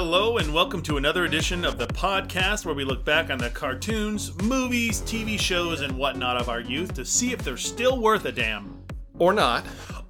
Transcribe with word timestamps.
Hello, 0.00 0.38
and 0.38 0.54
welcome 0.54 0.80
to 0.82 0.96
another 0.96 1.24
edition 1.24 1.64
of 1.64 1.76
the 1.76 1.88
podcast 1.88 2.64
where 2.64 2.74
we 2.74 2.84
look 2.84 3.04
back 3.04 3.30
on 3.30 3.38
the 3.38 3.50
cartoons, 3.50 4.32
movies, 4.44 5.00
TV 5.00 5.36
shows, 5.36 5.80
and 5.80 5.98
whatnot 5.98 6.36
of 6.36 6.48
our 6.48 6.60
youth 6.60 6.94
to 6.94 7.04
see 7.04 7.32
if 7.32 7.42
they're 7.42 7.56
still 7.56 8.00
worth 8.00 8.24
a 8.24 8.30
damn. 8.30 8.80
Or 9.18 9.32
not. 9.32 9.64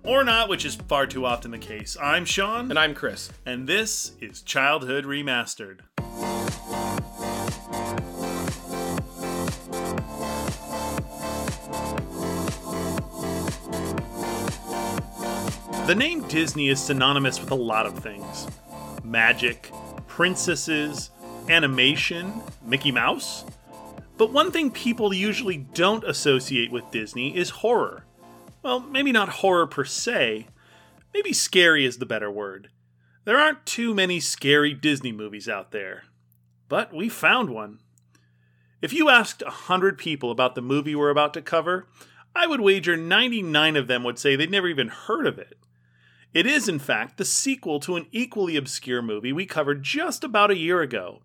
Or 0.05 0.25
not, 0.25 0.51
which 0.51 0.67
is 0.67 0.75
far 0.75 1.07
too 1.07 1.25
often 1.25 1.51
the 1.53 1.59
case. 1.59 1.97
I'm 2.03 2.27
Sean, 2.27 2.69
And 2.69 2.79
I'm 2.79 2.93
Chris. 2.95 3.33
and 3.47 3.67
this 3.67 4.13
is 4.21 4.43
Childhood 4.43 5.07
Remastered. 5.07 5.79
The 15.87 15.95
name 15.95 16.29
Disney 16.29 16.69
is 16.69 16.79
synonymous 16.79 17.41
with 17.41 17.51
a 17.51 17.55
lot 17.55 17.87
of 17.87 17.99
things 17.99 18.47
magic, 19.09 19.73
princesses, 20.07 21.11
animation, 21.49 22.43
Mickey 22.63 22.93
Mouse. 22.93 23.45
But 24.17 24.33
one 24.33 24.51
thing 24.51 24.71
people 24.71 25.15
usually 25.15 25.57
don't 25.57 26.05
associate 26.05 26.71
with 26.71 26.91
Disney 26.91 27.37
is 27.37 27.51
horror. 27.51 28.05
Well, 28.63 28.81
maybe 28.81 29.13
not 29.13 29.29
horror 29.29 29.67
per 29.67 29.85
se, 29.85 30.49
maybe 31.15 31.33
scary 31.33 31.85
is 31.85 31.99
the 31.99 32.07
better 32.07 32.31
word. 32.31 32.71
There 33.25 33.39
aren't 33.39 33.67
too 33.67 33.95
many 33.95 34.21
scary 34.21 34.75
Disney 34.75 35.13
movies 35.13 35.49
out 35.49 35.71
there. 35.71 36.05
But 36.69 36.93
we 36.93 37.09
found 37.09 37.51
one. 37.51 37.81
If 38.83 38.93
you 38.93 39.09
asked 39.09 39.43
100 39.43 39.99
people 39.99 40.31
about 40.31 40.55
the 40.55 40.63
movie 40.63 40.95
we're 40.95 41.11
about 41.11 41.35
to 41.35 41.43
cover, 41.43 41.89
I 42.35 42.47
would 42.47 42.61
wager 42.61 42.97
99 42.97 43.77
of 43.77 43.87
them 43.87 44.05
would 44.05 44.19
say 44.19 44.37
they'd 44.37 44.51
never 44.51 44.69
even 44.69 44.89
heard 44.89 45.27
of 45.27 45.39
it. 45.39 45.59
It 46.35 46.47
is, 46.47 46.69
in 46.69 46.79
fact, 46.79 47.17
the 47.17 47.25
sequel 47.25 47.81
to 47.81 47.97
an 47.97 48.07
equally 48.13 48.57
obscure 48.57 49.01
movie 49.01 49.33
we 49.33 49.47
covered 49.47 49.83
just 49.83 50.23
about 50.23 50.51
a 50.51 50.59
year 50.59 50.83
ago. 50.83 51.23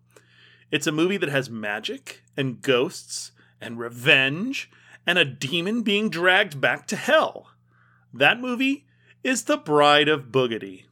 It's 0.70 0.86
a 0.86 0.92
movie 0.92 1.18
that 1.18 1.28
has 1.28 1.50
magic, 1.50 2.22
and 2.36 2.62
ghosts, 2.62 3.32
and 3.60 3.78
revenge, 3.78 4.70
and 5.06 5.18
a 5.18 5.24
demon 5.24 5.82
being 5.82 6.08
dragged 6.08 6.60
back 6.60 6.86
to 6.88 6.96
hell. 6.96 7.50
That 8.12 8.40
movie 8.40 8.86
is 9.22 9.44
The 9.44 9.58
Bride 9.58 10.08
of 10.08 10.32
Boogedy. 10.32 10.84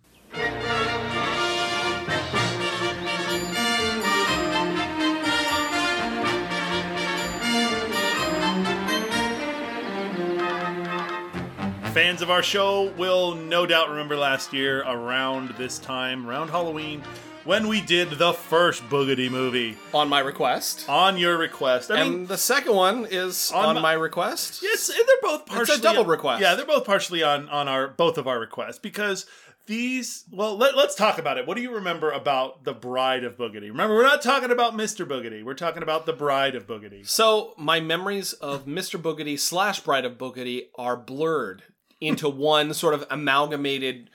Fans 11.93 12.23
of 12.23 12.31
our 12.31 12.43
show 12.43 12.91
will 12.97 13.35
no 13.35 13.67
doubt 13.67 13.91
remember 13.91 14.17
last 14.17 14.53
year 14.55 14.81
around 14.83 15.51
this 15.59 15.79
time, 15.79 16.27
around 16.27 16.49
Halloween, 16.49 17.03
when 17.45 17.69
we 17.69 17.83
did 17.83 18.13
the 18.13 18.33
first 18.33 18.83
Boogedy 18.85 19.31
movie 19.31 19.77
On 19.93 20.09
my 20.09 20.21
request. 20.21 20.89
on 20.89 21.19
your 21.19 21.37
request. 21.37 21.91
I 21.91 22.03
mean, 22.03 22.15
and 22.15 22.29
the 22.29 22.39
second 22.39 22.75
one 22.75 23.07
is 23.11 23.53
On 23.53 23.75
my- 23.75 23.81
my, 23.83 23.93
request. 23.93 24.63
Yes, 24.63 24.89
and 24.89 24.99
they're 25.07 25.17
both 25.21 25.45
partially 25.45 25.75
It's 25.75 25.81
a 25.81 25.83
double 25.83 26.07
request. 26.07 26.41
Yeah, 26.41 26.55
they're 26.55 26.65
both 26.65 26.87
partially 26.87 27.23
on 27.23 27.49
on 27.51 27.69
our 27.69 27.89
both 27.89 28.17
of 28.17 28.27
our 28.27 28.39
requests 28.41 28.79
because 28.79 29.27
these. 29.67 30.25
Well, 30.33 30.57
let, 30.57 30.75
let's 30.77 30.95
talk 30.95 31.19
about 31.19 31.37
it. 31.37 31.47
What 31.47 31.57
do 31.59 31.63
you 31.63 31.75
remember 31.75 32.11
about 32.11 32.65
the 32.65 32.73
Bride 32.73 33.23
of 33.23 33.37
Boogedy? 33.37 33.69
Remember, 33.69 33.95
we're 33.95 34.03
not 34.03 34.23
talking 34.23 34.51
about 34.51 34.75
Mister 34.75 35.05
Boogedy. 35.05 35.45
We're 35.45 35.53
talking 35.55 35.83
about 35.83 36.07
the 36.07 36.15
Bride 36.15 36.55
of 36.55 36.67
Boogedy. 36.67 37.07
So 37.07 37.53
my 37.59 37.81
memories 37.81 38.33
of 38.33 38.65
Mr. 38.65 38.99
Boogedy 39.01 39.39
slash 39.39 39.81
Bride 39.81 40.07
of 40.07 40.17
Boogedy 40.17 40.69
are 40.77 40.97
blurred 40.97 41.65
into 42.03 42.29
one 42.29 42.75
sort 42.75 42.95
of 42.95 43.07
amalgamated 43.11 44.11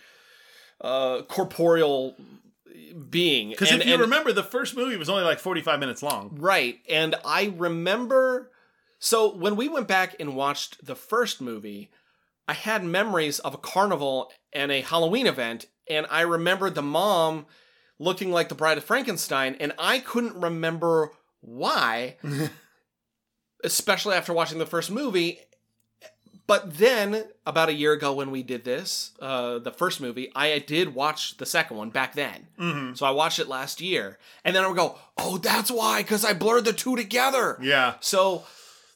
uh, 0.81 1.21
corporeal 1.23 2.15
being. 3.09 3.49
Because 3.49 3.71
if 3.71 3.85
you 3.85 3.93
and- 3.93 4.01
remember, 4.01 4.31
the 4.33 4.43
first 4.43 4.75
movie 4.75 4.97
was 4.97 5.09
only 5.09 5.23
like 5.23 5.39
forty 5.39 5.61
five 5.61 5.79
minutes 5.79 6.03
long. 6.03 6.37
Right. 6.39 6.79
And 6.89 7.15
I 7.25 7.53
remember. 7.57 8.51
So 8.99 9.35
when 9.35 9.55
we 9.55 9.67
went 9.69 9.87
back 9.87 10.15
and 10.19 10.35
watched 10.35 10.83
the 10.83 10.95
first 10.95 11.39
movie, 11.39 11.91
I 12.47 12.53
had 12.53 12.83
memories 12.83 13.37
of 13.39 13.53
a 13.53 13.57
carnival 13.57 14.31
and 14.51 14.71
a 14.71 14.81
Halloween 14.81 15.27
event. 15.27 15.67
And 15.87 16.07
I 16.09 16.21
remembered 16.21 16.73
the 16.73 16.81
mom 16.81 17.45
looking 17.99 18.31
like 18.31 18.49
the 18.49 18.55
Bride 18.55 18.77
of 18.79 18.83
Frankenstein. 18.83 19.55
And 19.59 19.73
I 19.77 19.99
couldn't 19.99 20.41
remember 20.41 21.11
why, 21.41 22.17
especially 23.63 24.15
after 24.15 24.33
watching 24.33 24.57
the 24.57 24.65
first 24.65 24.89
movie. 24.91 25.39
But 26.47 26.77
then, 26.77 27.25
about 27.45 27.67
a 27.67 27.73
year 27.73 27.91
ago, 27.91 28.13
when 28.13 28.31
we 28.31 28.41
did 28.41 28.63
this, 28.63 29.11
uh, 29.21 29.59
the 29.59 29.71
first 29.71 29.99
movie, 29.99 30.31
I 30.33 30.57
did 30.59 30.95
watch 30.95 31.35
the 31.37 31.45
second 31.45 31.75
one 31.75 31.89
back 31.89 32.15
then. 32.15 32.47
Mm-hmm. 32.57 32.95
So 32.95 33.05
I 33.05 33.11
watched 33.11 33.39
it 33.39 33.49
last 33.49 33.81
year. 33.81 34.17
And 34.45 34.55
then 34.55 34.63
I 34.63 34.67
would 34.67 34.77
go, 34.77 34.97
oh, 35.17 35.37
that's 35.37 35.69
why, 35.69 36.01
because 36.01 36.23
I 36.23 36.31
blurred 36.31 36.63
the 36.63 36.71
two 36.71 36.95
together. 36.95 37.57
Yeah. 37.61 37.95
So 37.99 38.45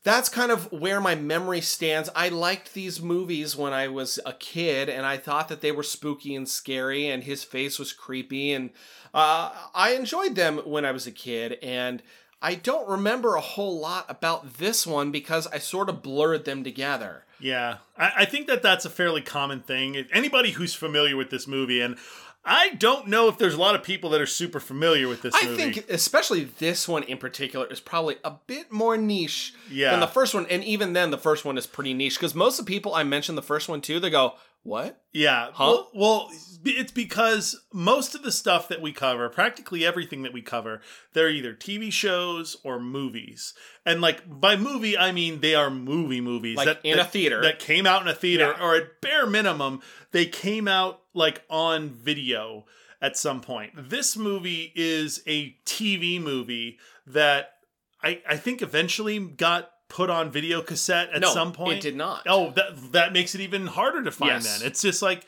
that's 0.03 0.29
kind 0.29 0.49
of 0.49 0.71
where 0.71 1.01
my 1.01 1.13
memory 1.13 1.59
stands. 1.59 2.09
I 2.15 2.29
liked 2.29 2.73
these 2.73 3.01
movies 3.01 3.57
when 3.57 3.73
I 3.73 3.89
was 3.89 4.17
a 4.25 4.31
kid, 4.31 4.87
and 4.87 5.05
I 5.05 5.17
thought 5.17 5.49
that 5.49 5.59
they 5.59 5.73
were 5.73 5.83
spooky 5.83 6.33
and 6.33 6.47
scary, 6.47 7.07
and 7.07 7.23
his 7.23 7.43
face 7.43 7.77
was 7.77 7.91
creepy. 7.91 8.53
And 8.53 8.69
uh, 9.13 9.51
I 9.75 9.91
enjoyed 9.91 10.35
them 10.35 10.59
when 10.59 10.85
I 10.85 10.91
was 10.91 11.05
a 11.05 11.11
kid. 11.11 11.59
And 11.61 12.01
I 12.41 12.55
don't 12.55 12.87
remember 12.89 13.35
a 13.35 13.41
whole 13.41 13.79
lot 13.79 14.05
about 14.09 14.57
this 14.57 14.87
one 14.87 15.11
because 15.11 15.45
I 15.47 15.59
sort 15.59 15.89
of 15.89 16.01
blurred 16.01 16.45
them 16.45 16.63
together. 16.63 17.25
Yeah, 17.39 17.77
I, 17.97 18.11
I 18.17 18.25
think 18.25 18.47
that 18.47 18.61
that's 18.63 18.85
a 18.85 18.89
fairly 18.89 19.21
common 19.21 19.61
thing. 19.61 19.95
If 19.95 20.07
Anybody 20.11 20.51
who's 20.51 20.73
familiar 20.73 21.15
with 21.15 21.29
this 21.29 21.47
movie, 21.47 21.81
and 21.81 21.97
I 22.43 22.69
don't 22.69 23.07
know 23.07 23.27
if 23.27 23.37
there's 23.37 23.53
a 23.53 23.59
lot 23.59 23.75
of 23.75 23.83
people 23.83 24.09
that 24.11 24.21
are 24.21 24.25
super 24.27 24.59
familiar 24.59 25.07
with 25.07 25.21
this 25.21 25.35
I 25.35 25.45
movie. 25.45 25.57
think, 25.73 25.89
especially 25.89 26.45
this 26.45 26.87
one 26.87 27.03
in 27.03 27.17
particular, 27.19 27.67
is 27.67 27.79
probably 27.79 28.17
a 28.23 28.31
bit 28.47 28.71
more 28.71 28.97
niche 28.97 29.53
Yeah. 29.69 29.91
than 29.91 29.99
the 29.99 30.07
first 30.07 30.33
one. 30.33 30.47
And 30.49 30.63
even 30.63 30.93
then, 30.93 31.11
the 31.11 31.17
first 31.19 31.45
one 31.45 31.57
is 31.57 31.67
pretty 31.67 31.93
niche 31.93 32.15
because 32.17 32.33
most 32.33 32.59
of 32.59 32.65
the 32.65 32.71
people 32.71 32.95
I 32.95 33.03
mentioned 33.03 33.37
the 33.37 33.43
first 33.43 33.69
one 33.69 33.81
to, 33.81 33.99
they 33.99 34.09
go, 34.09 34.33
"What? 34.63 35.01
Yeah. 35.11 35.49
Huh? 35.53 35.65
Well, 35.65 35.89
well, 35.93 36.29
it's 36.63 36.91
because 36.91 37.59
most 37.73 38.13
of 38.15 38.21
the 38.23 38.31
stuff 38.31 38.67
that 38.67 38.81
we 38.81 38.91
cover, 38.91 39.27
practically 39.29 39.83
everything 39.85 40.21
that 40.23 40.33
we 40.33 40.41
cover, 40.41 40.81
they're 41.13 41.29
either 41.29 41.53
TV 41.53 41.91
shows 41.91 42.57
or 42.63 42.79
movies. 42.79 43.53
And 43.85 43.99
like 44.01 44.21
by 44.27 44.55
movie, 44.55 44.97
I 44.97 45.11
mean 45.11 45.41
they 45.41 45.55
are 45.55 45.69
movie 45.71 46.21
movies 46.21 46.57
Like 46.57 46.65
that 46.67 46.79
in 46.83 46.97
that- 46.97 47.07
a 47.07 47.09
theater. 47.09 47.41
that 47.41 47.59
came 47.59 47.85
out 47.87 48.01
in 48.03 48.07
a 48.07 48.13
theater, 48.15 48.53
Yeah. 48.57 48.63
or 48.63 48.75
at 48.75 49.01
bare 49.01 49.25
minimum, 49.27 49.81
they 50.11 50.25
came 50.27 50.67
out 50.67 51.01
like 51.13 51.43
on 51.49 51.89
video 51.89 52.65
at 53.01 53.17
some 53.17 53.41
point. 53.41 53.71
This 53.75 54.15
movie 54.15 54.71
is 54.75 55.23
a 55.25 55.55
TV 55.65 56.19
movie 56.21 56.77
that 57.07 57.55
I 58.03 58.21
I 58.27 58.37
think 58.37 58.61
eventually 58.61 59.17
got 59.19 59.70
put 59.91 60.09
on 60.09 60.31
video 60.31 60.61
cassette 60.61 61.09
at 61.13 61.21
no, 61.21 61.33
some 61.33 61.51
point. 61.51 61.79
it 61.79 61.81
did 61.81 61.95
not." 61.95 62.23
Oh, 62.25 62.51
that 62.51 62.91
that 62.93 63.13
makes 63.13 63.35
it 63.35 63.41
even 63.41 63.67
harder 63.67 64.01
to 64.03 64.11
find. 64.11 64.43
Yes. 64.43 64.59
Then 64.59 64.67
it's 64.67 64.81
just 64.81 65.01
like 65.01 65.25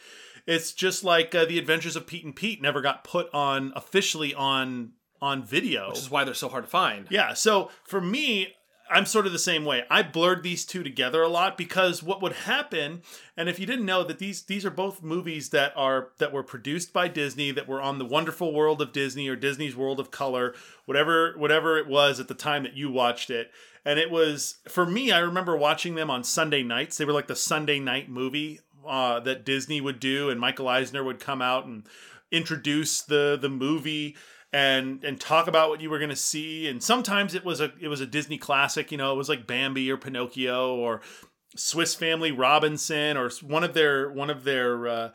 it's 0.48 0.72
just 0.72 1.04
like 1.04 1.36
uh, 1.36 1.46
the 1.46 1.60
Adventures 1.60 1.96
of 1.96 2.08
Pete 2.08 2.26
and 2.26 2.36
Pete 2.36 2.62
never 2.62 2.82
got 2.82 3.04
put 3.04 3.30
on 3.34 3.74
officially 3.76 4.34
on 4.34 4.94
on 5.22 5.44
video. 5.44 5.90
which 5.90 6.00
is 6.00 6.10
why 6.10 6.24
they're 6.24 6.34
so 6.34 6.50
hard 6.50 6.64
to 6.64 6.70
find. 6.70 7.08
yeah. 7.10 7.34
So 7.34 7.70
for 7.84 8.02
me, 8.02 8.56
I'm 8.90 9.06
sort 9.06 9.26
of 9.26 9.32
the 9.32 9.40
same 9.40 9.64
way. 9.66 9.84
I 9.90 10.04
blurred 10.04 10.44
these 10.44 10.66
two 10.66 10.84
together 10.84 11.22
a 11.22 11.30
lot 11.30 11.58
because 11.58 12.04
what 12.04 12.22
would 12.22 12.34
happen, 12.34 13.02
and 13.38 13.48
if 13.48 13.60
you 13.60 13.66
didn't 13.66 13.86
know 13.86 14.04
that 14.04 14.20
these 14.20 14.44
these 14.44 14.66
are 14.66 14.72
both 14.72 15.02
movies 15.02 15.50
that 15.50 15.74
are 15.76 16.10
that 16.20 16.34
were 16.34 16.44
produced 16.44 16.94
by 16.94 17.08
Disney, 17.08 17.52
that 17.52 17.68
were 17.68 17.82
on 17.82 17.98
the 17.98 18.06
Wonderful 18.06 18.54
World 18.54 18.82
of 18.82 18.92
Disney 18.92 19.28
or 19.28 19.36
Disney's 19.36 19.76
World 19.76 20.00
of 20.00 20.12
Color, 20.12 20.54
whatever 20.86 21.34
whatever 21.38 21.78
it 21.78 21.88
was 21.88 22.20
at 22.20 22.28
the 22.28 22.34
time 22.34 22.64
that 22.64 22.76
you 22.76 22.92
watched 22.92 23.30
it. 23.30 23.52
And 23.86 24.00
it 24.00 24.10
was 24.10 24.56
for 24.70 24.86
me. 24.86 25.12
I 25.12 25.20
remember 25.20 25.58
watching 25.58 25.96
them 25.96 26.10
on 26.10 26.24
Sunday 26.24 26.64
nights. 26.64 26.98
They 26.98 27.06
were 27.06 27.12
like 27.14 27.28
the 27.28 27.36
Sunday 27.36 27.80
night 27.80 28.10
movie 28.10 28.60
uh, 28.88 29.20
that 29.22 29.46
Disney 29.46 29.82
would 29.82 30.00
do, 30.00 30.30
and 30.30 30.40
Michael 30.40 30.68
Eisner 30.68 31.04
would 31.04 31.20
come 31.20 31.42
out 31.42 31.66
and 31.66 31.86
introduce 32.32 33.02
the 33.02 33.38
the 33.40 33.50
movie 33.50 34.16
and 34.52 35.04
and 35.04 35.20
talk 35.20 35.48
about 35.48 35.70
what 35.70 35.82
you 35.82 35.90
were 35.90 36.00
going 36.00 36.10
to 36.10 36.16
see 36.16 36.68
and 36.68 36.82
sometimes 36.82 37.36
it 37.36 37.44
was 37.46 37.60
a 37.62 37.72
it 37.80 37.88
was 37.88 38.02
a 38.02 38.06
Disney 38.08 38.38
classic 38.40 38.92
you 38.92 38.98
know 38.98 39.14
it 39.14 39.18
was 39.18 39.30
like 39.30 39.46
Bambi 39.46 39.92
or 39.92 39.98
Pinocchio 39.98 40.76
or 40.76 41.02
Swiss 41.56 41.94
Family 41.94 42.32
Robinson 42.32 43.18
or 43.18 43.30
one 43.42 43.64
of 43.64 43.74
their 43.76 44.12
one 44.12 44.30
of 44.32 44.44
their 44.44 44.88
uh, 44.88 45.10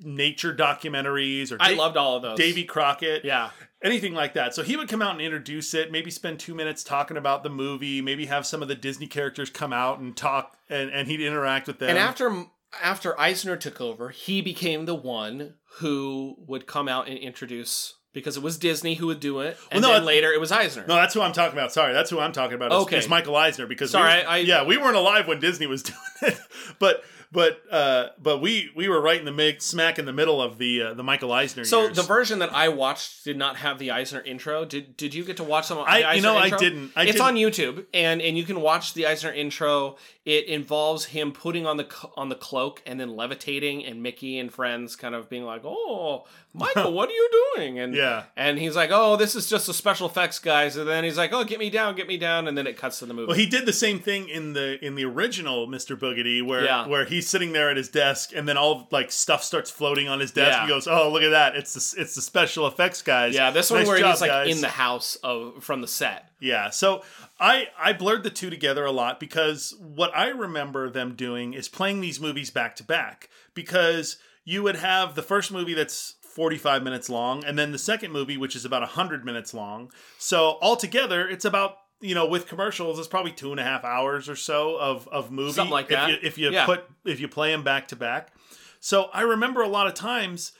nature 0.00 0.52
documentaries 0.54 1.52
or 1.52 1.56
I 1.60 1.74
Da- 1.74 1.78
loved 1.78 1.96
all 1.96 2.16
of 2.16 2.22
those. 2.22 2.38
Davy 2.38 2.64
Crockett 2.64 3.24
Yeah. 3.24 3.50
Anything 3.84 4.14
like 4.14 4.34
that. 4.34 4.54
So 4.54 4.64
he 4.64 4.76
would 4.76 4.88
come 4.88 5.02
out 5.02 5.12
and 5.12 5.20
introduce 5.20 5.74
it, 5.74 5.92
maybe 5.92 6.10
spend 6.10 6.40
two 6.40 6.54
minutes 6.54 6.82
talking 6.82 7.16
about 7.16 7.44
the 7.44 7.50
movie, 7.50 8.00
maybe 8.00 8.26
have 8.26 8.46
some 8.46 8.62
of 8.62 8.68
the 8.68 8.74
Disney 8.74 9.06
characters 9.06 9.50
come 9.50 9.72
out 9.72 10.00
and 10.00 10.16
talk, 10.16 10.56
and, 10.68 10.90
and 10.90 11.06
he'd 11.06 11.20
interact 11.20 11.66
with 11.68 11.78
them. 11.78 11.90
And 11.90 11.98
after 11.98 12.46
after 12.82 13.18
Eisner 13.20 13.56
took 13.56 13.80
over, 13.80 14.08
he 14.08 14.40
became 14.40 14.86
the 14.86 14.96
one 14.96 15.54
who 15.78 16.34
would 16.48 16.66
come 16.66 16.88
out 16.88 17.06
and 17.08 17.16
introduce 17.16 17.94
because 18.12 18.36
it 18.36 18.42
was 18.42 18.58
Disney 18.58 18.94
who 18.94 19.06
would 19.08 19.18
do 19.20 19.40
it, 19.40 19.56
Well, 19.60 19.68
and 19.72 19.82
no, 19.82 19.92
then 19.92 20.04
later 20.04 20.30
it 20.32 20.40
was 20.40 20.50
Eisner. 20.52 20.84
No, 20.86 20.94
that's 20.94 21.14
who 21.14 21.20
I'm 21.20 21.32
talking 21.32 21.56
about. 21.58 21.72
Sorry, 21.72 21.92
that's 21.92 22.10
who 22.10 22.20
I'm 22.20 22.32
talking 22.32 22.54
about. 22.54 22.70
Is, 22.72 22.78
Okay. 22.82 22.98
is 22.98 23.08
Michael 23.08 23.34
Eisner 23.36 23.66
because 23.66 23.90
Sorry, 23.90 24.20
we, 24.20 24.24
I- 24.24 24.36
yeah, 24.38 24.64
we 24.64 24.76
weren't 24.76 24.96
alive 24.96 25.26
when 25.28 25.40
Disney 25.40 25.66
was 25.66 25.82
doing 25.84 25.98
it, 26.22 26.38
but 26.78 27.02
but 27.32 27.62
uh, 27.70 28.08
but 28.22 28.40
we 28.40 28.70
we 28.76 28.88
were 28.88 29.00
right 29.00 29.18
in 29.18 29.24
the 29.24 29.32
mix, 29.32 29.64
smack 29.64 29.98
in 29.98 30.04
the 30.06 30.12
middle 30.12 30.40
of 30.42 30.58
the 30.58 30.82
uh, 30.82 30.94
the 30.94 31.02
Michael 31.02 31.32
Eisner. 31.32 31.64
so 31.64 31.82
years. 31.84 31.96
the 31.96 32.02
version 32.02 32.38
that 32.40 32.52
I 32.54 32.68
watched 32.68 33.24
did 33.24 33.36
not 33.36 33.56
have 33.56 33.78
the 33.78 33.90
Eisner 33.90 34.20
intro. 34.20 34.64
Did 34.64 34.96
Did 34.96 35.14
you 35.14 35.24
get 35.24 35.36
to 35.38 35.44
watch 35.44 35.66
some? 35.66 35.78
of 35.78 35.86
I- 35.86 36.14
you 36.14 36.22
know, 36.22 36.36
I 36.36 36.50
didn't. 36.50 36.92
I 36.96 37.02
it's 37.04 37.12
didn't. 37.12 37.26
on 37.26 37.34
YouTube, 37.36 37.86
and 37.94 38.20
and 38.22 38.36
you 38.38 38.44
can 38.44 38.60
watch 38.60 38.94
the 38.94 39.06
Eisner 39.06 39.32
intro. 39.32 39.96
It 40.24 40.46
involves 40.46 41.04
him 41.06 41.32
putting 41.32 41.66
on 41.66 41.76
the 41.76 41.86
on 42.16 42.30
the 42.30 42.34
cloak 42.34 42.82
and 42.86 42.98
then 42.98 43.14
levitating, 43.14 43.84
and 43.84 44.02
Mickey 44.02 44.38
and 44.38 44.50
friends 44.50 44.96
kind 44.96 45.14
of 45.14 45.28
being 45.28 45.44
like, 45.44 45.60
"Oh, 45.66 46.24
Michael, 46.54 46.92
what 46.94 47.10
are 47.10 47.12
you 47.12 47.28
doing?" 47.56 47.78
And 47.78 47.94
Yeah. 47.94 48.22
and 48.34 48.58
he's 48.58 48.74
like, 48.74 48.88
"Oh, 48.90 49.16
this 49.16 49.34
is 49.34 49.50
just 49.50 49.68
a 49.68 49.74
special 49.74 50.06
effects, 50.08 50.38
guys." 50.38 50.78
And 50.78 50.88
then 50.88 51.04
he's 51.04 51.18
like, 51.18 51.34
"Oh, 51.34 51.44
get 51.44 51.58
me 51.58 51.68
down, 51.68 51.94
get 51.94 52.08
me 52.08 52.16
down," 52.16 52.48
and 52.48 52.56
then 52.56 52.66
it 52.66 52.78
cuts 52.78 53.00
to 53.00 53.06
the 53.06 53.12
movie. 53.12 53.26
Well, 53.26 53.36
he 53.36 53.44
did 53.44 53.66
the 53.66 53.72
same 53.74 53.98
thing 53.98 54.30
in 54.30 54.54
the 54.54 54.82
in 54.82 54.94
the 54.94 55.04
original 55.04 55.66
Mr. 55.68 55.94
Boogedy, 55.94 56.42
where 56.42 56.64
Yeah. 56.64 56.86
where 56.86 57.04
he's 57.04 57.28
sitting 57.28 57.52
there 57.52 57.68
at 57.68 57.76
his 57.76 57.90
desk, 57.90 58.30
and 58.34 58.48
then 58.48 58.56
all 58.56 58.88
like 58.90 59.12
stuff 59.12 59.44
starts 59.44 59.70
floating 59.70 60.08
on 60.08 60.20
his 60.20 60.30
desk. 60.30 60.56
Yeah. 60.56 60.62
He 60.62 60.68
goes, 60.68 60.88
"Oh, 60.88 61.10
look 61.12 61.22
at 61.22 61.32
that! 61.32 61.54
It's 61.54 61.74
the 61.74 62.00
it's 62.00 62.14
the 62.14 62.22
special 62.22 62.66
effects 62.66 63.02
guys." 63.02 63.34
yeah, 63.34 63.50
this 63.50 63.70
one 63.70 63.80
Nice 63.80 63.88
where 63.88 63.98
job, 63.98 64.12
he's 64.12 64.20
like 64.22 64.30
guys." 64.30 64.54
in 64.56 64.62
the 64.62 64.68
house 64.68 65.16
of 65.16 65.62
from 65.62 65.82
the 65.82 65.88
set. 65.88 66.30
Yeah. 66.40 66.70
So 66.70 67.02
I 67.40 67.68
I 67.78 67.92
blurred 67.92 68.22
the 68.22 68.30
two 68.30 68.48
together 68.48 68.84
a 68.84 68.92
lot 68.92 69.18
because 69.20 69.74
what 69.80 70.13
I 70.14 70.28
remember 70.28 70.88
them 70.90 71.14
doing 71.14 71.54
is 71.54 71.68
playing 71.68 72.00
these 72.00 72.20
movies 72.20 72.50
back 72.50 72.76
to 72.76 72.84
back 72.84 73.28
because 73.54 74.16
you 74.44 74.62
would 74.62 74.76
have 74.76 75.14
the 75.14 75.22
first 75.22 75.50
movie 75.52 75.74
that's 75.74 76.14
45 76.22 76.82
minutes 76.82 77.08
long 77.08 77.44
and 77.44 77.58
then 77.58 77.72
the 77.72 77.78
second 77.78 78.12
movie 78.12 78.36
which 78.36 78.56
is 78.56 78.64
about 78.64 78.82
100 78.82 79.24
minutes 79.24 79.54
long. 79.54 79.90
So 80.18 80.58
altogether 80.60 81.28
it's 81.28 81.44
about 81.44 81.76
you 82.00 82.14
know 82.14 82.26
with 82.26 82.46
commercials 82.48 82.98
it's 82.98 83.08
probably 83.08 83.32
two 83.32 83.50
and 83.52 83.60
a 83.60 83.64
half 83.64 83.84
hours 83.84 84.28
or 84.28 84.36
so 84.36 84.76
of 84.76 85.06
of 85.08 85.30
movie 85.30 85.52
Something 85.52 85.70
like 85.72 85.86
if 85.86 85.90
that. 85.90 86.10
you, 86.10 86.16
if 86.22 86.38
you 86.38 86.50
Yeah. 86.50 86.66
put 86.66 86.84
if 87.04 87.20
you 87.20 87.28
play 87.28 87.50
them 87.52 87.62
back 87.62 87.88
to 87.88 87.96
back. 87.96 88.32
So 88.80 89.04
I 89.14 89.22
remember 89.22 89.62
a 89.62 89.68
lot 89.68 89.86
of 89.86 89.94
times 89.94 90.52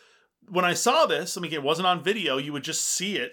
when 0.48 0.64
I 0.64 0.74
saw 0.74 1.06
this, 1.06 1.36
I 1.36 1.40
mean, 1.40 1.52
it 1.52 1.62
wasn't 1.62 1.86
on 1.86 2.02
video. 2.02 2.36
You 2.38 2.52
would 2.52 2.64
just 2.64 2.84
see 2.84 3.16
it 3.16 3.32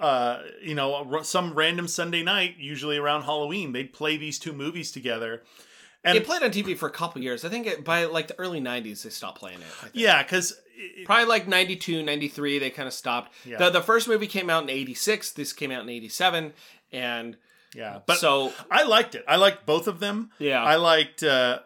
uh, 0.00 0.42
you 0.62 0.74
know, 0.74 1.22
some 1.22 1.54
random 1.54 1.86
Sunday 1.86 2.22
night, 2.22 2.56
usually 2.58 2.96
around 2.96 3.22
Halloween, 3.22 3.72
they'd 3.72 3.92
play 3.92 4.16
these 4.16 4.38
two 4.38 4.52
movies 4.52 4.90
together. 4.90 5.42
And 6.02 6.16
it 6.16 6.24
played 6.24 6.42
on 6.42 6.50
TV 6.50 6.76
for 6.76 6.88
a 6.88 6.92
couple 6.92 7.22
years. 7.22 7.44
I 7.44 7.50
think 7.50 7.66
it, 7.66 7.84
by 7.84 8.06
like 8.06 8.28
the 8.28 8.38
early 8.38 8.60
90s, 8.60 9.02
they 9.02 9.10
stopped 9.10 9.38
playing 9.38 9.58
it. 9.58 9.90
Yeah, 9.92 10.22
because 10.22 10.58
Probably 11.04 11.26
like 11.26 11.48
92, 11.48 12.02
93, 12.02 12.58
they 12.58 12.70
kind 12.70 12.86
of 12.86 12.94
stopped. 12.94 13.32
Yeah. 13.44 13.58
The, 13.58 13.70
the 13.70 13.82
first 13.82 14.08
movie 14.08 14.26
came 14.26 14.48
out 14.48 14.62
in 14.62 14.70
86. 14.70 15.32
This 15.32 15.52
came 15.52 15.70
out 15.70 15.82
in 15.82 15.88
87. 15.88 16.52
And 16.92 17.36
yeah, 17.74 18.00
but 18.06 18.18
so, 18.18 18.52
I 18.70 18.84
liked 18.84 19.14
it. 19.14 19.24
I 19.28 19.36
liked 19.36 19.66
both 19.66 19.86
of 19.86 20.00
them. 20.00 20.30
yeah. 20.38 20.62
I 20.62 20.76
liked 20.76 21.22
uh, 21.22 21.60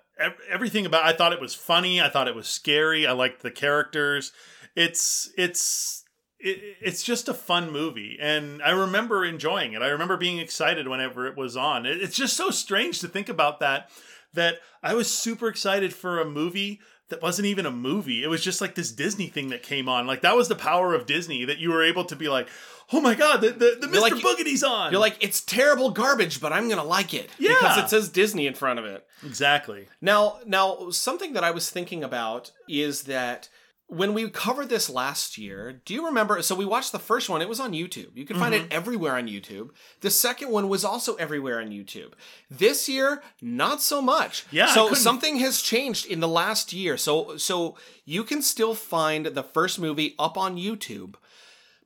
everything 0.51 0.87
about. 0.87 1.05
I 1.05 1.13
thought 1.13 1.33
it 1.33 1.41
was 1.41 1.55
funny. 1.55 2.01
I 2.01 2.09
thought 2.09 2.29
it 2.29 2.35
was 2.35 2.49
scary. 2.49 3.07
I 3.07 3.13
liked 3.13 3.43
the 3.43 3.51
characters. 3.51 4.33
It's 4.75 5.31
it's. 5.37 6.04
It, 6.41 6.77
it's 6.81 7.03
just 7.03 7.29
a 7.29 7.35
fun 7.35 7.73
movie, 7.73 8.19
and 8.21 8.63
I 8.63 8.71
remember 8.71 9.25
enjoying 9.25 9.73
it. 9.73 9.83
I 9.83 9.89
remember 9.89 10.17
being 10.17 10.39
excited 10.39 10.89
whenever 10.89 11.27
it 11.27 11.37
was 11.37 11.57
on. 11.57 11.87
It, 11.87 12.03
it's 12.03 12.17
just 12.17 12.37
so 12.37 12.51
strange 12.51 13.01
to 13.01 13.09
think 13.09 13.29
about 13.29 13.61
that. 13.61 13.91
That 14.35 14.57
I 14.83 14.95
was 14.95 15.11
super 15.11 15.47
excited 15.49 15.95
for 15.95 16.21
a 16.21 16.25
movie 16.25 16.81
that 17.09 17.23
wasn't 17.23 17.47
even 17.47 17.67
a 17.67 17.71
movie. 17.71 18.25
It 18.25 18.29
was 18.29 18.43
just 18.43 18.61
like 18.61 18.75
this 18.75 18.91
Disney 18.91 19.29
thing 19.29 19.49
that 19.51 19.63
came 19.63 19.89
on. 19.89 20.07
Like 20.07 20.23
that 20.23 20.37
was 20.37 20.49
the 20.49 20.57
power 20.57 20.95
of 20.95 21.07
Disney 21.07 21.45
that 21.45 21.59
you 21.59 21.71
were 21.71 21.85
able 21.85 22.05
to 22.07 22.17
be 22.17 22.29
like, 22.29 22.49
oh 22.93 23.01
my 23.01 23.15
god, 23.15 23.41
the 23.43 23.51
the, 23.51 23.79
the 23.81 23.87
Mr. 23.87 24.01
Like- 24.01 24.13
Boogedy's 24.15 24.65
on. 24.65 24.91
You're 24.91 25.01
like, 25.01 25.23
it's 25.23 25.41
terrible 25.41 25.91
garbage, 25.91 26.41
but 26.41 26.53
I'm 26.53 26.69
to 26.69 26.83
like 26.83 27.15
it. 27.15 27.31
Yeah. 27.39 27.51
Because 27.51 27.79
it 27.79 27.89
says 27.91 28.09
Disney 28.09 28.47
in 28.47 28.55
front 28.55 28.79
of 28.79 28.85
it. 28.85 29.07
exactly. 29.25 29.87
Now, 30.01 30.39
now 30.47 30.91
something 30.91 31.35
that 31.35 31.45
I 31.45 31.51
was 31.51 31.71
thinking 31.71 32.03
about 32.03 32.51
is 32.69 33.03
that 33.05 33.49
when 33.87 34.15
we 34.15 34.29
covered 34.31 34.71
this 34.71 34.89
last 34.89 35.37
year, 35.37 35.81
do 35.85 35.93
you 35.95 36.07
remember? 36.07 36.41
So 36.43 36.55
we 36.55 36.65
watched 36.65 36.91
the 36.93 36.99
first 36.99 37.29
one. 37.29 37.43
It 37.43 37.49
was 37.49 37.61
on 37.61 37.73
YouTube. 37.73 38.17
You 38.17 38.25
can 38.25 38.39
find 38.39 38.55
Mm-hmm. 38.55 38.65
it 38.67 38.73
everywhere 38.73 39.15
on 39.17 39.29
YouTube. 39.29 39.71
The 40.01 40.11
second 40.11 40.51
one 40.51 40.69
was 40.69 40.85
also 40.85 41.15
everywhere 41.17 41.61
on 41.61 41.69
YouTube. 41.69 42.13
This 42.51 42.89
year, 42.89 43.23
not 43.43 43.83
so 43.83 44.01
much. 44.01 44.47
Yeah, 44.51 44.73
So 44.73 44.95
something 44.95 45.37
has 45.37 45.61
changed 45.61 46.07
in 46.07 46.21
the 46.21 46.29
last 46.29 46.73
year. 46.73 46.97
So 46.97 47.37
so 47.37 47.77
you 48.05 48.25
can 48.25 48.41
still 48.43 48.75
find 48.75 49.27
the 49.27 49.43
first 49.43 49.79
movie 49.79 50.15
up 50.19 50.39
on 50.39 50.57
YouTube. 50.57 51.15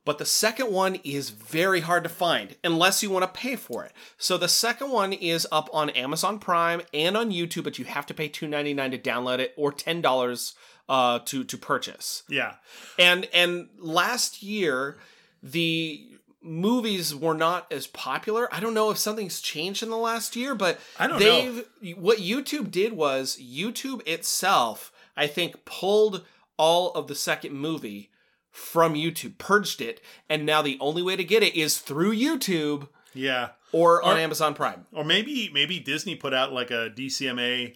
But 0.05 0.17
the 0.17 0.25
second 0.25 0.71
one 0.71 0.95
is 1.03 1.29
very 1.29 1.81
hard 1.81 2.03
to 2.03 2.09
find 2.09 2.55
unless 2.63 3.03
you 3.03 3.09
want 3.11 3.23
to 3.31 3.39
pay 3.39 3.55
for 3.57 3.83
it. 3.83 3.91
So 4.17 4.37
the 4.37 4.47
second 4.47 4.89
one 4.89 5.11
is 5.13 5.45
up 5.51 5.69
on 5.73 5.89
Amazon 5.91 6.39
Prime 6.39 6.81
and 6.93 7.15
on 7.17 7.29
YouTube, 7.31 7.65
but 7.65 7.77
you 7.77 7.85
have 7.85 8.05
to 8.07 8.13
pay 8.13 8.29
$2.99 8.29 8.91
to 8.91 8.97
download 8.97 9.39
it 9.39 9.53
or 9.57 9.71
$10 9.73 10.53
uh, 10.89 11.19
to 11.25 11.43
to 11.45 11.57
purchase. 11.57 12.23
Yeah. 12.27 12.55
And 12.97 13.27
and 13.33 13.69
last 13.77 14.43
year 14.43 14.97
the 15.41 16.05
movies 16.41 17.13
were 17.15 17.33
not 17.33 17.71
as 17.71 17.87
popular. 17.87 18.47
I 18.53 18.59
don't 18.59 18.73
know 18.73 18.89
if 18.91 18.97
something's 18.97 19.39
changed 19.41 19.83
in 19.83 19.89
the 19.89 19.97
last 19.97 20.35
year, 20.35 20.55
but 20.55 20.79
I 20.97 21.07
don't 21.07 21.19
they've 21.19 21.65
what 21.95 22.17
YouTube 22.17 22.71
did 22.71 22.93
was 22.93 23.37
YouTube 23.41 24.05
itself, 24.07 24.91
I 25.15 25.27
think, 25.27 25.63
pulled 25.65 26.25
all 26.57 26.91
of 26.91 27.07
the 27.07 27.15
second 27.15 27.53
movie 27.53 28.09
from 28.51 28.95
YouTube, 28.95 29.37
purged 29.37 29.79
it, 29.79 30.01
and 30.29 30.45
now 30.45 30.61
the 30.61 30.77
only 30.81 31.01
way 31.03 31.15
to 31.15 31.23
get 31.23 31.43
it 31.43 31.55
is 31.55 31.77
through 31.77 32.13
YouTube 32.15 32.89
Yeah. 33.13 33.49
or 33.71 34.01
on 34.03 34.17
Or- 34.17 34.19
Amazon 34.19 34.53
Prime. 34.55 34.87
Or 34.91 35.05
maybe 35.05 35.49
maybe 35.53 35.79
Disney 35.79 36.15
put 36.15 36.33
out 36.33 36.51
like 36.51 36.71
a 36.71 36.89
DCMA 36.89 37.75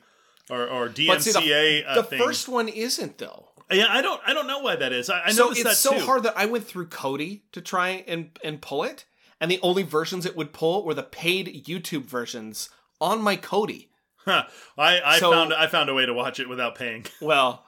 or 0.50 0.68
or 0.68 0.90
But 0.90 1.22
see, 1.24 1.32
the, 1.32 1.84
uh, 1.88 1.96
the 1.96 2.04
thing. 2.04 2.20
first 2.20 2.48
one 2.50 2.68
isn't 2.70 3.18
though. 3.18 3.50
yeah, 3.72 3.88
I 3.90 4.02
don't 4.02 4.22
I 4.26 4.34
don't 4.34 4.48
know 4.48 4.60
why 4.60 4.76
that 4.76 4.92
is. 4.94 5.10
I, 5.10 5.26
I 5.26 5.32
so 5.32 5.46
noticed 5.46 5.66
it's 5.66 5.78
so 5.80 5.94
too. 5.94 6.06
hard 6.06 6.24
that 6.24 6.34
I 6.38 6.46
went 6.46 6.66
through 6.66 6.88
Kodi 6.88 7.42
to 7.52 7.62
try 7.62 8.04
and 8.08 8.32
and 8.44 8.62
pull 8.62 8.84
it, 8.84 9.06
and 9.40 9.50
the 9.50 9.60
only 9.62 9.84
versions 9.84 10.26
it 10.26 10.36
would 10.36 10.54
pull 10.54 10.84
were 10.86 10.94
the 10.94 11.04
paid 11.04 11.66
YouTube 11.68 12.06
versions 12.06 12.70
on 13.00 13.22
my 13.22 13.38
Kodi. 13.38 13.88
Huh. 14.26 14.44
I 14.78 15.02
I 15.02 15.20
So- 15.20 15.32
found 15.32 15.54
I 15.54 15.68
found 15.68 15.90
a 15.90 15.94
way 15.94 16.06
to 16.06 16.14
watch 16.14 16.40
it 16.40 16.48
without 16.50 16.76
paying. 16.76 17.06
Well, 17.22 17.66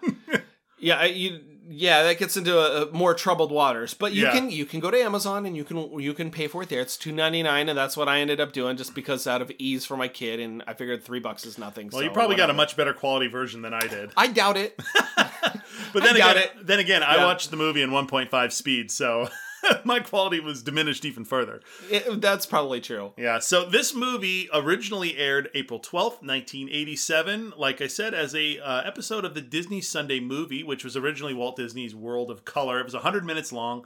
yeah, 0.80 0.98
I- 1.00 1.06
you 1.06 1.39
yeah, 1.67 2.03
that 2.03 2.17
gets 2.19 2.38
into 2.38 2.57
a, 2.57 2.83
a 2.88 2.91
more 2.91 3.13
troubled 3.13 3.51
waters. 3.51 3.94
But 3.94 4.13
you 4.13 4.23
Yeah. 4.23 4.31
can 4.31 4.50
you 4.50 4.65
can 4.65 4.79
go 4.79 4.91
to 4.91 4.97
Amazon 4.97 5.45
and 5.45 5.56
you 5.57 5.63
can 5.63 6.00
you 6.00 6.13
can 6.13 6.31
pay 6.31 6.47
for 6.47 6.63
it 6.63 6.69
there. 6.69 6.81
It's 6.81 6.97
two 6.97 7.12
ninety 7.12 7.41
nine, 7.44 7.69
and 7.69 7.77
that's 7.77 7.95
what 7.97 8.07
I 8.07 8.19
ended 8.19 8.39
up 8.39 8.53
doing 8.53 8.77
just 8.77 8.94
because 8.95 9.25
out 9.27 9.41
of 9.41 9.51
ease 9.57 9.85
for 9.85 9.97
my 9.97 10.07
kid, 10.07 10.39
and 10.39 10.63
I 10.67 10.73
figured 10.73 11.03
three 11.03 11.19
bucks 11.19 11.45
is 11.45 11.57
nothing. 11.57 11.89
Well, 11.91 12.01
so 12.01 12.06
you 12.06 12.12
probably 12.12 12.36
got 12.36 12.50
a 12.50 12.53
much 12.53 12.75
better 12.77 12.93
quality 12.93 13.27
version 13.27 13.62
than 13.62 13.74
I 13.74 13.88
did. 13.88 14.12
I 14.17 14.27
doubt 14.27 14.57
it. 14.57 14.79
But 15.93 16.03
then 16.03 16.15
again, 16.15 16.43
then 16.62 16.79
again, 16.79 17.03
I 17.03 17.24
watched 17.24 17.51
the 17.51 17.57
movie 17.57 17.81
in 17.81 17.89
1.5 17.89 18.51
speed, 18.51 18.91
so 18.91 19.29
my 19.84 20.00
quality 20.00 20.39
was 20.39 20.62
diminished 20.63 21.05
even 21.05 21.25
further. 21.25 21.62
It- 21.89 22.22
That's 22.22 22.45
probably 22.45 22.81
true. 22.81 23.13
Yeah, 23.17 23.39
so 23.39 23.65
this 23.69 23.93
movie 23.93 24.50
originally 24.53 25.17
aired 25.17 25.50
April 25.53 25.79
12th, 25.79 26.22
1987, 26.22 27.53
like 27.57 27.81
I 27.81 27.88
said, 27.88 28.13
as 28.13 28.36
a 28.36 28.60
uh, 28.60 28.81
episode 28.84 29.25
of 29.25 29.34
the 29.34 29.41
Disney 29.41 29.81
Sunday 29.81 30.19
Movie, 30.19 30.63
which 30.63 30.84
was 30.84 30.95
originally 30.98 31.34
Walt 31.34 31.55
Disney's 31.55 31.95
World 31.95 32.29
of 32.31 32.45
Color. 32.45 32.79
It 32.79 32.86
was 32.86 32.93
100 32.93 33.25
minutes 33.25 33.51
long, 33.51 33.86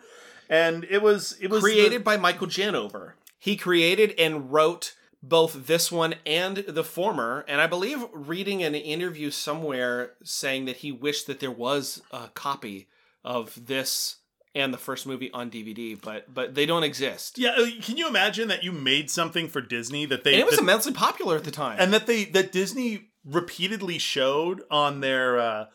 and 0.50 0.86
it 0.90 1.02
was 1.02 1.38
it 1.42 1.50
was 1.50 1.62
the- 1.64 1.70
created 1.70 2.04
by 2.04 2.18
Michael 2.18 2.48
Janover. 2.48 3.14
He 3.38 3.56
created 3.56 4.14
and 4.20 4.52
wrote 4.52 4.96
both 5.22 5.68
this 5.68 5.92
one 5.92 6.16
and 6.26 6.58
the 6.58 6.84
former, 6.84 7.44
and 7.48 7.60
I 7.62 7.68
believe 7.68 8.04
reading 8.14 8.64
an 8.64 8.74
interview 8.76 9.32
somewhere 9.32 10.14
saying 10.24 10.66
that 10.66 10.78
he 10.78 10.92
wished 10.92 11.28
that 11.28 11.40
there 11.42 11.52
was 11.52 12.02
a 12.12 12.30
copy 12.34 12.88
of 13.24 13.68
this 13.68 14.18
and 14.60 14.74
the 14.74 14.78
first 14.78 15.08
movie 15.08 15.32
on 15.32 15.50
DVD, 15.50 16.00
but 16.00 16.32
but 16.34 16.54
they 16.56 16.66
don't 16.66 16.84
exist. 16.84 17.38
Yeah, 17.40 17.52
uh, 17.58 17.66
can 17.82 17.98
you 17.98 18.08
imagine 18.08 18.48
that 18.50 18.64
you 18.64 18.72
made 18.72 19.10
something 19.10 19.48
for 19.48 19.62
Disney 19.62 20.06
that 20.06 20.24
they 20.24 20.34
And 20.34 20.42
it 20.42 20.46
was 20.46 20.56
that- 20.58 20.62
immensely 20.64 20.94
popular 20.94 21.36
at 21.38 21.44
the 21.46 21.52
time. 21.52 21.78
and 21.80 21.94
that 21.94 22.06
they 22.08 22.26
that 22.26 22.52
Disney 22.52 23.10
repeatedly 23.26 23.98
showed 23.98 24.62
on 24.70 25.00
their 25.02 25.40
uh, 25.40 25.66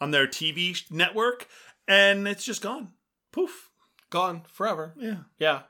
on 0.00 0.10
their 0.10 0.26
TV 0.26 0.76
network, 0.90 1.48
and 1.88 2.28
it's 2.28 2.44
just 2.44 2.62
gone, 2.62 2.92
poof. 3.32 3.70
Gone 4.10 4.42
forever. 4.52 4.94
Yeah, 4.98 5.16
Yeah. 5.38 5.62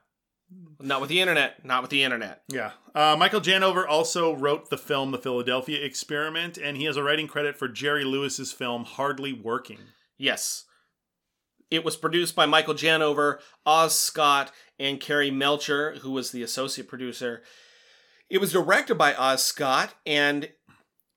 Not 0.78 1.00
with 1.00 1.08
the 1.10 1.20
internet. 1.20 1.64
Not 1.64 1.82
with 1.82 1.90
the 1.90 2.02
internet. 2.04 2.42
yeah. 2.48 2.72
Uh, 2.94 3.16
Michael 3.18 3.40
Janover 3.40 3.88
also 3.88 4.32
wrote 4.36 4.70
the 4.70 4.76
film 4.78 5.10
The 5.10 5.18
Philadelphia 5.18 5.82
Experiment, 5.84 6.58
and 6.58 6.76
he 6.76 6.84
has 6.84 6.96
a 6.96 7.02
writing 7.02 7.26
credit 7.26 7.56
for 7.58 7.66
Jerry 7.66 8.04
Lewis's 8.04 8.52
film 8.52 8.84
Hardly 8.84 9.32
Working. 9.32 9.78
Yes. 10.18 10.64
It 11.71 11.85
was 11.85 11.97
produced 11.97 12.35
by 12.37 12.47
Michael 12.47 12.75
Janover, 12.75 13.38
Oz 13.66 13.94
Scott, 13.99 14.52
and 14.78 15.00
Carrie 15.00 15.30
Melcher, 15.30 15.97
who 16.02 16.11
was 16.12 16.30
the 16.30 16.42
associate 16.42 16.88
producer. 16.88 17.42
It 18.30 18.38
was 18.38 18.52
directed 18.52 18.97
by 18.97 19.14
Oz 19.14 19.42
Scott, 19.42 19.94
and 20.06 20.50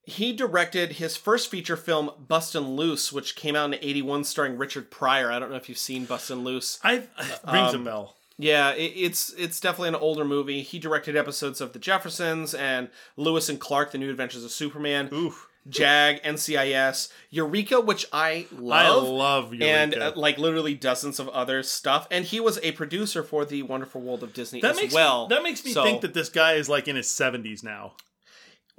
he 0.04 0.32
directed 0.34 0.94
his 0.94 1.18
first 1.18 1.50
feature 1.52 1.76
film, 1.78 2.12
Bustin' 2.18 2.76
Loose, 2.76 3.12
which 3.12 3.36
came 3.36 3.56
out 3.56 3.74
in 3.74 3.80
81 3.82 4.24
starring 4.24 4.58
Richard 4.58 4.90
Pryor. 4.90 5.32
I 5.32 5.38
don't 5.40 5.50
know 5.50 5.58
if 5.58 5.68
you've 5.68 5.78
seen 5.78 6.06
Bustin' 6.06 6.44
Loose. 6.44 6.80
I 6.84 7.04
rings 7.52 7.74
Um, 7.74 7.82
a 7.82 7.84
bell. 7.84 8.16
Yeah, 8.40 8.72
it, 8.74 8.94
it's 8.96 9.34
it's 9.34 9.60
definitely 9.60 9.90
an 9.90 9.96
older 9.96 10.24
movie. 10.24 10.62
He 10.62 10.78
directed 10.80 11.18
episodes 11.18 11.60
of 11.60 11.74
The 11.74 11.80
Jeffersons 11.80 12.54
and 12.54 12.90
Lois 13.16 13.50
and 13.50 13.60
Clark: 13.60 13.92
The 13.92 13.98
New 13.98 14.12
Adventures 14.12 14.44
of 14.46 14.52
Superman, 14.52 15.10
Oof. 15.12 15.47
Jag, 15.70 16.22
NCIS, 16.24 17.12
Eureka, 17.30 17.82
which 17.82 18.06
I 18.14 18.48
love. 18.52 19.04
I 19.04 19.08
love, 19.08 19.54
Eureka. 19.54 19.66
and 19.70 19.96
uh, 19.96 20.12
like 20.16 20.38
literally 20.38 20.74
dozens 20.76 21.20
of 21.20 21.28
other 21.30 21.64
stuff. 21.64 22.08
And 22.12 22.26
he 22.26 22.40
was 22.40 22.60
a 22.64 22.72
producer 22.74 23.24
for 23.24 23.44
The 23.46 23.64
Wonderful 23.64 24.02
World 24.02 24.24
of 24.24 24.34
Disney 24.34 24.62
that 24.62 24.72
as 24.72 24.78
makes 24.78 24.94
well. 24.94 25.28
that 25.28 25.44
makes 25.44 25.64
me 25.66 25.72
So- 25.72 25.84
think 25.84 26.02
that 26.02 26.14
this 26.14 26.30
guy 26.30 26.54
is 26.54 26.70
like 26.70 26.88
in 26.88 26.96
his 26.96 27.08
70s 27.08 27.64
now. 27.64 27.94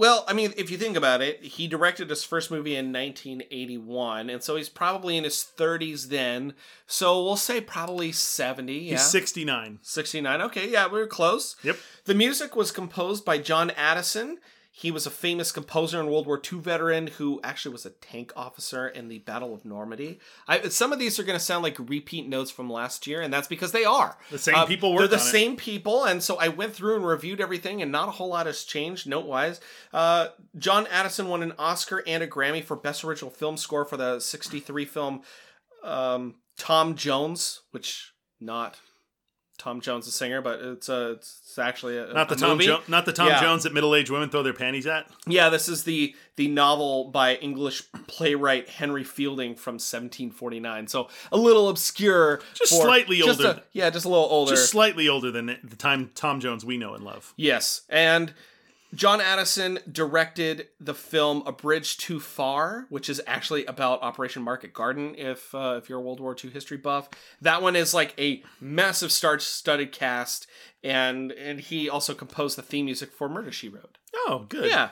Well, 0.01 0.25
I 0.29 0.33
mean, 0.33 0.55
if 0.57 0.71
you 0.71 0.79
think 0.79 0.97
about 0.97 1.23
it, 1.23 1.43
he 1.43 1.67
directed 1.67 2.09
his 2.09 2.23
first 2.23 2.53
movie 2.53 2.77
in 2.77 2.93
1981, 2.93 4.31
and 4.31 4.41
so 4.43 4.55
he's 4.55 4.69
probably 4.69 5.17
in 5.17 5.25
his 5.25 5.45
30s 5.57 6.09
then. 6.09 6.55
So 6.87 7.21
we'll 7.25 7.35
say 7.35 7.61
probably 7.61 8.13
70. 8.13 8.73
Yeah. 8.75 8.91
He's 8.93 9.03
69. 9.07 9.81
69. 9.83 10.43
Okay, 10.43 10.71
yeah, 10.71 10.87
we 10.87 11.01
were 11.01 11.07
close. 11.09 11.57
Yep. 11.65 11.79
The 12.05 12.15
music 12.15 12.55
was 12.55 12.71
composed 12.71 13.25
by 13.25 13.39
John 13.39 13.71
Addison. 13.73 14.39
He 14.81 14.93
was 14.93 15.07
a 15.07 15.11
famous 15.11 15.51
composer 15.51 15.99
and 15.99 16.09
World 16.09 16.29
War 16.29 16.41
II 16.41 16.61
veteran 16.61 17.09
who 17.09 17.41
actually 17.43 17.73
was 17.73 17.85
a 17.85 17.91
tank 17.91 18.33
officer 18.37 18.87
in 18.87 19.09
the 19.09 19.19
Battle 19.19 19.53
of 19.53 19.65
Normandy. 19.65 20.21
I, 20.47 20.69
some 20.69 20.93
of 20.93 21.01
these 21.01 21.19
are 21.19 21.25
going 21.25 21.37
to 21.37 21.45
sound 21.45 21.65
like 21.65 21.77
repeat 21.81 22.29
notes 22.29 22.53
from 22.53 22.71
last 22.71 23.05
year, 23.05 23.21
and 23.21 23.35
that's 23.35 23.49
because 23.49 23.73
they 23.73 23.85
are. 23.85 24.17
The 24.31 24.39
same 24.39 24.55
Uh, 24.55 24.67
people 24.67 24.97
They're 24.97 25.09
the 25.09 25.17
on 25.17 25.21
it. 25.21 25.25
same 25.33 25.57
people, 25.57 26.05
and 26.05 26.23
so 26.23 26.37
I 26.37 26.47
went 26.47 26.75
through 26.77 26.95
and 26.95 27.05
reviewed 27.05 27.41
everything, 27.41 27.83
and 27.83 27.91
not 27.91 28.07
a 28.09 28.13
whole 28.13 28.29
lot 28.29 28.47
has 28.47 28.63
changed 28.63 29.09
note 29.09 29.27
wise. 29.27 29.61
Uh, 29.93 30.29
John 30.57 30.87
Addison 30.87 31.27
won 31.27 31.43
an 31.43 31.55
Oscar 31.59 32.05
and 32.07 32.23
a 32.23 32.29
Grammy 32.29 32.63
for 32.63 32.77
Best 32.77 33.03
Original 33.03 33.33
Film 33.33 33.57
Score 33.57 33.85
for 33.85 33.97
the 33.97 34.21
63 34.21 34.85
film 34.85 35.23
um, 35.83 36.37
Tom 36.57 36.95
Jones, 36.95 37.63
which 37.73 38.13
not 38.41 38.77
Tom 39.59 39.81
Jones, 39.81 40.07
the 40.07 40.13
singer, 40.13 40.41
but 40.41 40.61
it's 40.61 40.89
uh, 40.89 40.93
a 40.93 41.11
it's 41.13 41.59
actually 41.59 41.99
a 41.99 42.07
Not 42.13 42.29
the 42.29 42.37
a 42.37 42.39
Tom 42.39 42.59
jo- 42.61 42.81
not 42.89 43.05
the 43.05 43.13
Tom 43.13 43.27
Yeah. 43.27 43.41
Jones 43.41 43.65
that 43.65 43.75
middle-aged 43.75 44.09
women 44.11 44.31
throw 44.31 44.43
their 44.45 44.53
panties 44.53 44.87
at. 44.87 45.11
Yeah, 45.27 45.49
this 45.49 45.69
is 45.69 45.85
the 45.85 46.15
the 46.37 46.47
novel 46.49 47.07
by 47.11 47.35
English 47.37 47.83
playwright 48.07 48.69
Henry 48.69 49.03
Fielding 49.03 49.57
from 49.57 49.75
1749. 49.75 50.87
So 50.87 51.09
a 51.33 51.37
little 51.37 51.69
obscure, 51.69 52.41
Just 52.55 52.73
for- 52.73 52.83
slightly 52.85 53.19
just 53.19 53.41
older. 53.41 53.61
a- 53.61 53.63
yeah, 53.73 53.91
just 53.91 54.07
a 54.07 54.09
little 54.09 54.25
older. 54.27 54.53
Just 54.53 54.71
slightly 54.71 55.09
older 55.09 55.31
than 55.33 55.47
the 55.65 55.77
time 55.77 56.11
Tom 56.15 56.41
Jones 56.41 56.65
we 56.65 56.77
know 56.79 56.95
and 56.95 57.05
love. 57.05 57.35
Yes, 57.37 57.83
and 57.89 58.33
John 58.95 59.21
Addison 59.21 59.79
directed 59.91 60.69
the 60.81 60.95
film 60.95 61.43
A 61.47 61.53
Bridge 61.53 61.99
Too 61.99 62.21
Far, 62.21 62.87
which 62.89 63.09
is 63.09 63.21
actually 63.27 63.67
about 63.67 64.03
Operation 64.03 64.43
Market 64.43 64.73
Garden. 64.73 65.15
If 65.17 65.55
uh, 65.55 65.79
if 65.83 65.89
you're 65.89 65.99
a 65.99 66.03
World 66.03 66.21
War 66.21 66.35
II 66.43 66.51
history 66.51 66.79
buff, 66.79 67.11
that 67.43 67.61
one 67.61 67.77
is 67.77 67.93
like 67.93 68.15
a 68.19 68.43
massive 68.61 69.13
star-studded 69.13 69.93
cast, 69.93 70.47
and 70.83 71.33
and 71.33 71.61
he 71.61 71.89
also 71.89 72.15
composed 72.15 72.57
the 72.57 72.63
theme 72.63 72.87
music 72.87 73.13
for 73.13 73.29
Murder 73.29 73.53
She 73.53 73.69
Wrote. 73.69 73.99
Oh, 74.15 74.47
good. 74.49 74.71
Yeah. 74.71 74.91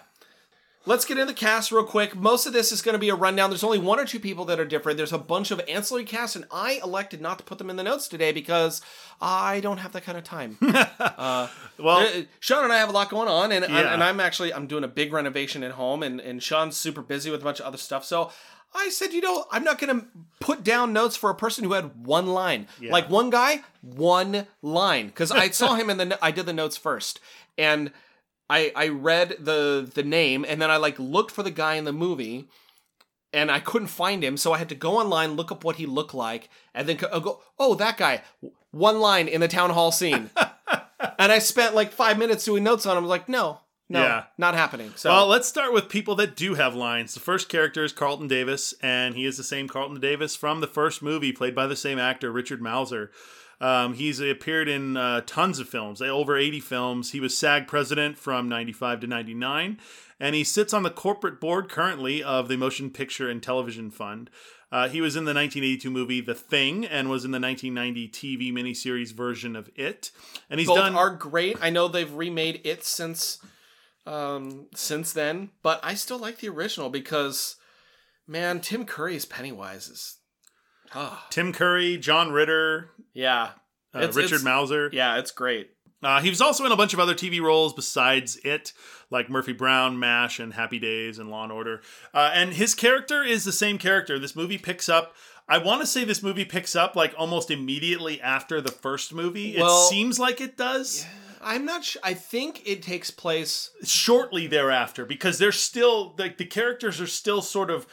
Let's 0.88 1.04
get 1.04 1.18
into 1.18 1.32
the 1.32 1.38
cast 1.38 1.72
real 1.72 1.82
quick. 1.84 2.14
Most 2.14 2.46
of 2.46 2.52
this 2.52 2.70
is 2.70 2.80
going 2.80 2.92
to 2.92 2.98
be 2.98 3.08
a 3.08 3.14
rundown. 3.16 3.50
There's 3.50 3.64
only 3.64 3.78
one 3.78 3.98
or 3.98 4.04
two 4.04 4.20
people 4.20 4.44
that 4.46 4.60
are 4.60 4.64
different. 4.64 4.96
There's 4.96 5.12
a 5.12 5.18
bunch 5.18 5.50
of 5.50 5.60
ancillary 5.68 6.04
casts, 6.04 6.36
and 6.36 6.44
I 6.52 6.80
elected 6.82 7.20
not 7.20 7.38
to 7.38 7.44
put 7.44 7.58
them 7.58 7.68
in 7.70 7.76
the 7.76 7.82
notes 7.82 8.06
today 8.06 8.30
because 8.30 8.80
I 9.20 9.58
don't 9.60 9.78
have 9.78 9.92
that 9.92 10.04
kind 10.04 10.16
of 10.16 10.22
time. 10.22 10.56
uh, 10.62 11.48
Well, 11.78 11.98
uh, 12.06 12.22
Sean 12.38 12.62
and 12.64 12.72
I 12.72 12.78
have 12.78 12.88
a 12.88 12.92
lot 12.92 13.10
going 13.10 13.28
on, 13.28 13.50
and 13.50 13.64
Yeah. 13.68 13.92
and 13.92 14.02
I'm 14.02 14.20
actually 14.20 14.54
I'm 14.54 14.66
doing 14.68 14.84
a 14.84 14.88
big 14.88 15.12
renovation 15.12 15.62
at 15.64 15.72
home, 15.72 16.02
and 16.04 16.20
and 16.20 16.40
Sean's 16.42 16.76
super 16.76 17.02
busy 17.02 17.30
with 17.32 17.40
a 17.40 17.44
bunch 17.44 17.58
of 17.58 17.66
other 17.66 17.78
stuff. 17.78 18.04
So 18.04 18.30
I 18.74 18.88
said, 18.90 19.12
you 19.12 19.20
know, 19.22 19.46
I'm 19.50 19.64
not 19.64 19.78
going 19.78 20.00
to 20.00 20.06
put 20.38 20.62
down 20.62 20.92
notes 20.92 21.16
for 21.16 21.30
a 21.30 21.34
person 21.34 21.64
who 21.64 21.72
had 21.72 22.06
one 22.06 22.26
line, 22.28 22.68
Yeah. 22.80 22.92
like 22.92 23.08
one 23.10 23.30
guy, 23.30 23.62
one 23.80 24.46
line, 24.62 25.06
because 25.08 25.30
I 25.32 25.48
saw 25.50 25.74
him 25.74 25.90
in 25.90 25.96
the 25.98 26.18
I 26.22 26.30
did 26.30 26.46
the 26.46 26.52
notes 26.52 26.76
first, 26.76 27.18
and 27.58 27.90
I 28.48 28.72
I 28.74 28.88
read 28.88 29.36
the 29.40 29.90
the 29.92 30.02
name, 30.02 30.44
and 30.48 30.60
then 30.60 30.70
I 30.70 30.76
like 30.76 30.98
looked 30.98 31.30
for 31.30 31.42
the 31.42 31.50
guy 31.50 31.74
in 31.74 31.84
the 31.84 31.92
movie. 31.92 32.48
And 33.32 33.50
I 33.50 33.60
couldn't 33.60 33.88
find 33.88 34.24
him, 34.24 34.38
so 34.38 34.52
I 34.54 34.58
had 34.58 34.68
to 34.70 34.74
go 34.74 34.96
online, 34.98 35.34
look 35.34 35.52
up 35.52 35.62
what 35.62 35.76
he 35.76 35.84
looked 35.84 36.14
like, 36.14 36.48
and 36.72 36.88
then 36.88 36.96
go, 36.96 37.42
oh, 37.58 37.74
that 37.74 37.98
guy, 37.98 38.22
one 38.70 38.98
line 38.98 39.28
in 39.28 39.42
the 39.42 39.48
town 39.48 39.70
hall 39.70 39.92
scene. 39.92 40.30
and 41.18 41.32
I 41.32 41.38
spent 41.40 41.74
like 41.74 41.92
five 41.92 42.18
minutes 42.18 42.44
doing 42.44 42.64
notes 42.64 42.86
on 42.86 42.96
him. 42.96 43.02
I 43.02 43.06
was 43.06 43.10
like, 43.10 43.28
no, 43.28 43.60
no, 43.90 44.02
Yeah. 44.02 44.24
not 44.38 44.54
happening. 44.54 44.92
So 44.96 45.10
Well, 45.10 45.26
let's 45.26 45.48
start 45.48 45.74
with 45.74 45.90
people 45.90 46.14
that 46.14 46.34
do 46.36 46.54
have 46.54 46.74
lines. 46.74 47.12
The 47.12 47.20
first 47.20 47.50
character 47.50 47.84
is 47.84 47.92
Carlton 47.92 48.28
Davis, 48.28 48.72
and 48.80 49.14
he 49.16 49.26
is 49.26 49.36
the 49.36 49.44
same 49.44 49.68
Carlton 49.68 50.00
Davis 50.00 50.34
from 50.34 50.60
the 50.60 50.68
first 50.68 51.02
movie, 51.02 51.32
played 51.32 51.54
by 51.54 51.66
the 51.66 51.76
same 51.76 51.98
actor, 51.98 52.32
Richard 52.32 52.62
Masur. 52.62 53.08
Um, 53.60 53.94
he's 53.94 54.20
appeared 54.20 54.68
in 54.68 54.96
uh, 54.96 55.22
tons 55.26 55.58
of 55.58 55.68
films, 55.68 56.02
over 56.02 56.36
80 56.36 56.60
films. 56.60 57.12
He 57.12 57.20
was 57.20 57.36
SAG 57.36 57.66
president 57.66 58.18
from 58.18 58.48
95 58.48 59.00
to 59.00 59.06
99, 59.06 59.78
and 60.20 60.34
he 60.34 60.44
sits 60.44 60.74
on 60.74 60.82
the 60.82 60.90
corporate 60.90 61.40
board 61.40 61.68
currently 61.68 62.22
of 62.22 62.48
the 62.48 62.56
Motion 62.56 62.90
Picture 62.90 63.30
and 63.30 63.42
Television 63.42 63.90
Fund. 63.90 64.30
Uh, 64.72 64.88
he 64.88 65.00
was 65.00 65.14
in 65.14 65.24
the 65.24 65.32
1982 65.32 65.90
movie 65.90 66.20
The 66.20 66.34
Thing 66.34 66.84
and 66.84 67.08
was 67.08 67.24
in 67.24 67.30
the 67.30 67.40
1990 67.40 68.08
TV 68.08 68.52
miniseries 68.52 69.14
version 69.14 69.54
of 69.54 69.70
It. 69.76 70.10
And 70.50 70.58
he's 70.58 70.68
both 70.68 70.78
done. 70.78 70.96
are 70.96 71.10
great. 71.10 71.56
I 71.60 71.70
know 71.70 71.88
they've 71.88 72.12
remade 72.12 72.60
it 72.64 72.84
since 72.84 73.38
um 74.06 74.66
since 74.74 75.12
then, 75.12 75.50
but 75.62 75.80
I 75.82 75.94
still 75.94 76.18
like 76.18 76.38
the 76.38 76.48
original 76.48 76.90
because 76.90 77.56
man, 78.26 78.60
Tim 78.60 78.84
Curry's 78.84 79.24
Pennywise 79.24 79.88
is 79.88 80.18
Tim 81.30 81.52
Curry, 81.52 81.96
John 81.98 82.32
Ritter, 82.32 82.90
yeah. 83.12 83.50
uh, 83.94 83.98
It's- 83.98 84.14
Richard 84.16 84.40
it's- 84.40 84.44
Masur. 84.44 84.92
Yeah, 84.92 85.18
it's 85.18 85.30
great. 85.30 85.70
Uh, 86.02 86.20
he 86.20 86.28
was 86.28 86.40
also 86.42 86.64
in 86.66 86.72
a 86.72 86.76
bunch 86.76 86.92
of 86.92 87.00
other 87.00 87.14
TV 87.14 87.40
roles 87.40 87.72
besides 87.72 88.36
it, 88.44 88.72
like 89.10 89.30
Murphy 89.30 89.52
Brown, 89.52 89.98
MASH, 89.98 90.38
and 90.38 90.52
Happy 90.52 90.78
Days 90.78 91.18
and 91.18 91.30
Law 91.30 91.42
and 91.44 91.50
Order. 91.52 91.80
Uh, 92.12 92.30
and 92.34 92.52
his 92.52 92.74
character 92.74 93.22
is 93.22 93.44
the 93.44 93.50
same 93.52 93.78
character. 93.78 94.18
This 94.18 94.36
movie 94.36 94.58
picks 94.58 94.88
up. 94.90 95.14
I 95.48 95.58
want 95.58 95.80
to 95.80 95.86
say 95.86 96.04
this 96.04 96.22
movie 96.22 96.44
picks 96.44 96.76
up 96.76 96.96
like 96.96 97.14
almost 97.16 97.50
immediately 97.50 98.20
after 98.20 98.60
the 98.60 98.70
first 98.70 99.14
movie. 99.14 99.56
Well- 99.58 99.86
it 99.86 99.88
seems 99.88 100.18
like 100.20 100.40
it 100.40 100.56
does. 100.56 101.06
I'm 101.40 101.64
not 101.64 101.84
sure. 101.84 102.02
I 102.04 102.12
think 102.14 102.62
it 102.66 102.82
takes 102.82 103.10
place 103.10 103.70
Shortly 103.84 104.46
thereafter, 104.46 105.04
because 105.06 105.38
they're 105.38 105.50
still 105.52 106.14
like 106.18 106.36
the 106.38 106.44
characters 106.44 107.00
are 107.00 107.06
still 107.06 107.40
sort 107.40 107.70
of 107.70 107.86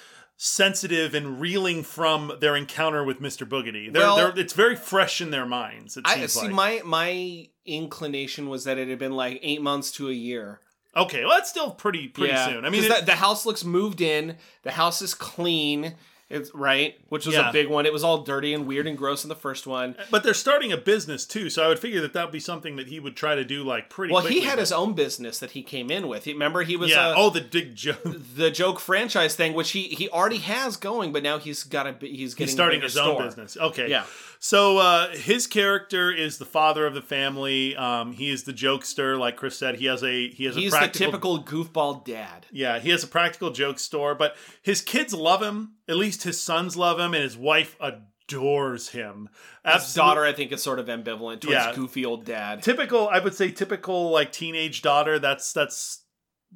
sensitive 0.46 1.14
and 1.16 1.40
reeling 1.40 1.84
from 1.84 2.34
their 2.42 2.54
encounter 2.54 3.02
with 3.02 3.22
Mr. 3.22 3.48
Boogedy. 3.48 3.92
They're, 3.92 4.02
Well- 4.02 4.16
they're, 4.18 4.34
it's 4.38 4.52
very 4.52 4.76
fresh 4.76 5.22
in 5.22 5.32
their 5.32 5.46
minds. 5.46 5.96
It 5.96 6.04
I 6.06 6.26
see 6.26 6.48
like. 6.48 6.52
my 6.52 6.82
my 6.84 7.48
inclination 7.66 8.50
was 8.50 8.66
that 8.66 8.78
it 8.78 8.90
had 8.90 9.00
been 9.00 9.14
like 9.14 9.40
8 9.42 9.62
months 9.62 9.90
to 9.94 10.10
a 10.10 10.14
year. 10.14 10.60
okay, 10.98 11.22
well 11.24 11.38
that's 11.38 11.50
still 11.50 11.72
pretty 11.72 12.10
pretty 12.10 12.34
yeah. 12.34 12.48
soon. 12.50 12.66
I 12.66 12.70
mean, 12.70 12.84
it- 12.84 13.00
the, 13.00 13.06
the 13.06 13.16
house 13.16 13.46
looks 13.46 13.64
moved 13.64 14.02
in. 14.02 14.36
The 14.64 14.72
house 14.72 15.02
is 15.02 15.14
clean. 15.14 15.96
It's 16.34 16.54
right, 16.54 16.96
which 17.10 17.26
was 17.26 17.36
Yeah. 17.36 17.50
a 17.50 17.54
big 17.54 17.68
one. 17.68 17.86
It 17.86 17.94
was 17.94 18.04
all 18.04 18.24
dirty 18.24 18.54
and 18.54 18.66
weird 18.68 18.88
and 18.88 18.98
gross 18.98 19.24
in 19.24 19.30
the 19.30 19.36
first 19.36 19.68
one. 19.68 19.96
But 20.12 20.24
they're 20.24 20.34
starting 20.34 20.72
a 20.72 20.78
business 20.78 21.26
too, 21.26 21.50
so 21.50 21.64
I 21.64 21.68
would 21.68 21.80
figure 21.80 22.02
that 22.02 22.14
that 22.14 22.26
would 22.26 22.32
be 22.32 22.40
something 22.40 22.76
that 22.78 22.88
he 22.88 23.00
would 23.00 23.16
try 23.16 23.36
to 23.36 23.44
do 23.46 23.64
like 23.64 23.90
pretty. 23.90 24.12
Well, 24.14 24.24
quickly. 24.24 24.42
he 24.42 24.46
had 24.46 24.60
his 24.60 24.72
own 24.72 24.94
business 24.94 25.40
that 25.40 25.52
he 25.52 25.62
came 25.64 25.92
in 25.92 26.08
with. 26.08 26.26
Remember, 26.28 26.64
he 26.64 26.76
was 26.76 26.90
yeah. 26.92 27.10
uh, 27.10 27.14
oh, 27.16 27.30
the 27.30 27.42
big 27.42 27.76
joke. 27.76 28.00
the 28.36 28.52
joke 28.52 28.80
franchise 28.80 29.36
thing, 29.36 29.54
which 29.54 29.72
he 29.72 29.84
he 29.90 30.10
already 30.10 30.38
has 30.40 30.76
going, 30.78 31.12
but 31.14 31.24
now 31.24 31.38
he's 31.38 31.64
got 31.64 31.86
a 31.88 31.96
he's 32.06 32.34
getting 32.34 32.48
He's 32.48 32.54
starting 32.54 32.78
a 32.80 32.82
bigger 32.82 32.88
his 32.88 32.98
own 32.98 33.16
store. 33.16 33.26
business. 33.26 33.58
Okay. 33.58 33.90
Yeah. 33.90 34.04
So 34.46 34.78
uh, 34.80 35.08
his 35.16 35.48
character 35.48 36.12
is 36.12 36.38
the 36.38 36.44
father 36.44 36.86
of 36.86 36.94
the 36.94 37.02
family. 37.02 37.78
Um, 37.78 38.12
he 38.12 38.30
is 38.30 38.44
the 38.44 38.52
jokester, 38.52 39.18
like 39.18 39.38
Chris 39.38 39.58
said. 39.58 39.76
He 39.76 39.86
has 39.86 40.04
a 40.04 40.28
he 40.32 40.44
has 40.44 40.58
a. 40.58 40.60
He's 40.60 40.74
a 40.74 40.82
the 40.82 40.88
typical 40.90 41.42
goofball 41.42 42.04
dad. 42.04 42.48
yeah, 42.52 42.78
he 42.80 42.90
has 42.90 43.06
a 43.06 43.08
practical 43.08 43.52
joke 43.52 43.80
store, 43.80 44.16
but 44.16 44.36
his 44.62 44.82
kids 44.82 45.14
love 45.14 45.42
him. 45.42 45.76
At 45.88 45.96
least 45.96 46.24
his 46.24 46.44
sons 46.44 46.76
love 46.76 47.00
him, 47.00 47.14
and 47.14 47.24
his 47.24 47.38
wife 47.38 47.78
adores 47.80 48.90
him. 48.90 49.30
His 49.66 49.94
daughter, 49.94 50.26
I 50.26 50.34
think, 50.34 50.52
is 50.52 50.62
sort 50.62 50.80
of 50.80 50.88
ambivalent 50.88 51.40
towards 51.40 51.48
Yeah. 51.48 51.74
goofy 51.74 52.04
old 52.04 52.26
dad. 52.26 52.62
typical 52.64 53.08
i 53.08 53.20
would 53.20 53.34
say 53.36 53.50
typical 53.50 54.12
like 54.12 54.34
teenage 54.34 54.82
daughter 54.82 55.20
that's 55.20 55.54
that's 55.54 56.03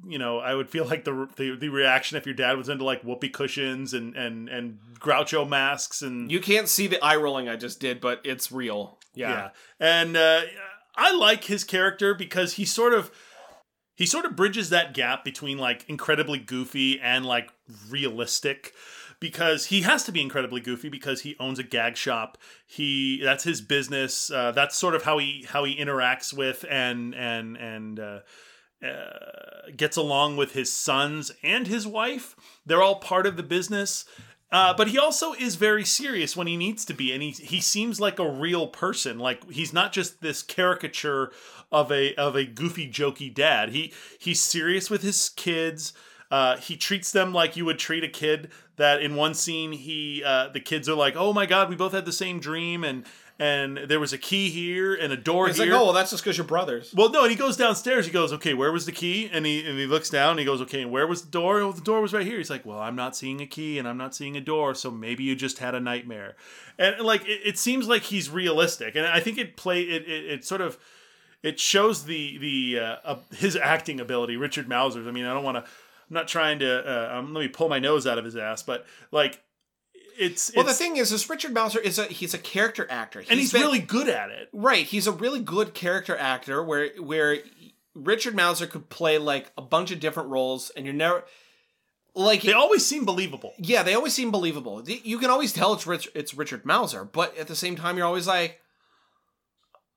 you 0.06 0.18
know 0.18 0.38
i 0.38 0.54
would 0.54 0.68
feel 0.70 0.84
like 0.92 1.04
the 1.04 1.28
the, 1.36 1.56
the 1.56 1.68
reaction 1.68 2.16
if 2.16 2.26
your 2.26 2.34
dad 2.34 2.56
was 2.56 2.68
into 2.68 2.84
like 2.84 3.02
whoopee 3.02 3.28
cushions 3.28 3.92
and 3.94 4.14
and 4.16 4.48
and 4.48 4.78
groucho 5.00 5.48
masks 5.48 6.02
and 6.02 6.30
You 6.30 6.40
can't 6.40 6.68
see 6.68 6.86
the 6.86 7.02
eye 7.04 7.16
rolling 7.16 7.48
I 7.48 7.56
just 7.56 7.78
did, 7.80 8.00
but 8.00 8.20
it's 8.24 8.50
real. 8.50 8.98
yeah, 9.14 9.30
Yeah. 9.30 9.50
and 9.80 10.16
uh 10.16 10.40
i 10.96 11.14
like 11.14 11.44
his 11.44 11.62
character 11.64 12.14
because 12.14 12.54
he 12.54 12.64
sort 12.64 12.92
of 12.94 13.10
he 13.96 14.06
sort 14.06 14.24
of 14.24 14.36
bridges 14.36 14.70
that 14.70 14.94
gap 14.94 15.24
between 15.24 15.58
like 15.58 15.84
incredibly 15.88 16.38
goofy 16.38 17.00
and 17.00 17.24
like 17.26 17.50
realistic 17.88 18.72
because 19.20 19.66
he 19.66 19.82
has 19.82 20.04
to 20.04 20.12
be 20.12 20.20
incredibly 20.20 20.60
goofy 20.60 20.88
because 20.88 21.22
he 21.22 21.36
owns 21.40 21.58
a 21.58 21.62
gag 21.64 21.96
shop 21.96 22.38
he 22.66 23.20
that's 23.22 23.44
his 23.44 23.60
business 23.60 24.30
uh, 24.30 24.52
that's 24.52 24.76
sort 24.76 24.94
of 24.94 25.02
how 25.02 25.18
he 25.18 25.44
how 25.48 25.64
he 25.64 25.76
interacts 25.76 26.32
with 26.32 26.64
and 26.70 27.14
and 27.14 27.56
and 27.56 27.98
uh, 28.00 28.18
uh, 28.84 29.70
gets 29.76 29.96
along 29.96 30.36
with 30.36 30.52
his 30.52 30.72
sons 30.72 31.32
and 31.42 31.66
his 31.66 31.86
wife. 31.86 32.36
They're 32.64 32.82
all 32.82 32.96
part 32.96 33.26
of 33.26 33.36
the 33.36 33.42
business. 33.42 34.04
Uh, 34.50 34.72
but 34.72 34.88
he 34.88 34.98
also 34.98 35.34
is 35.34 35.56
very 35.56 35.84
serious 35.84 36.34
when 36.34 36.46
he 36.46 36.56
needs 36.56 36.84
to 36.86 36.94
be, 36.94 37.12
and 37.12 37.22
he 37.22 37.32
he 37.32 37.60
seems 37.60 38.00
like 38.00 38.18
a 38.18 38.30
real 38.30 38.66
person. 38.66 39.18
Like 39.18 39.50
he's 39.50 39.74
not 39.74 39.92
just 39.92 40.22
this 40.22 40.42
caricature 40.42 41.32
of 41.70 41.92
a 41.92 42.14
of 42.14 42.34
a 42.34 42.46
goofy, 42.46 42.90
jokey 42.90 43.34
dad. 43.34 43.70
He 43.70 43.92
he's 44.18 44.40
serious 44.40 44.88
with 44.88 45.02
his 45.02 45.28
kids. 45.28 45.92
Uh, 46.30 46.56
he 46.56 46.76
treats 46.76 47.12
them 47.12 47.32
like 47.32 47.56
you 47.56 47.66
would 47.66 47.78
treat 47.78 48.04
a 48.04 48.08
kid. 48.08 48.50
That 48.76 49.02
in 49.02 49.16
one 49.16 49.34
scene, 49.34 49.72
he 49.72 50.22
uh, 50.24 50.48
the 50.48 50.60
kids 50.60 50.88
are 50.88 50.94
like, 50.94 51.14
"Oh 51.14 51.34
my 51.34 51.44
god, 51.44 51.68
we 51.68 51.76
both 51.76 51.92
had 51.92 52.06
the 52.06 52.12
same 52.12 52.40
dream," 52.40 52.84
and 52.84 53.04
and 53.38 53.78
there 53.78 54.00
was 54.00 54.12
a 54.12 54.18
key 54.18 54.50
here 54.50 54.94
and 54.94 55.12
a 55.12 55.16
door 55.16 55.46
He's 55.46 55.58
here. 55.58 55.66
like, 55.66 55.80
oh, 55.80 55.84
well, 55.84 55.92
that's 55.92 56.10
just 56.10 56.24
because 56.24 56.36
you're 56.36 56.46
brothers. 56.46 56.92
Well, 56.96 57.10
no, 57.10 57.22
and 57.22 57.30
he 57.30 57.36
goes 57.36 57.56
downstairs. 57.56 58.04
He 58.04 58.10
goes, 58.12 58.32
okay, 58.32 58.52
where 58.52 58.72
was 58.72 58.84
the 58.84 58.92
key? 58.92 59.30
And 59.32 59.46
he 59.46 59.64
and 59.64 59.78
he 59.78 59.86
looks 59.86 60.10
down. 60.10 60.30
and 60.30 60.40
He 60.40 60.44
goes, 60.44 60.60
okay, 60.62 60.82
and 60.82 60.90
where 60.90 61.06
was 61.06 61.22
the 61.22 61.30
door? 61.30 61.60
Oh, 61.60 61.70
the 61.72 61.80
door 61.80 62.00
was 62.00 62.12
right 62.12 62.26
here. 62.26 62.38
He's 62.38 62.50
like, 62.50 62.66
well, 62.66 62.80
I'm 62.80 62.96
not 62.96 63.16
seeing 63.16 63.40
a 63.40 63.46
key 63.46 63.78
and 63.78 63.86
I'm 63.86 63.96
not 63.96 64.14
seeing 64.14 64.36
a 64.36 64.40
door, 64.40 64.74
so 64.74 64.90
maybe 64.90 65.22
you 65.22 65.36
just 65.36 65.58
had 65.58 65.74
a 65.74 65.80
nightmare. 65.80 66.34
And 66.78 67.00
like, 67.00 67.22
it, 67.26 67.40
it 67.44 67.58
seems 67.58 67.86
like 67.86 68.02
he's 68.02 68.28
realistic, 68.28 68.96
and 68.96 69.06
I 69.06 69.20
think 69.20 69.38
it 69.38 69.56
play 69.56 69.82
it 69.82 70.02
it, 70.08 70.24
it 70.26 70.44
sort 70.44 70.60
of 70.60 70.76
it 71.42 71.60
shows 71.60 72.04
the 72.06 72.38
the 72.38 72.80
uh, 72.80 72.96
uh, 73.04 73.16
his 73.36 73.54
acting 73.54 74.00
ability, 74.00 74.36
Richard 74.36 74.68
Masur's. 74.68 75.06
I 75.06 75.12
mean, 75.12 75.24
I 75.24 75.32
don't 75.32 75.44
want 75.44 75.58
to. 75.58 75.62
I'm 75.62 76.14
not 76.14 76.26
trying 76.26 76.58
to. 76.58 77.12
Uh, 77.14 77.18
um, 77.18 77.34
let 77.34 77.42
me 77.42 77.48
pull 77.48 77.68
my 77.68 77.78
nose 77.78 78.04
out 78.06 78.18
of 78.18 78.24
his 78.24 78.36
ass, 78.36 78.64
but 78.64 78.84
like. 79.12 79.40
It's, 80.18 80.50
Well, 80.54 80.64
the 80.64 80.72
thing 80.74 80.96
is, 80.96 81.12
is 81.12 81.28
Richard 81.30 81.54
Masur 81.54 81.80
is 81.80 81.98
a 81.98 82.04
he's 82.06 82.34
a 82.34 82.38
character 82.38 82.86
actor, 82.90 83.20
and 83.20 83.38
he's 83.38 83.52
been- 83.52 83.62
really 83.62 83.78
good 83.78 84.08
at 84.08 84.30
it. 84.30 84.48
right. 84.52 84.84
He's 84.84 85.06
a 85.06 85.12
really 85.12 85.40
good 85.40 85.74
character 85.74 86.16
actor. 86.16 86.62
Where 86.62 86.88
where 87.00 87.38
Richard 87.94 88.34
Masur 88.34 88.68
could 88.68 88.88
play 88.88 89.18
like 89.18 89.50
a 89.56 89.62
bunch 89.62 89.90
of 89.90 90.00
different 90.00 90.28
roles, 90.30 90.70
and 90.70 90.84
you're 90.84 90.94
never 90.94 91.24
like 92.14 92.42
They 92.42 92.52
always 92.52 92.84
seem 92.84 93.04
believable. 93.04 93.52
yeah, 93.58 93.82
they 93.84 93.94
always 93.94 94.12
seem 94.14 94.30
believable. 94.32 94.82
You 94.88 95.18
can 95.18 95.30
always 95.30 95.52
tell 95.52 95.72
it's 95.74 95.86
Rich, 95.86 96.08
it's 96.16 96.34
Richard 96.34 96.64
Masur, 96.64 97.10
but 97.10 97.36
at 97.38 97.46
the 97.46 97.54
same 97.54 97.76
time, 97.76 97.96
you're 97.96 98.06
always 98.06 98.26
like, 98.26 98.60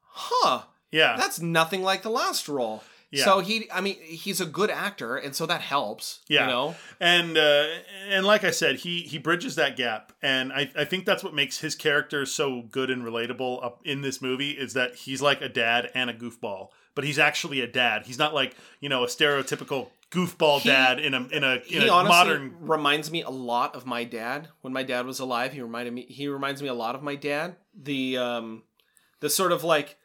huh, 0.09 0.63
Yeah, 0.91 1.15
that's 1.17 1.39
nothing 1.39 1.81
like 1.83 2.03
the 2.03 2.09
last 2.11 2.47
role. 2.47 2.83
Yeah. 3.11 3.25
So 3.25 3.39
he, 3.39 3.69
I 3.73 3.81
mean, 3.81 3.97
he's 4.01 4.39
a 4.39 4.45
good 4.45 4.69
actor, 4.69 5.17
and 5.17 5.35
so 5.35 5.45
that 5.45 5.59
helps. 5.61 6.21
Yeah. 6.29 6.45
you 6.45 6.47
know. 6.47 6.75
and 6.99 7.37
uh, 7.37 7.65
and 8.09 8.25
like 8.25 8.43
I 8.45 8.51
said, 8.51 8.77
he 8.77 9.01
he 9.01 9.17
bridges 9.17 9.55
that 9.55 9.75
gap, 9.75 10.13
and 10.21 10.53
I, 10.53 10.71
I 10.77 10.85
think 10.85 11.05
that's 11.05 11.23
what 11.23 11.33
makes 11.33 11.59
his 11.59 11.75
character 11.75 12.25
so 12.25 12.61
good 12.71 12.89
and 12.89 13.03
relatable 13.03 13.63
up 13.65 13.81
in 13.83 14.01
this 14.01 14.21
movie 14.21 14.51
is 14.51 14.73
that 14.73 14.95
he's 14.95 15.21
like 15.21 15.41
a 15.41 15.49
dad 15.49 15.91
and 15.93 16.09
a 16.09 16.13
goofball, 16.13 16.69
but 16.95 17.03
he's 17.03 17.19
actually 17.19 17.59
a 17.59 17.67
dad. 17.67 18.03
He's 18.05 18.17
not 18.17 18.33
like 18.33 18.55
you 18.79 18.87
know 18.87 19.03
a 19.03 19.07
stereotypical 19.07 19.89
goofball 20.09 20.59
He- 20.61 20.69
dad 20.69 20.99
in 20.99 21.13
a 21.13 21.27
in 21.27 21.43
a 21.43 21.55
in 21.55 21.81
he 21.81 21.87
a 21.87 21.91
modern. 21.91 22.55
reminds 22.61 23.11
me 23.11 23.23
a 23.23 23.29
lot 23.29 23.75
of 23.75 23.85
my 23.85 24.03
dad 24.03 24.49
when 24.61 24.73
my 24.73 24.83
dad 24.83 25.05
was 25.05 25.19
alive 25.21 25.53
he 25.53 25.61
reminded 25.61 25.93
me 25.93 26.05
he 26.09 26.27
reminds 26.27 26.61
me 26.61 26.67
a 26.67 26.73
lot 26.73 26.95
of 26.95 27.01
my 27.01 27.15
dad 27.15 27.55
the 27.73 28.17
um 28.17 28.63
the 29.21 29.29
sort 29.29 29.53
of 29.53 29.63
like 29.63 29.97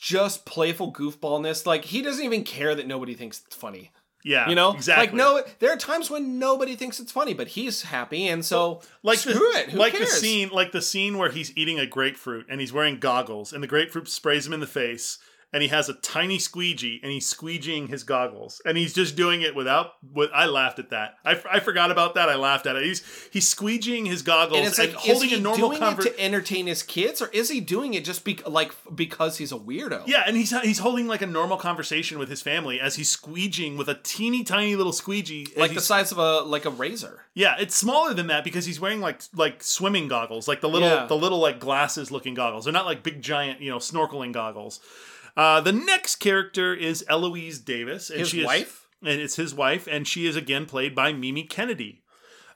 just 0.00 0.46
playful 0.46 0.92
goofballness. 0.92 1.66
Like 1.66 1.84
he 1.84 2.02
doesn't 2.02 2.24
even 2.24 2.42
care 2.42 2.74
that 2.74 2.86
nobody 2.86 3.14
thinks 3.14 3.42
it's 3.46 3.54
funny. 3.54 3.92
Yeah, 4.22 4.48
you 4.48 4.54
know? 4.54 4.74
Exactly. 4.74 5.06
like 5.06 5.14
no 5.14 5.42
there 5.60 5.72
are 5.72 5.78
times 5.78 6.10
when 6.10 6.38
nobody 6.38 6.76
thinks 6.76 7.00
it's 7.00 7.10
funny 7.10 7.32
but 7.32 7.48
he's 7.48 7.82
happy 7.82 8.28
and 8.28 8.44
so 8.44 8.82
like 9.02 9.18
screw 9.18 9.32
the, 9.32 9.60
it. 9.60 9.70
Who 9.70 9.78
like 9.78 9.94
cares? 9.94 10.10
the 10.10 10.16
scene 10.16 10.50
like 10.50 10.72
the 10.72 10.82
scene 10.82 11.16
where 11.16 11.30
he's 11.30 11.56
eating 11.56 11.78
a 11.78 11.86
grapefruit 11.86 12.44
and 12.50 12.60
he's 12.60 12.70
wearing 12.70 12.98
goggles 12.98 13.52
and 13.54 13.62
the 13.62 13.66
grapefruit 13.66 14.08
sprays 14.08 14.46
him 14.46 14.52
in 14.52 14.60
the 14.60 14.66
face 14.66 15.18
and 15.52 15.62
he 15.62 15.68
has 15.68 15.88
a 15.88 15.94
tiny 15.94 16.38
squeegee 16.38 17.00
and 17.02 17.10
he's 17.12 17.32
squeegeeing 17.32 17.88
his 17.88 18.04
goggles 18.04 18.60
and 18.64 18.76
he's 18.76 18.92
just 18.92 19.16
doing 19.16 19.42
it 19.42 19.54
without 19.54 19.92
with 20.12 20.30
I 20.34 20.46
laughed 20.46 20.78
at 20.78 20.90
that 20.90 21.14
I, 21.24 21.40
I 21.50 21.60
forgot 21.60 21.90
about 21.90 22.14
that 22.14 22.28
I 22.28 22.36
laughed 22.36 22.66
at 22.66 22.76
it 22.76 22.84
he's 22.84 23.28
he's 23.32 23.52
squeegeeing 23.52 24.06
his 24.06 24.22
goggles 24.22 24.58
and 24.58 24.66
and, 24.66 24.68
it's 24.68 24.78
like 24.78 24.92
holding 24.92 25.30
is 25.30 25.34
he 25.34 25.38
a 25.38 25.40
normal 25.40 25.68
doing 25.70 25.80
conver- 25.80 26.06
it 26.06 26.16
to 26.16 26.20
entertain 26.20 26.66
his 26.66 26.82
kids 26.82 27.20
or 27.20 27.28
is 27.28 27.50
he 27.50 27.60
doing 27.60 27.94
it 27.94 28.04
just 28.04 28.24
be- 28.24 28.40
like 28.46 28.72
because 28.94 29.38
he's 29.38 29.52
a 29.52 29.58
weirdo 29.58 30.02
yeah, 30.06 30.22
and 30.26 30.36
he's 30.36 30.58
he's 30.62 30.78
holding 30.78 31.06
like 31.06 31.22
a 31.22 31.26
normal 31.26 31.56
conversation 31.56 32.18
with 32.18 32.28
his 32.28 32.42
family 32.42 32.80
as 32.80 32.96
he's 32.96 33.14
squeegeeing 33.14 33.76
with 33.76 33.88
a 33.88 33.94
teeny 33.94 34.44
tiny 34.44 34.76
little 34.76 34.92
squeegee. 34.92 35.46
like 35.56 35.74
the 35.74 35.80
size 35.80 36.10
of 36.12 36.18
a 36.18 36.40
like 36.40 36.64
a 36.64 36.70
razor 36.70 37.22
Yeah, 37.34 37.56
it's 37.58 37.74
smaller 37.74 38.14
than 38.14 38.26
that 38.28 38.44
because 38.44 38.66
he's 38.66 38.80
wearing 38.80 39.00
like 39.00 39.22
like 39.34 39.62
swimming 39.62 40.08
goggles, 40.08 40.48
like 40.48 40.60
the 40.60 40.68
little 40.68 40.88
Yeah. 40.88 41.06
the 41.06 41.16
little 41.16 41.38
like 41.38 41.60
glasses 41.60 42.10
looking 42.10 42.34
goggles. 42.34 42.64
They're 42.64 42.72
not 42.72 42.86
like 42.86 43.02
big 43.02 43.22
giant, 43.22 43.60
you 43.60 43.70
know, 43.70 43.78
snorkeling 43.78 44.32
goggles. 44.32 44.80
Uh, 45.36 45.60
the 45.60 45.72
next 45.72 46.16
character 46.16 46.74
is 46.74 47.04
Eloise 47.08 47.58
Davis, 47.58 48.10
and 48.10 48.20
His 48.20 48.28
she 48.30 48.40
is, 48.40 48.46
wife? 48.46 48.86
and 49.02 49.20
it's 49.20 49.36
his 49.36 49.54
wife, 49.54 49.86
and 49.90 50.06
she 50.06 50.26
is 50.26 50.36
again 50.36 50.66
played 50.66 50.94
by 50.94 51.12
Mimi 51.12 51.44
Kennedy. 51.44 52.02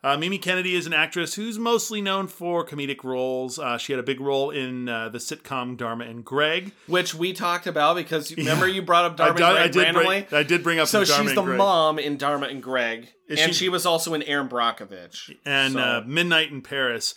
Uh, 0.03 0.19
Mimi 0.19 0.37
Kennedy 0.37 0.75
is 0.75 0.87
an 0.87 0.93
actress 0.93 1.33
who's 1.35 1.59
mostly 1.59 2.03
known 2.03 2.27
for 2.29 2.63
comedic 2.67 3.03
roles. 3.05 3.59
Uh, 3.59 3.79
she 3.79 3.91
had 3.91 3.99
a 3.99 4.03
big 4.03 4.21
role 4.21 4.51
in 4.51 4.87
uh, 4.87 5.09
the 5.09 5.17
sitcom 5.17 5.79
Dharma 5.79 6.05
and 6.05 6.23
Greg. 6.23 6.73
which 6.89 7.15
we 7.15 7.33
talked 7.33 7.67
about 7.67 7.97
because 7.97 8.31
remember 8.37 8.69
you 8.69 8.83
brought 8.83 9.07
up 9.07 9.17
Dharma 9.17 9.33
I, 9.33 9.37
and 9.37 9.45
I 9.45 9.53
Greg 9.63 9.73
did 9.73 9.81
randomly 9.81 10.23
bring, 10.29 10.39
I 10.39 10.43
did 10.43 10.63
bring 10.63 10.79
up 10.79 10.89
So 10.89 11.05
she's 11.05 11.35
the 11.35 11.41
Greg. 11.41 11.57
mom 11.57 11.99
in 11.99 12.19
Dharma 12.19 12.49
and 12.49 12.63
Greg, 12.63 13.09
Is 13.29 13.41
and 13.41 13.55
she- 13.55 13.65
she 13.65 13.69
was 13.71 13.87
also 13.87 14.13
in 14.13 14.23
Erin 14.25 14.47
Brockovich. 14.51 15.35
and 15.47 15.73
So- 15.73 15.79
uh, 15.81 16.03
Midnight 16.07 16.51
in 16.51 16.61
Paris. 16.61 17.15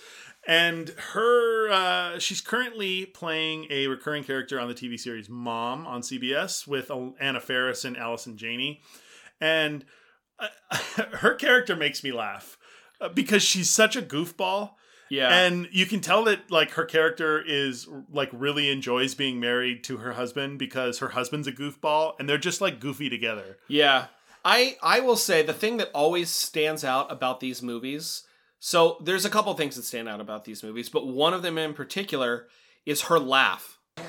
And 0.48 0.90
her, 1.12 1.70
uh, 1.70 2.20
she's 2.20 2.40
currently 2.40 3.06
playing 3.06 3.68
a 3.70 3.88
recurring 3.88 4.24
character 4.24 4.58
on 4.60 4.70
the 4.70 4.74
TV 4.74 4.98
series 4.98 5.28
Mom 5.28 5.86
on 5.86 6.02
CBS 6.02 6.66
with 6.66 6.90
Anna 7.20 7.42
Faris 7.42 7.84
and 7.84 7.98
Allison 7.98 8.38
Janney. 8.38 8.80
And 9.42 9.84
uh, 10.40 10.48
her 11.16 11.36
character 11.36 11.76
makes 11.76 12.02
me 12.02 12.14
laugh 12.14 12.58
uh, 13.02 13.10
because 13.10 13.44
she's 13.44 13.70
such 13.70 13.98
a 13.98 14.02
goofball. 14.02 14.72
yeah, 15.10 15.38
And 15.38 15.68
you 15.74 15.86
can 15.86 16.00
tell 16.00 16.24
that 16.24 16.50
like 16.50 16.72
her 16.72 16.86
character 16.86 17.44
is 17.46 17.88
like 18.10 18.30
really 18.32 18.70
enjoys 18.72 19.16
being 19.16 19.42
married 19.42 19.84
to 19.84 19.98
her 19.98 20.14
husband 20.14 20.60
because 20.60 21.00
her 21.00 21.10
husband's 21.10 21.48
a 21.48 21.52
goofball 21.52 22.14
and 22.20 22.30
they're 22.30 22.38
just 22.38 22.62
like 22.62 22.80
goofy 22.80 23.10
together. 23.10 23.58
yeah. 23.68 24.06
I 24.46 24.78
I 24.82 25.02
will 25.02 25.18
say 25.18 25.42
the 25.42 25.52
thing 25.52 25.76
that 25.78 25.92
always 25.94 26.30
stands 26.30 26.86
out 26.86 27.12
about 27.12 27.42
these 27.42 27.62
movies. 27.62 28.24
So 28.60 28.98
there's 29.02 29.26
a 29.26 29.30
couple 29.30 29.54
things 29.54 29.76
that 29.76 29.84
stand 29.84 30.10
out 30.10 30.22
about 30.22 30.46
these 30.46 30.64
movies, 30.64 30.90
but 30.90 31.08
one 31.08 31.34
of 31.34 31.42
them 31.42 31.58
in 31.58 31.74
particular 31.74 32.48
is 32.86 33.04
her 33.04 33.20
laugh. 33.20 33.80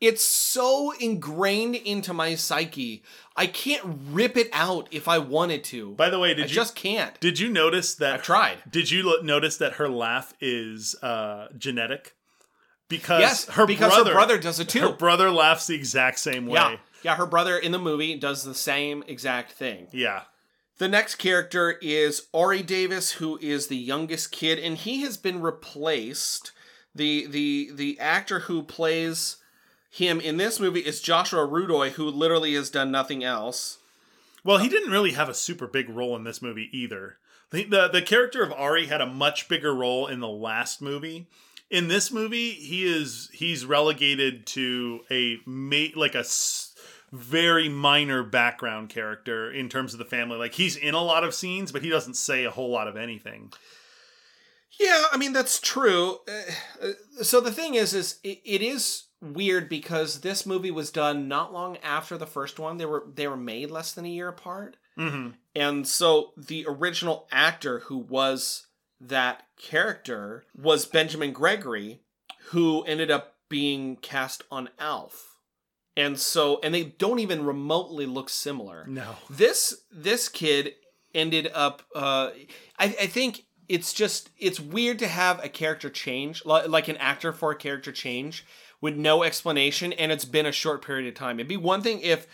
It's 0.00 0.22
so 0.22 0.92
ingrained 1.00 1.74
into 1.74 2.12
my 2.12 2.36
psyche. 2.36 3.02
I 3.36 3.48
can't 3.48 3.82
rip 4.10 4.36
it 4.36 4.48
out 4.52 4.86
if 4.92 5.08
I 5.08 5.18
wanted 5.18 5.64
to. 5.64 5.94
By 5.94 6.08
the 6.08 6.20
way, 6.20 6.34
did 6.34 6.44
I 6.44 6.46
you 6.46 6.54
just 6.54 6.76
can't. 6.76 7.18
did 7.18 7.40
you 7.40 7.48
notice 7.48 7.96
that 7.96 8.14
I've 8.14 8.22
tried. 8.22 8.58
Did 8.70 8.92
you 8.92 9.02
lo- 9.02 9.22
notice 9.22 9.56
that 9.56 9.74
her 9.74 9.88
laugh 9.88 10.34
is 10.40 10.94
uh, 11.02 11.48
genetic? 11.58 12.14
Because 12.88 13.20
Yes, 13.20 13.48
her 13.48 13.66
because 13.66 13.92
brother, 13.92 14.10
her 14.10 14.16
brother 14.16 14.38
does 14.38 14.60
it 14.60 14.68
too. 14.68 14.82
Her 14.82 14.92
brother 14.92 15.32
laughs 15.32 15.66
the 15.66 15.74
exact 15.74 16.20
same 16.20 16.46
way. 16.46 16.60
Yeah. 16.60 16.76
Yeah, 17.02 17.16
her 17.16 17.26
brother 17.26 17.58
in 17.58 17.72
the 17.72 17.78
movie 17.78 18.16
does 18.16 18.44
the 18.44 18.54
same 18.54 19.02
exact 19.06 19.52
thing. 19.52 19.88
Yeah. 19.92 20.22
The 20.78 20.88
next 20.88 21.16
character 21.16 21.72
is 21.82 22.28
Ari 22.32 22.62
Davis, 22.62 23.12
who 23.12 23.36
is 23.42 23.66
the 23.66 23.76
youngest 23.76 24.30
kid, 24.30 24.60
and 24.60 24.76
he 24.76 25.02
has 25.02 25.16
been 25.16 25.42
replaced. 25.42 26.52
The 26.94 27.26
the 27.26 27.70
the 27.74 27.98
actor 27.98 28.40
who 28.40 28.62
plays 28.62 29.38
him 29.90 30.20
in 30.20 30.36
this 30.36 30.60
movie 30.60 30.80
is 30.80 31.00
Joshua 31.00 31.46
Rudoy, 31.46 31.90
who 31.90 32.08
literally 32.08 32.54
has 32.54 32.70
done 32.70 32.92
nothing 32.92 33.24
else. 33.24 33.78
Well, 34.44 34.58
he 34.58 34.68
didn't 34.68 34.92
really 34.92 35.12
have 35.12 35.28
a 35.28 35.34
super 35.34 35.66
big 35.66 35.88
role 35.88 36.14
in 36.14 36.22
this 36.22 36.40
movie 36.40 36.70
either. 36.72 37.18
The, 37.50 37.64
the 37.64 37.88
the 37.88 38.02
character 38.02 38.44
of 38.44 38.52
Ari 38.52 38.86
had 38.86 39.00
a 39.00 39.06
much 39.06 39.48
bigger 39.48 39.74
role 39.74 40.06
in 40.06 40.20
the 40.20 40.28
last 40.28 40.80
movie. 40.80 41.26
In 41.70 41.88
this 41.88 42.12
movie, 42.12 42.50
he 42.52 42.84
is 42.84 43.30
he's 43.32 43.66
relegated 43.66 44.46
to 44.48 45.00
a 45.10 45.38
mate 45.44 45.96
like 45.96 46.14
a 46.14 46.24
very 47.12 47.68
minor 47.68 48.22
background 48.22 48.88
character 48.88 49.50
in 49.50 49.68
terms 49.68 49.92
of 49.92 49.98
the 49.98 50.04
family. 50.04 50.36
Like 50.36 50.54
he's 50.54 50.76
in 50.76 50.94
a 50.94 51.02
lot 51.02 51.24
of 51.24 51.34
scenes, 51.34 51.72
but 51.72 51.82
he 51.82 51.90
doesn't 51.90 52.14
say 52.14 52.44
a 52.44 52.50
whole 52.50 52.70
lot 52.70 52.88
of 52.88 52.96
anything. 52.96 53.52
Yeah, 54.78 55.04
I 55.12 55.16
mean 55.16 55.32
that's 55.32 55.60
true. 55.60 56.18
Uh, 56.28 56.92
so 57.22 57.40
the 57.40 57.52
thing 57.52 57.74
is, 57.74 57.94
is 57.94 58.18
it, 58.22 58.40
it 58.44 58.62
is 58.62 59.04
weird 59.20 59.68
because 59.68 60.20
this 60.20 60.46
movie 60.46 60.70
was 60.70 60.90
done 60.90 61.26
not 61.26 61.52
long 61.52 61.76
after 61.78 62.16
the 62.16 62.26
first 62.26 62.58
one. 62.58 62.76
They 62.76 62.86
were 62.86 63.04
they 63.12 63.26
were 63.26 63.36
made 63.36 63.70
less 63.70 63.92
than 63.92 64.04
a 64.04 64.10
year 64.10 64.28
apart. 64.28 64.76
hmm 64.96 65.30
And 65.54 65.86
so 65.86 66.32
the 66.36 66.64
original 66.68 67.26
actor 67.32 67.80
who 67.80 67.98
was 67.98 68.66
that 69.00 69.44
character 69.56 70.44
was 70.54 70.86
Benjamin 70.86 71.32
Gregory, 71.32 72.02
who 72.50 72.82
ended 72.84 73.10
up 73.10 73.36
being 73.48 73.96
cast 73.96 74.42
on 74.50 74.68
Alf. 74.78 75.27
And 75.98 76.18
so 76.18 76.60
and 76.62 76.72
they 76.72 76.84
don't 76.84 77.18
even 77.18 77.44
remotely 77.44 78.06
look 78.06 78.30
similar. 78.30 78.86
No. 78.86 79.16
This 79.28 79.82
this 79.90 80.28
kid 80.28 80.74
ended 81.14 81.50
up 81.52 81.82
uh 81.94 82.30
I, 82.78 82.84
I 82.84 83.06
think 83.06 83.44
it's 83.68 83.92
just 83.92 84.30
it's 84.38 84.60
weird 84.60 84.98
to 85.00 85.08
have 85.08 85.44
a 85.44 85.48
character 85.48 85.90
change 85.90 86.44
like 86.46 86.88
an 86.88 86.96
actor 86.98 87.32
for 87.32 87.50
a 87.50 87.56
character 87.56 87.92
change 87.92 88.46
with 88.80 88.96
no 88.96 89.24
explanation, 89.24 89.92
and 89.92 90.12
it's 90.12 90.24
been 90.24 90.46
a 90.46 90.52
short 90.52 90.84
period 90.84 91.08
of 91.08 91.14
time. 91.14 91.40
It'd 91.40 91.48
be 91.48 91.56
one 91.56 91.82
thing 91.82 92.00
if 92.00 92.26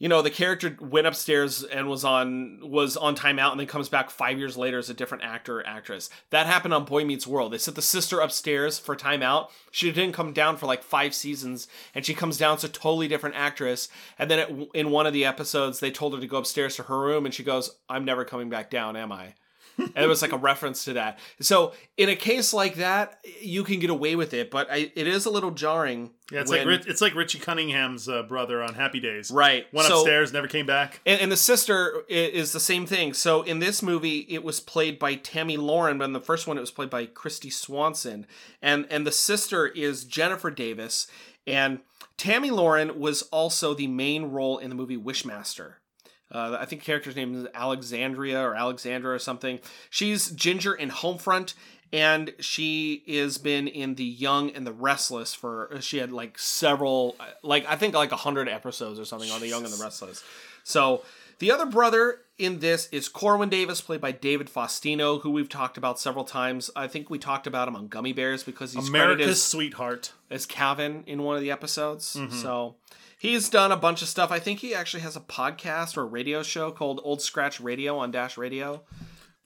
you 0.00 0.08
know 0.08 0.22
the 0.22 0.30
character 0.30 0.76
went 0.80 1.06
upstairs 1.06 1.62
and 1.62 1.88
was 1.88 2.04
on 2.04 2.58
was 2.62 2.96
on 2.96 3.14
timeout 3.14 3.52
and 3.52 3.60
then 3.60 3.66
comes 3.66 3.90
back 3.90 4.10
five 4.10 4.38
years 4.38 4.56
later 4.56 4.78
as 4.78 4.88
a 4.88 4.94
different 4.94 5.22
actor 5.22 5.60
or 5.60 5.66
actress. 5.66 6.08
That 6.30 6.46
happened 6.46 6.72
on 6.72 6.86
boy 6.86 7.04
meets 7.04 7.26
world. 7.26 7.52
They 7.52 7.58
sent 7.58 7.76
the 7.76 7.82
sister 7.82 8.18
upstairs 8.18 8.78
for 8.78 8.96
timeout. 8.96 9.50
She 9.70 9.92
didn't 9.92 10.14
come 10.14 10.32
down 10.32 10.56
for 10.56 10.64
like 10.64 10.82
five 10.82 11.14
seasons 11.14 11.68
and 11.94 12.04
she 12.04 12.14
comes 12.14 12.38
down 12.38 12.56
as 12.56 12.64
a 12.64 12.68
totally 12.68 13.08
different 13.08 13.36
actress. 13.36 13.90
And 14.18 14.30
then 14.30 14.38
it, 14.38 14.68
in 14.74 14.90
one 14.90 15.06
of 15.06 15.12
the 15.12 15.26
episodes 15.26 15.80
they 15.80 15.90
told 15.90 16.14
her 16.14 16.20
to 16.20 16.26
go 16.26 16.38
upstairs 16.38 16.76
to 16.76 16.84
her 16.84 16.98
room 16.98 17.26
and 17.26 17.34
she 17.34 17.44
goes 17.44 17.76
i'm 17.88 18.04
never 18.04 18.24
coming 18.24 18.48
back 18.48 18.70
down 18.70 18.96
am 18.96 19.12
i 19.12 19.34
and 19.78 19.92
it 19.96 20.06
was 20.06 20.22
like 20.22 20.32
a 20.32 20.36
reference 20.36 20.84
to 20.84 20.92
that. 20.94 21.18
So 21.40 21.72
in 21.96 22.08
a 22.08 22.16
case 22.16 22.52
like 22.52 22.76
that, 22.76 23.18
you 23.40 23.64
can 23.64 23.78
get 23.80 23.90
away 23.90 24.16
with 24.16 24.34
it, 24.34 24.50
but 24.50 24.70
I, 24.70 24.90
it 24.94 25.06
is 25.06 25.26
a 25.26 25.30
little 25.30 25.50
jarring. 25.50 26.10
Yeah, 26.30 26.40
it's 26.42 26.50
when- 26.50 26.66
like 26.68 26.86
it's 26.86 27.00
like 27.00 27.14
Richie 27.14 27.38
Cunningham's 27.38 28.08
uh, 28.08 28.22
brother 28.22 28.62
on 28.62 28.74
Happy 28.74 29.00
Days. 29.00 29.30
right. 29.30 29.66
Went 29.72 29.88
So- 29.88 30.00
upstairs, 30.00 30.32
never 30.32 30.46
came 30.48 30.66
back. 30.66 31.00
And, 31.06 31.20
and 31.20 31.32
the 31.32 31.36
sister 31.36 32.02
is 32.08 32.52
the 32.52 32.60
same 32.60 32.86
thing. 32.86 33.12
So 33.14 33.42
in 33.42 33.58
this 33.58 33.82
movie, 33.82 34.26
it 34.28 34.44
was 34.44 34.60
played 34.60 34.98
by 34.98 35.14
Tammy 35.14 35.56
Lauren, 35.56 35.98
but 35.98 36.04
in 36.04 36.12
the 36.12 36.20
first 36.20 36.46
one, 36.46 36.56
it 36.56 36.60
was 36.60 36.70
played 36.70 36.90
by 36.90 37.06
Kristy 37.06 37.52
Swanson, 37.52 38.26
and 38.62 38.86
and 38.90 39.06
the 39.06 39.12
sister 39.12 39.66
is 39.66 40.04
Jennifer 40.04 40.50
Davis, 40.50 41.06
and 41.46 41.80
Tammy 42.16 42.50
Lauren 42.50 43.00
was 43.00 43.22
also 43.32 43.72
the 43.74 43.86
main 43.86 44.24
role 44.26 44.58
in 44.58 44.68
the 44.68 44.74
movie 44.76 44.98
Wishmaster. 44.98 45.74
Uh, 46.30 46.56
I 46.60 46.64
think 46.64 46.82
the 46.82 46.86
character's 46.86 47.16
name 47.16 47.34
is 47.34 47.46
Alexandria 47.54 48.40
or 48.40 48.54
Alexandra 48.54 49.14
or 49.14 49.18
something. 49.18 49.58
She's 49.88 50.30
Ginger 50.30 50.74
in 50.74 50.90
Homefront, 50.90 51.54
and 51.92 52.32
she 52.38 53.02
has 53.08 53.38
been 53.38 53.66
in 53.66 53.96
The 53.96 54.04
Young 54.04 54.50
and 54.50 54.66
the 54.66 54.72
Restless 54.72 55.34
for. 55.34 55.76
She 55.80 55.98
had 55.98 56.12
like 56.12 56.38
several, 56.38 57.16
like 57.42 57.66
I 57.68 57.76
think 57.76 57.94
like 57.94 58.12
a 58.12 58.16
hundred 58.16 58.48
episodes 58.48 59.00
or 59.00 59.04
something 59.04 59.30
on 59.30 59.40
The 59.40 59.48
Young 59.48 59.64
and 59.64 59.72
the 59.72 59.82
Restless. 59.82 60.22
So 60.62 61.02
the 61.40 61.50
other 61.50 61.66
brother 61.66 62.20
in 62.38 62.60
this 62.60 62.88
is 62.92 63.08
Corwin 63.08 63.48
Davis, 63.48 63.80
played 63.80 64.00
by 64.00 64.12
David 64.12 64.48
Faustino, 64.48 65.20
who 65.20 65.30
we've 65.30 65.48
talked 65.48 65.76
about 65.76 65.98
several 65.98 66.24
times. 66.24 66.70
I 66.76 66.86
think 66.86 67.10
we 67.10 67.18
talked 67.18 67.46
about 67.46 67.66
him 67.66 67.76
on 67.76 67.88
Gummi 67.88 68.14
Bears 68.14 68.44
because 68.44 68.72
he's 68.72 68.88
America's 68.88 69.28
as, 69.28 69.42
sweetheart. 69.42 70.12
as 70.30 70.46
Calvin 70.46 71.02
in 71.06 71.22
one 71.22 71.36
of 71.36 71.42
the 71.42 71.50
episodes. 71.50 72.14
Mm-hmm. 72.14 72.34
So 72.36 72.76
he's 73.18 73.48
done 73.48 73.72
a 73.72 73.76
bunch 73.76 74.00
of 74.02 74.08
stuff. 74.08 74.30
I 74.30 74.38
think 74.38 74.60
he 74.60 74.74
actually 74.74 75.02
has 75.02 75.16
a 75.16 75.20
podcast 75.20 75.96
or 75.96 76.02
a 76.02 76.06
radio 76.06 76.42
show 76.42 76.70
called 76.70 77.00
Old 77.02 77.20
Scratch 77.20 77.60
Radio 77.60 77.98
on 77.98 78.10
Dash 78.10 78.38
Radio. 78.38 78.82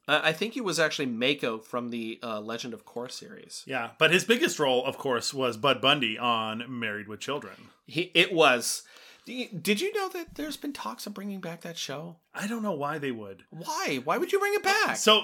Uh, 0.07 0.21
I 0.23 0.33
think 0.33 0.53
he 0.53 0.61
was 0.61 0.79
actually 0.79 1.07
Mako 1.07 1.59
from 1.59 1.91
the 1.91 2.19
uh, 2.23 2.41
Legend 2.41 2.75
of 2.75 2.85
Korra 2.85 3.11
series. 3.11 3.63
Yeah, 3.67 3.91
but 3.99 4.13
his 4.13 4.25
biggest 4.25 4.59
role, 4.59 4.85
of 4.85 4.99
course, 4.99 5.33
was 5.33 5.57
Bud 5.57 5.81
Bundy 5.81 6.19
on 6.19 6.65
Married 6.69 7.09
with 7.09 7.21
Children. 7.21 7.55
He 7.87 8.11
it 8.15 8.33
was. 8.33 8.83
Did 9.27 9.81
you 9.81 9.93
know 9.95 10.09
that 10.11 10.35
there's 10.35 10.57
been 10.57 10.73
talks 10.73 11.07
of 11.07 11.15
bringing 11.15 11.41
back 11.41 11.63
that 11.63 11.79
show? 11.79 12.17
I 12.35 12.47
don't 12.47 12.63
know 12.63 12.75
why 12.75 12.99
they 12.99 13.11
would. 13.11 13.45
Why? 13.51 14.01
Why 14.05 14.19
would 14.19 14.33
you 14.33 14.39
bring 14.39 14.55
it 14.55 14.63
back? 14.63 14.97
So, 14.97 15.23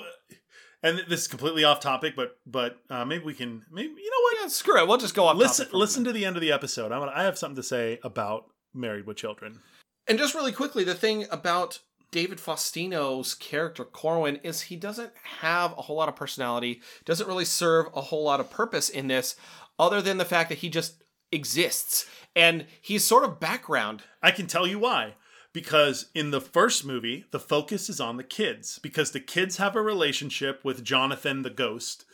and 0.82 1.00
this 1.08 1.22
is 1.22 1.28
completely 1.28 1.64
off 1.64 1.80
topic, 1.80 2.14
but 2.16 2.38
but 2.46 2.78
uh, 2.88 3.04
maybe 3.04 3.24
we 3.24 3.34
can 3.34 3.62
maybe 3.70 3.88
you 3.88 4.10
know 4.10 4.22
what? 4.22 4.36
Yeah, 4.40 4.48
screw 4.48 4.80
it. 4.80 4.88
We'll 4.88 4.96
just 4.96 5.14
go 5.14 5.26
off. 5.26 5.36
listen 5.36 5.66
topic 5.66 5.78
listen 5.78 6.04
to 6.04 6.12
the 6.12 6.24
end 6.24 6.36
of 6.36 6.42
the 6.42 6.52
episode. 6.52 6.92
I 6.92 6.98
want 6.98 7.12
I 7.14 7.24
have 7.24 7.36
something 7.36 7.56
to 7.56 7.62
say 7.62 7.98
about 8.02 8.44
Married 8.72 9.06
with 9.06 9.18
Children. 9.18 9.60
And 10.08 10.18
just 10.18 10.34
really 10.34 10.52
quickly, 10.52 10.82
the 10.82 10.94
thing 10.94 11.26
about 11.30 11.80
David 12.10 12.38
Faustino's 12.38 13.34
character 13.34 13.84
Corwin 13.84 14.36
is 14.36 14.62
he 14.62 14.76
doesn't 14.76 15.12
have 15.40 15.72
a 15.72 15.82
whole 15.82 15.96
lot 15.96 16.08
of 16.08 16.16
personality, 16.16 16.80
doesn't 17.04 17.28
really 17.28 17.44
serve 17.44 17.86
a 17.94 18.00
whole 18.00 18.24
lot 18.24 18.40
of 18.40 18.50
purpose 18.50 18.88
in 18.88 19.08
this, 19.08 19.36
other 19.78 20.02
than 20.02 20.18
the 20.18 20.24
fact 20.24 20.48
that 20.48 20.58
he 20.58 20.68
just 20.68 21.02
exists 21.32 22.06
and 22.34 22.66
he's 22.80 23.04
sort 23.04 23.24
of 23.24 23.40
background. 23.40 24.02
I 24.22 24.30
can 24.30 24.46
tell 24.46 24.66
you 24.66 24.78
why. 24.78 25.14
Because 25.52 26.06
in 26.14 26.30
the 26.30 26.40
first 26.40 26.84
movie, 26.84 27.24
the 27.32 27.40
focus 27.40 27.88
is 27.88 28.00
on 28.00 28.16
the 28.16 28.22
kids 28.22 28.78
because 28.78 29.10
the 29.10 29.18
kids 29.18 29.56
have 29.56 29.74
a 29.74 29.82
relationship 29.82 30.64
with 30.64 30.84
Jonathan 30.84 31.42
the 31.42 31.50
ghost. 31.50 32.04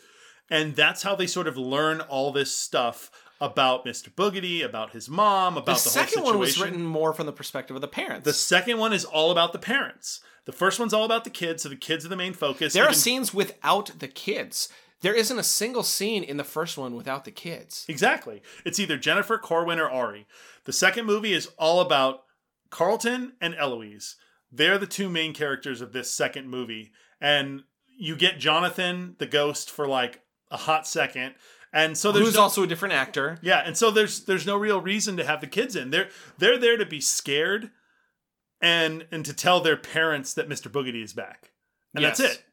And 0.49 0.75
that's 0.75 1.03
how 1.03 1.15
they 1.15 1.27
sort 1.27 1.47
of 1.47 1.59
learn 1.59 2.01
all 2.01 2.33
this 2.33 2.55
stuff 2.55 3.11
about 3.39 3.85
Mr. 3.85 4.09
Boogedy, 4.11 4.65
about 4.65 4.93
his 4.93 5.11
mom, 5.11 5.59
about 5.59 5.79
The 5.79 5.85
the, 5.85 5.91
second 5.91 6.23
one 6.23 6.39
was 6.39 6.59
written 6.59 6.83
more 6.83 7.13
from 7.13 7.27
the 7.27 7.33
perspective 7.33 7.77
of 7.77 7.83
the 7.83 7.89
parents. 7.89 8.25
The 8.25 8.33
second 8.33 8.79
one 8.79 8.95
is 8.95 9.05
all 9.05 9.31
about 9.31 9.53
the 9.53 9.59
parents. 9.59 10.21
The 10.47 10.53
first 10.53 10.79
one's 10.79 10.95
all 10.95 11.05
about 11.05 11.25
the 11.25 11.31
kids, 11.31 11.65
so 11.65 11.69
the 11.69 11.77
kids 11.77 12.07
are 12.07 12.09
the 12.09 12.17
main 12.17 12.33
focus. 12.33 12.73
there 12.73 12.87
are 12.87 12.93
scenes 12.93 13.35
without 13.35 13.99
the 13.99 14.09
kids. 14.09 14.69
There 15.07 15.15
isn't 15.15 15.39
a 15.39 15.45
single 15.45 15.85
scene 15.85 16.25
in 16.25 16.37
the 16.37 16.43
first 16.43 16.77
one 16.77 16.97
without 16.97 17.25
the 17.25 17.31
kids. 17.31 17.85
Exactly. 17.89 18.43
It's 18.65 18.81
either 18.81 18.97
Jennifer, 18.99 19.39
Corwin, 19.39 19.79
or 19.79 19.89
Ari. 19.89 20.27
The 20.65 20.73
second 20.73 21.07
movie 21.07 21.33
is 21.33 21.49
all 21.59 21.79
about 21.81 22.25
Carlton 22.71 23.35
and 23.41 23.55
Eloise. 23.55 24.17
They're 24.51 24.79
the 24.79 24.87
two 24.89 25.09
main 25.09 25.33
characters 25.33 25.81
of 25.81 25.93
this 25.93 26.11
second 26.11 26.49
movie. 26.49 26.91
And 27.21 27.63
you 27.97 28.17
get 28.17 28.41
Jonathan, 28.41 29.15
the 29.19 29.27
ghost, 29.27 29.71
for 29.71 29.87
like 29.87 30.23
a 30.51 30.57
hot 30.57 30.89
second. 30.89 31.35
And 31.73 31.97
so 31.97 32.11
there's 32.11 32.27
Who's 32.27 32.35
no- 32.35 32.43
also 32.43 32.65
a 32.65 32.67
different 32.67 32.95
actor. 32.95 33.39
yeah, 33.43 33.63
and 33.65 33.77
so 33.77 33.93
there's 33.93 34.25
there's 34.25 34.45
no 34.47 34.57
real 34.57 34.81
reason 34.81 35.17
to 35.19 35.25
have 35.25 35.41
the 35.41 35.47
kids 35.47 35.77
in. 35.77 35.91
They're 35.91 36.09
they're 36.39 36.59
there 36.59 36.77
to 36.79 36.87
be 36.87 37.01
scared 37.01 37.71
and 38.61 39.07
and 39.13 39.25
to 39.25 39.33
tell 39.33 39.61
their 39.61 39.77
parents 39.77 40.35
that 40.35 40.49
Mr. 40.49 40.69
Boogedy 40.71 41.05
is 41.05 41.13
back. 41.13 41.53
And 41.95 42.03
Yes. 42.03 42.19
that's 42.19 42.35
it. 42.35 42.45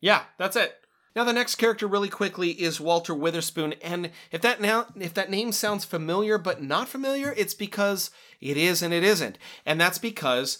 Yeah, 0.00 0.22
that's 0.38 0.54
it. 0.56 0.76
Now 1.16 1.24
the 1.24 1.32
next 1.32 1.54
character 1.54 1.86
really 1.86 2.10
quickly 2.10 2.50
is 2.50 2.78
Walter 2.78 3.14
Witherspoon 3.14 3.72
and 3.82 4.10
if 4.30 4.42
that 4.42 4.60
now 4.60 4.86
if 5.00 5.14
that 5.14 5.30
name 5.30 5.50
sounds 5.50 5.86
familiar 5.86 6.36
but 6.36 6.62
not 6.62 6.90
familiar 6.90 7.32
it's 7.34 7.54
because 7.54 8.10
it 8.38 8.58
is 8.58 8.82
and 8.82 8.92
it 8.92 9.02
isn't. 9.02 9.38
And 9.64 9.80
that's 9.80 9.96
because 9.96 10.58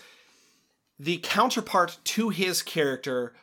the 0.99 1.19
counterpart 1.19 1.99
to 2.05 2.31
his 2.31 2.63
character 2.63 3.35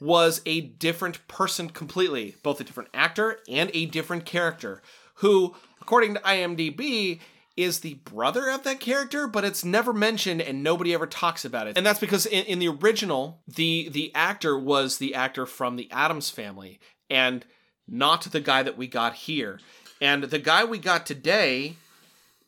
was 0.00 0.40
a 0.44 0.62
different 0.62 1.28
person 1.28 1.70
completely, 1.70 2.34
both 2.42 2.60
a 2.60 2.64
different 2.64 2.90
actor 2.92 3.38
and 3.48 3.70
a 3.72 3.86
different 3.86 4.26
character 4.26 4.82
who 5.16 5.54
according 5.80 6.14
to 6.14 6.20
IMDb 6.20 7.20
is 7.56 7.80
the 7.80 7.94
brother 7.94 8.50
of 8.50 8.62
that 8.64 8.80
character, 8.80 9.26
but 9.26 9.44
it's 9.44 9.64
never 9.64 9.92
mentioned 9.92 10.40
and 10.40 10.62
nobody 10.62 10.94
ever 10.94 11.06
talks 11.06 11.44
about 11.44 11.66
it. 11.66 11.76
And 11.76 11.84
that's 11.84 12.00
because 12.00 12.26
in, 12.26 12.44
in 12.46 12.58
the 12.58 12.68
original, 12.68 13.42
the 13.46 13.88
the 13.90 14.14
actor 14.14 14.58
was 14.58 14.98
the 14.98 15.14
actor 15.14 15.46
from 15.46 15.76
the 15.76 15.90
Addams 15.90 16.30
family 16.30 16.80
and 17.10 17.44
not 17.86 18.22
the 18.22 18.40
guy 18.40 18.62
that 18.62 18.78
we 18.78 18.86
got 18.86 19.14
here. 19.14 19.60
And 20.00 20.24
the 20.24 20.38
guy 20.38 20.64
we 20.64 20.78
got 20.78 21.06
today 21.06 21.76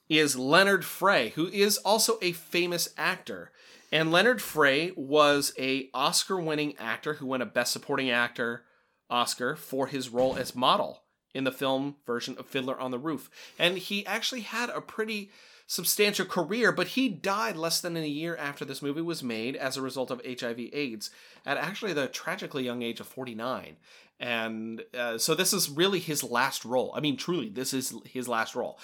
is 0.09 0.37
Leonard 0.37 0.85
Frey, 0.85 1.31
who 1.31 1.49
is 1.49 1.77
also 1.79 2.19
a 2.21 2.33
famous 2.33 2.89
actor. 2.97 3.51
And 3.93 4.11
Leonard 4.11 4.43
Frey 4.43 4.93
was 4.97 5.53
a 5.59 5.89
Oscar-winning 5.95 6.77
actor 6.79 7.15
who 7.15 7.27
won 7.27 7.43
a 7.43 7.47
Best 7.47 7.73
Supporting 7.73 8.11
Actor 8.11 8.65
Oscar 9.09 9.55
for 9.55 9.87
his 9.87 10.09
role 10.09 10.37
as 10.37 10.57
model 10.57 11.04
in 11.35 11.45
the 11.45 11.53
film 11.53 11.97
version 12.07 12.37
of 12.39 12.47
Fiddler 12.47 12.79
on 12.79 12.91
the 12.91 12.99
Roof. 12.99 13.29
And 13.59 13.77
he 13.79 14.07
actually 14.07 14.43
had 14.43 14.71
a 14.71 14.81
pretty 14.81 15.31
substantial 15.67 16.27
career, 16.27 16.73
but 16.73 16.89
he 16.89 17.09
died 17.09 17.57
less 17.57 17.81
than 17.81 17.97
a 17.97 18.07
year 18.07 18.37
after 18.37 18.65
this 18.65 18.83
movie 18.83 19.01
was 19.01 19.23
made 19.23 19.57
as 19.57 19.77
a 19.77 19.83
result 19.83 20.11
of 20.11 20.21
HIV/AIDS 20.25 21.11
at 21.47 21.57
actually 21.57 21.93
the 21.93 22.07
tragically 22.09 22.65
young 22.65 22.83
age 22.83 23.01
of 23.01 23.07
49. 23.07 23.77
And 24.21 24.85
uh, 24.97 25.19
so 25.19 25.35
this 25.35 25.53
is 25.53 25.69
really 25.69 25.99
his 25.99 26.23
last 26.23 26.65
role. 26.65 26.93
I 26.95 27.01
mean, 27.01 27.17
truly, 27.17 27.49
this 27.49 27.75
is 27.75 27.95
his 28.07 28.29
last 28.29 28.55
role. 28.55 28.79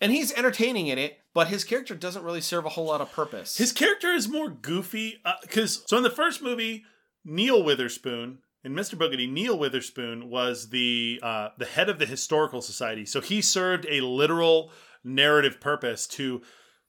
And 0.00 0.12
he's 0.12 0.32
entertaining 0.32 0.86
in 0.86 0.98
it, 0.98 1.18
but 1.34 1.48
his 1.48 1.64
character 1.64 1.94
doesn't 1.94 2.22
really 2.22 2.40
serve 2.40 2.64
a 2.64 2.70
whole 2.70 2.86
lot 2.86 3.00
of 3.00 3.10
purpose. 3.12 3.56
His 3.56 3.72
character 3.72 4.12
is 4.12 4.28
more 4.28 4.48
goofy 4.48 5.20
because 5.42 5.82
so 5.86 5.96
in 5.96 6.04
the 6.04 6.10
first 6.10 6.42
movie, 6.42 6.84
Neil 7.24 7.62
Witherspoon 7.62 8.38
in 8.68 8.74
Mr. 8.74 8.96
Boogedy, 8.96 9.26
Neil 9.26 9.58
Witherspoon 9.58 10.28
was 10.28 10.68
the 10.68 11.18
uh, 11.22 11.48
the 11.56 11.64
head 11.64 11.88
of 11.88 11.98
the 11.98 12.04
historical 12.04 12.60
society. 12.60 13.06
So 13.06 13.22
he 13.22 13.40
served 13.40 13.86
a 13.88 14.02
literal 14.02 14.70
narrative 15.02 15.58
purpose 15.58 16.06
to 16.08 16.42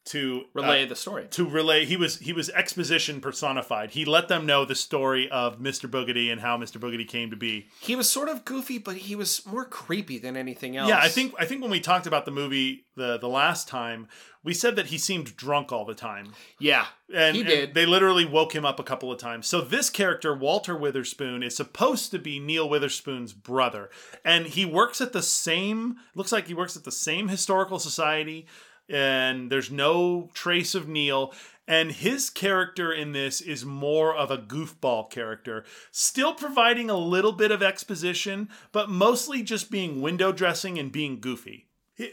to 0.06 0.42
uh, 0.56 0.62
relay 0.62 0.86
the 0.86 0.96
story. 0.96 1.28
to 1.30 1.48
relay 1.48 1.86
he 1.86 1.98
was 1.98 2.18
he 2.20 2.34
was 2.34 2.50
exposition 2.52 3.20
personified 3.22 3.92
he 3.92 4.06
let 4.06 4.28
them 4.28 4.46
know 4.46 4.66
the 4.66 4.74
story 4.76 5.30
of 5.30 5.60
mr 5.60 5.90
boogedy 5.90 6.32
and 6.32 6.42
how 6.42 6.58
mr 6.58 6.78
boogedy 6.80 7.08
came 7.08 7.30
to 7.30 7.36
be 7.36 7.68
He 7.82 7.96
was 7.96 8.10
sort 8.10 8.30
of 8.30 8.46
goofy, 8.46 8.78
but 8.78 8.96
he 8.96 9.16
was 9.16 9.46
more 9.46 9.66
creepy 9.66 10.18
than 10.18 10.36
anything 10.38 10.78
else. 10.78 10.90
yeah 10.90 11.00
i 11.00 11.10
think 11.10 11.34
i 11.38 11.46
think 11.46 11.62
when 11.62 11.70
we 11.72 11.80
talked 11.80 12.08
about 12.08 12.26
the 12.26 12.32
movie 12.32 12.86
the 12.96 13.18
the 13.18 13.30
last 13.30 13.68
time 13.68 14.08
we 14.42 14.54
said 14.54 14.78
that 14.78 14.86
he 14.88 14.98
seemed 14.98 15.36
drunk 15.36 15.72
all 15.74 15.84
the 15.84 15.94
time 15.94 16.32
Yeah, 16.60 16.86
and, 17.14 17.36
he 17.36 17.42
and 17.42 17.50
did. 17.50 17.74
they 17.74 17.86
literally 17.86 18.24
woke 18.26 18.56
him 18.56 18.64
up 18.66 18.80
a 18.80 18.84
couple 18.84 19.12
of 19.12 19.20
times 19.20 19.48
so 19.48 19.60
this 19.62 19.90
character 19.90 20.34
walter 20.34 20.76
witherspoon 20.78 21.44
is 21.44 21.56
supposed 21.56 22.10
to 22.12 22.20
be 22.20 22.40
neil 22.40 22.68
witherspoon's 22.70 23.34
brother 23.34 23.90
and 24.24 24.48
he 24.48 24.66
works 24.66 25.02
at 25.02 25.12
the 25.14 25.22
same 25.22 25.98
looks 26.16 26.32
like 26.32 26.48
he 26.48 26.54
works 26.54 26.78
at 26.78 26.86
the 26.86 26.92
same 26.92 27.28
historical 27.28 27.80
society 27.80 28.48
and 28.90 29.52
there's 29.52 29.72
no 29.72 30.30
trace 30.34 30.76
of 30.76 30.88
neil. 30.88 31.34
And 31.68 31.92
his 31.92 32.32
character 32.32 32.92
in 32.92 33.12
this 33.12 33.42
is 33.42 33.64
more 33.64 34.16
of 34.16 34.32
a 34.32 34.40
goofball 34.40 35.12
character 35.12 35.66
still 35.92 36.34
providing 36.34 36.90
a 36.90 36.98
little 36.98 37.32
bit 37.32 37.52
of 37.52 37.62
exposition 37.62 38.50
but 38.72 38.90
mostly 38.90 39.44
just 39.44 39.70
being 39.70 40.02
window 40.02 40.32
dressing 40.32 40.80
and 40.80 40.92
being 40.92 41.20
goofy. 41.20 41.68
He, 41.94 42.10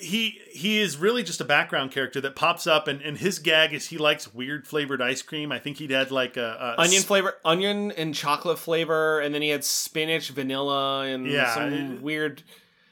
he 0.00 0.38
he 0.52 0.78
is 0.78 0.98
really 0.98 1.22
just 1.22 1.40
a 1.40 1.44
background 1.44 1.90
character 1.90 2.20
that 2.20 2.36
pops 2.36 2.66
up 2.66 2.86
and, 2.86 3.00
and 3.00 3.16
his 3.16 3.38
gag 3.38 3.72
is 3.72 3.86
he 3.88 3.96
likes 3.96 4.32
weird 4.34 4.66
flavored 4.66 5.00
ice 5.00 5.22
cream. 5.22 5.50
I 5.52 5.58
think 5.58 5.78
he'd 5.78 5.90
had 5.90 6.10
like 6.10 6.36
a, 6.36 6.74
a 6.76 6.82
onion 6.82 7.02
flavor 7.02 7.34
onion 7.46 7.90
and 7.92 8.14
chocolate 8.14 8.58
flavor 8.58 9.20
and 9.20 9.34
then 9.34 9.40
he 9.40 9.48
had 9.48 9.64
spinach 9.64 10.28
vanilla 10.30 11.04
and 11.06 11.26
Yeah, 11.26 11.54
some 11.54 11.72
it- 11.72 12.02
weird 12.02 12.42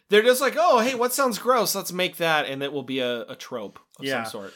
they're 0.08 0.22
just 0.22 0.40
like 0.40 0.56
oh 0.58 0.80
hey 0.80 0.94
what 0.94 1.12
sounds 1.12 1.38
gross 1.38 1.74
let's 1.74 1.92
make 1.92 2.16
that 2.16 2.46
and 2.46 2.62
it 2.62 2.72
will 2.72 2.82
be 2.82 2.98
a, 3.00 3.22
a 3.22 3.36
trope 3.36 3.78
of 3.98 4.04
Yeah. 4.04 4.24
some 4.24 4.30
sort 4.30 4.54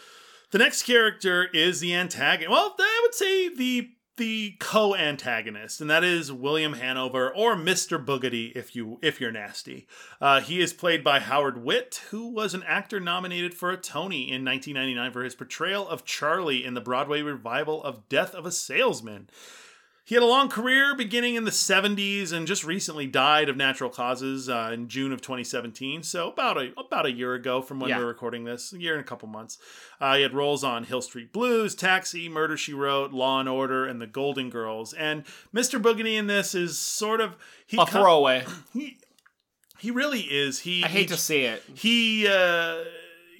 The 0.50 0.58
next 0.58 0.82
character 0.82 1.44
is 1.52 1.78
the 1.80 1.94
antagonist. 1.94 2.50
Well, 2.50 2.74
I 2.78 3.00
would 3.04 3.14
say 3.14 3.48
the 3.54 3.90
the 4.16 4.56
co-antagonist, 4.60 5.80
and 5.80 5.88
that 5.88 6.04
is 6.04 6.30
William 6.30 6.74
Hanover 6.74 7.34
or 7.34 7.56
Mr. 7.56 8.04
Boogedy, 8.04 8.52
if 8.54 8.76
you 8.76 8.98
if 9.00 9.18
you're 9.20 9.32
nasty. 9.32 9.86
Uh, 10.20 10.40
he 10.40 10.60
is 10.60 10.72
played 10.74 11.02
by 11.02 11.20
Howard 11.20 11.62
Witt, 11.62 12.02
who 12.10 12.28
was 12.28 12.52
an 12.52 12.62
actor 12.64 13.00
nominated 13.00 13.54
for 13.54 13.70
a 13.70 13.76
Tony 13.78 14.22
in 14.30 14.44
1999 14.44 15.12
for 15.12 15.22
his 15.24 15.34
portrayal 15.34 15.88
of 15.88 16.04
Charlie 16.04 16.64
in 16.64 16.74
the 16.74 16.80
Broadway 16.82 17.22
revival 17.22 17.82
of 17.82 18.08
Death 18.10 18.34
of 18.34 18.44
a 18.44 18.52
Salesman. 18.52 19.30
He 20.10 20.16
had 20.16 20.24
a 20.24 20.26
long 20.26 20.48
career 20.48 20.96
beginning 20.96 21.36
in 21.36 21.44
the 21.44 21.52
70s 21.52 22.32
and 22.32 22.44
just 22.44 22.64
recently 22.64 23.06
died 23.06 23.48
of 23.48 23.56
natural 23.56 23.88
causes 23.88 24.48
uh, 24.48 24.72
in 24.74 24.88
June 24.88 25.12
of 25.12 25.20
2017. 25.20 26.02
So 26.02 26.32
about 26.32 26.58
a 26.58 26.72
about 26.76 27.06
a 27.06 27.12
year 27.12 27.34
ago 27.34 27.62
from 27.62 27.78
when 27.78 27.90
Yeah. 27.90 27.98
we're 27.98 28.06
recording 28.08 28.42
this, 28.42 28.72
a 28.72 28.80
year 28.80 28.94
and 28.94 29.00
a 29.00 29.04
couple 29.04 29.28
months. 29.28 29.58
Uh, 30.00 30.16
he 30.16 30.22
had 30.22 30.34
roles 30.34 30.64
on 30.64 30.82
Hill 30.82 31.00
Street 31.00 31.32
Blues, 31.32 31.76
Taxi, 31.76 32.28
Murder 32.28 32.56
She 32.56 32.74
Wrote, 32.74 33.12
Law 33.12 33.38
and 33.38 33.48
Order, 33.48 33.86
and 33.86 34.02
The 34.02 34.08
Golden 34.08 34.50
Girls. 34.50 34.92
And 34.94 35.22
Mr. 35.54 35.80
Boogedy 35.80 36.18
in 36.18 36.26
this 36.26 36.56
is 36.56 36.76
sort 36.76 37.20
of 37.20 37.36
he 37.64 37.76
a 37.76 37.86
co- 37.86 38.00
throwaway 38.00 38.44
he, 38.72 38.98
he 39.78 39.92
really 39.92 40.22
is. 40.22 40.58
He 40.58 40.82
i 40.82 40.88
hate 40.88 41.02
he, 41.02 41.06
to 41.06 41.16
see 41.16 41.42
it 41.42 41.62
he 41.72 42.26
uh 42.26 42.78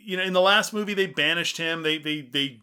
you 0.04 0.16
know 0.16 0.22
in 0.22 0.34
the 0.34 0.40
last 0.40 0.72
movie 0.72 0.94
they 0.94 1.06
banished 1.06 1.56
him 1.56 1.82
they 1.82 1.98
they 1.98 2.20
they 2.20 2.60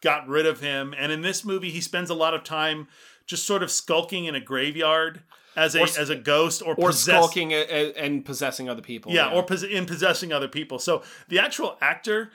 got 0.00 0.26
rid 0.26 0.46
of 0.46 0.60
him 0.60 0.94
and 0.96 1.12
in 1.12 1.20
this 1.20 1.44
movie 1.44 1.68
he 1.68 1.82
spends 1.82 2.08
a 2.08 2.14
lot 2.14 2.32
of 2.32 2.42
time 2.42 2.88
just 3.30 3.46
sort 3.46 3.62
of 3.62 3.70
skulking 3.70 4.24
in 4.26 4.34
a 4.34 4.40
graveyard 4.40 5.22
as 5.56 5.74
a 5.74 5.80
Or 5.80 5.84
as 5.98 6.10
a 6.10 6.16
ghost 6.16 6.60
or 6.62 6.74
or 6.74 6.88
possess- 6.88 7.16
skulking 7.16 7.52
a- 7.52 7.66
a- 7.68 7.92
and 7.94 8.24
possessing 8.24 8.68
other 8.68 8.82
people 8.82 9.12
yeah, 9.12 9.32
or 9.32 9.42
pos- 9.42 9.62
in 9.62 9.86
possessing 9.86 10.32
other 10.32 10.48
people 10.48 10.78
so 10.78 11.02
the 11.28 11.38
actual 11.38 11.76
actor 11.80 12.30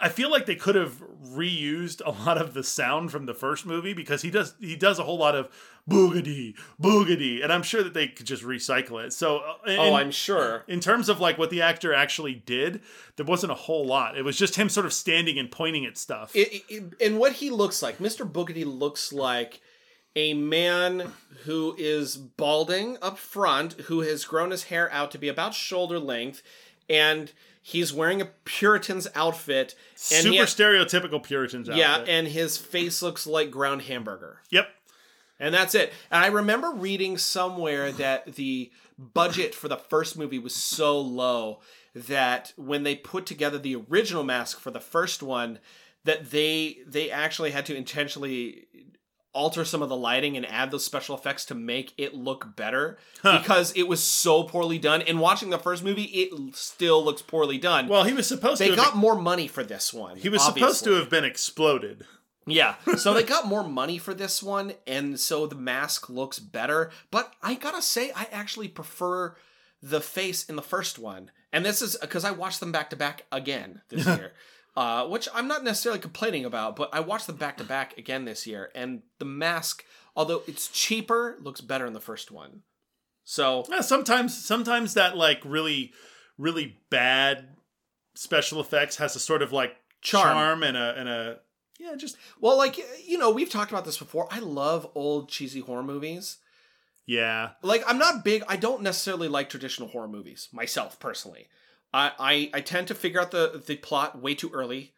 I 0.00 0.10
feel 0.10 0.30
like 0.30 0.44
they 0.44 0.56
could 0.56 0.74
have 0.74 1.02
reused 1.24 2.02
a 2.04 2.10
lot 2.10 2.36
of 2.36 2.52
the 2.52 2.62
sound 2.62 3.10
from 3.10 3.24
the 3.24 3.32
first 3.32 3.64
movie 3.64 3.94
because 3.94 4.20
he 4.22 4.30
does 4.30 4.54
he 4.60 4.76
does 4.76 4.98
a 4.98 5.04
whole 5.04 5.16
lot 5.18 5.34
of 5.34 5.48
boogity 5.88 6.54
boogity 6.80 7.42
and 7.42 7.50
I'm 7.52 7.62
sure 7.62 7.82
that 7.82 7.94
they 7.94 8.08
could 8.08 8.26
just 8.26 8.42
recycle 8.42 9.02
it. 9.04 9.12
So 9.12 9.38
uh, 9.38 9.54
oh 9.78 9.94
i'm 9.94 10.10
sure 10.10 10.64
in 10.68 10.80
terms 10.80 11.08
of 11.08 11.20
like 11.20 11.38
what 11.38 11.48
the 11.50 11.62
actor 11.62 11.94
actually 11.94 12.34
did, 12.34 12.82
there 13.16 13.24
wasn't 13.26 13.52
a 13.52 13.54
whole 13.56 13.86
lot. 13.86 14.18
It 14.18 14.24
was 14.24 14.36
just 14.36 14.56
him 14.56 14.68
sort 14.68 14.84
of 14.84 14.92
standing 14.92 15.38
and 15.38 15.50
pointing 15.50 15.86
at 15.86 15.96
stuff. 15.96 16.34
it, 16.34 16.62
it, 16.68 16.92
and 17.00 17.18
what 17.18 17.32
he 17.34 17.48
looks 17.50 17.82
like 17.82 17.98
mr 17.98 18.30
boogedy 18.30 18.64
looks 18.66 19.12
like 19.12 19.60
a 20.16 20.34
man 20.34 21.12
who 21.44 21.74
is 21.78 22.16
balding 22.16 22.98
up 23.00 23.18
front 23.18 23.74
who 23.82 24.00
has 24.00 24.24
grown 24.24 24.50
his 24.50 24.64
hair 24.64 24.90
out 24.92 25.10
to 25.10 25.18
be 25.18 25.28
about 25.28 25.54
shoulder 25.54 25.98
length 25.98 26.42
and 26.88 27.32
he's 27.62 27.92
wearing 27.92 28.20
a 28.20 28.24
puritan's 28.44 29.06
outfit 29.14 29.74
and 30.12 30.22
Super 30.24 30.38
has- 30.38 30.54
stereotypical 30.54 31.22
Puritans 31.22 31.68
outfit. 31.68 31.78
yeah 31.78 31.98
and 32.06 32.28
his 32.28 32.56
face 32.56 33.02
looks 33.02 33.26
like 33.26 33.50
ground 33.50 33.82
hamburger 33.82 34.40
yep. 34.50 34.68
and 35.38 35.54
that's 35.54 35.74
it 35.74 35.92
and 36.10 36.24
i 36.24 36.28
remember 36.28 36.70
reading 36.72 37.16
somewhere 37.18 37.92
that 37.92 38.34
the 38.34 38.70
budget 38.98 39.54
for 39.54 39.68
the 39.68 39.76
first 39.76 40.18
movie 40.18 40.38
was 40.38 40.54
so 40.54 40.98
low 41.00 41.60
that 41.94 42.52
when 42.56 42.82
they 42.82 42.94
put 42.96 43.26
together 43.26 43.58
the 43.58 43.76
original 43.76 44.24
mask 44.24 44.58
for 44.58 44.70
the 44.70 44.80
first 44.80 45.22
one 45.22 45.58
that 46.04 46.30
they 46.30 46.78
they 46.86 47.10
actually 47.10 47.50
had 47.50 47.66
to 47.66 47.76
intentionally 47.76 48.66
alter 49.32 49.64
some 49.64 49.82
of 49.82 49.88
the 49.88 49.96
lighting 49.96 50.36
and 50.36 50.46
add 50.46 50.70
those 50.70 50.84
special 50.84 51.14
effects 51.14 51.44
to 51.44 51.54
make 51.54 51.92
it 51.98 52.14
look 52.14 52.56
better 52.56 52.98
Huh. 53.22 53.38
because 53.40 53.72
it 53.76 53.82
was 53.88 54.02
so 54.02 54.42
poorly 54.44 54.78
done 54.78 55.02
and 55.02 55.20
watching 55.20 55.50
the 55.50 55.58
first 55.58 55.84
movie 55.84 56.04
it 56.04 56.32
still 56.56 57.04
looks 57.04 57.22
poorly 57.22 57.58
done 57.58 57.88
Well, 57.88 58.04
he 58.04 58.12
was 58.14 58.26
supposed 58.26 58.60
they 58.60 58.70
to. 58.70 58.76
got 58.76 58.86
Have, 58.86 58.94
more 58.96 59.14
money 59.14 59.46
for 59.46 59.62
this 59.62 59.92
one 59.92 60.16
he 60.16 60.28
was 60.28 60.42
supposed 60.44 60.82
to 60.84 60.92
have 60.92 61.10
been 61.10 61.24
exploded. 61.24 62.04
Yeah. 62.46 62.76
So 62.96 63.12
they 63.12 63.22
got 63.22 63.46
more 63.46 63.62
money 63.62 63.98
for 63.98 64.14
this 64.14 64.42
one, 64.42 64.72
and 64.86 65.20
so 65.20 65.46
the 65.46 65.54
mask 65.54 66.08
looks 66.08 66.38
better. 66.38 66.90
But 67.10 67.30
I 67.42 67.54
gotta 67.54 67.82
say, 67.82 68.10
I 68.16 68.26
actually 68.32 68.68
prefer 68.68 69.36
the 69.82 70.00
face 70.00 70.44
in 70.48 70.56
the 70.56 70.62
first 70.62 70.98
one. 70.98 71.30
And 71.52 71.64
this 71.64 71.82
is 71.82 71.96
because 72.00 72.24
I 72.24 72.30
watched 72.30 72.60
them 72.60 72.72
back 72.72 72.88
to 72.90 72.96
back 72.96 73.26
again 73.30 73.82
this 73.90 74.06
year. 74.18 74.32
Uh, 74.78 75.08
which 75.08 75.28
I'm 75.34 75.48
not 75.48 75.64
necessarily 75.64 75.98
complaining 76.00 76.44
about, 76.44 76.76
but 76.76 76.88
I 76.92 77.00
watched 77.00 77.26
them 77.26 77.34
back 77.34 77.56
to 77.56 77.64
back 77.64 77.98
again 77.98 78.26
this 78.26 78.46
year, 78.46 78.70
and 78.76 79.02
the 79.18 79.24
mask, 79.24 79.84
although 80.14 80.42
it's 80.46 80.68
cheaper, 80.68 81.36
looks 81.42 81.60
better 81.60 81.84
in 81.84 81.94
the 81.94 82.00
first 82.00 82.30
one. 82.30 82.62
So 83.24 83.64
Yeah, 83.68 83.80
sometimes, 83.80 84.38
sometimes 84.38 84.94
that 84.94 85.16
like 85.16 85.40
really, 85.44 85.92
really 86.36 86.78
bad 86.90 87.56
special 88.14 88.60
effects 88.60 88.98
has 88.98 89.16
a 89.16 89.18
sort 89.18 89.42
of 89.42 89.52
like 89.52 89.74
Charm. 90.00 90.22
charm, 90.36 90.62
and 90.62 90.76
a 90.76 90.94
and 90.96 91.08
a 91.08 91.40
yeah, 91.80 91.96
just 91.96 92.16
Well, 92.40 92.56
like 92.56 92.78
you 93.04 93.18
know, 93.18 93.32
we've 93.32 93.50
talked 93.50 93.72
about 93.72 93.84
this 93.84 93.98
before. 93.98 94.28
I 94.30 94.38
love 94.38 94.88
old 94.94 95.28
cheesy 95.28 95.58
horror 95.58 95.82
movies. 95.82 96.36
yeah. 97.04 97.50
Like 97.62 97.82
I'm 97.84 97.98
not 97.98 98.24
big. 98.24 98.44
I 98.48 98.54
don't 98.54 98.82
necessarily 98.82 99.26
like 99.26 99.50
traditional 99.50 99.88
horror 99.88 100.06
movies 100.06 100.48
myself 100.52 101.00
personally. 101.00 101.48
I 101.92 102.12
I, 102.18 102.50
I 102.54 102.60
tend 102.60 102.88
to 102.88 102.94
figure 102.94 103.20
out 103.20 103.30
the 103.30 103.62
the 103.66 103.76
plot 103.76 104.20
way 104.20 104.34
too 104.34 104.50
early, 104.52 104.92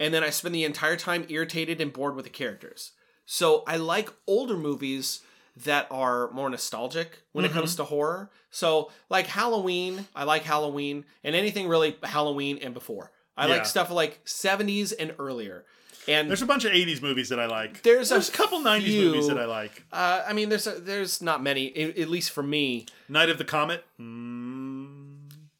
and 0.00 0.12
then 0.14 0.22
I 0.24 0.30
spend 0.30 0.54
the 0.54 0.64
entire 0.64 0.96
time 0.96 1.26
irritated 1.28 1.80
and 1.80 1.92
bored 1.92 2.14
with 2.16 2.24
the 2.24 2.30
characters. 2.30 2.92
So 3.24 3.64
I 3.66 3.76
like 3.76 4.10
older 4.26 4.56
movies 4.56 5.20
that 5.64 5.86
are 5.90 6.30
more 6.32 6.50
nostalgic 6.50 7.22
when 7.32 7.44
it 7.46 7.50
comes 7.50 7.76
to 7.76 7.84
horror. 7.84 8.30
So 8.50 8.90
like 9.08 9.26
Halloween, 9.26 10.06
I 10.14 10.24
like 10.24 10.42
Halloween, 10.42 11.04
and 11.24 11.34
anything 11.34 11.66
really 11.66 11.96
Halloween 12.02 12.58
and 12.62 12.74
before. 12.74 13.10
I 13.36 13.46
Yeah. 13.48 13.54
like 13.54 13.66
stuff 13.66 13.90
like 13.90 14.24
70s 14.24 14.92
and 14.98 15.14
earlier. 15.18 15.64
And 16.08 16.28
There's 16.28 16.40
a 16.42 16.46
bunch 16.46 16.64
of 16.64 16.70
'80s 16.72 17.02
movies 17.02 17.30
that 17.30 17.40
I 17.40 17.46
like. 17.46 17.82
There's 17.82 18.12
a 18.12 18.18
a 18.18 18.22
couple 18.24 18.60
'90s 18.60 18.84
few- 18.84 19.06
movies 19.06 19.26
that 19.26 19.38
I 19.38 19.46
like. 19.46 19.82
uh, 19.92 20.22
I 20.28 20.32
mean, 20.34 20.50
there's 20.50 20.68
a, 20.68 20.72
there's 20.78 21.20
not 21.20 21.42
many, 21.42 21.74
at 21.74 22.08
least 22.08 22.30
for 22.30 22.44
me. 22.44 22.86
Night 23.08 23.28
of 23.28 23.38
the 23.38 23.44
Comet. 23.44 23.82
Mm. 24.00 24.35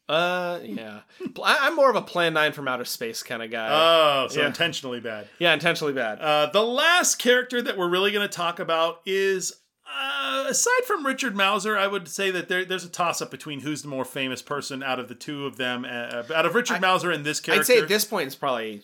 Uh, 0.09 0.59
yeah. 0.63 1.01
I'm 1.43 1.75
more 1.75 1.89
of 1.89 1.95
a 1.95 2.01
Plan 2.01 2.33
Nine 2.33 2.53
from 2.53 2.67
Outer 2.67 2.85
Space 2.85 3.23
kind 3.23 3.43
of 3.43 3.51
guy. 3.51 3.67
Oh, 3.69 4.27
so 4.29 4.39
yeah. 4.41 4.47
intentionally 4.47 4.99
bad. 4.99 5.27
yeah, 5.39 5.53
intentionally 5.53 5.93
bad. 5.93 6.19
Uh, 6.19 6.49
the 6.51 6.63
last 6.63 7.15
character 7.15 7.61
that 7.61 7.77
we're 7.77 7.89
really 7.89 8.11
going 8.11 8.27
to 8.27 8.33
talk 8.33 8.59
about 8.59 9.01
is, 9.05 9.51
uh, 9.85 10.45
aside 10.47 10.83
from 10.85 11.05
Richard 11.05 11.33
Masur, 11.35 11.77
I 11.77 11.87
would 11.87 12.07
say 12.07 12.31
that 12.31 12.47
there, 12.47 12.63
there's 12.63 12.85
a 12.85 12.89
toss 12.89 13.21
up 13.21 13.31
between 13.31 13.61
who's 13.61 13.81
the 13.81 13.87
more 13.89 14.05
famous 14.05 14.41
person 14.41 14.81
out 14.81 14.99
of 14.99 15.07
the 15.09 15.15
two 15.15 15.45
of 15.45 15.57
them. 15.57 15.83
Uh, 15.85 16.23
out 16.33 16.45
of 16.45 16.55
Richard 16.55 16.77
I- 16.77 16.79
Masur 16.79 17.13
and 17.13 17.25
this 17.25 17.39
character. 17.39 17.61
I'd 17.61 17.65
say 17.65 17.79
at 17.79 17.87
this 17.89 18.05
point 18.05 18.27
it's 18.27 18.35
probably 18.35 18.83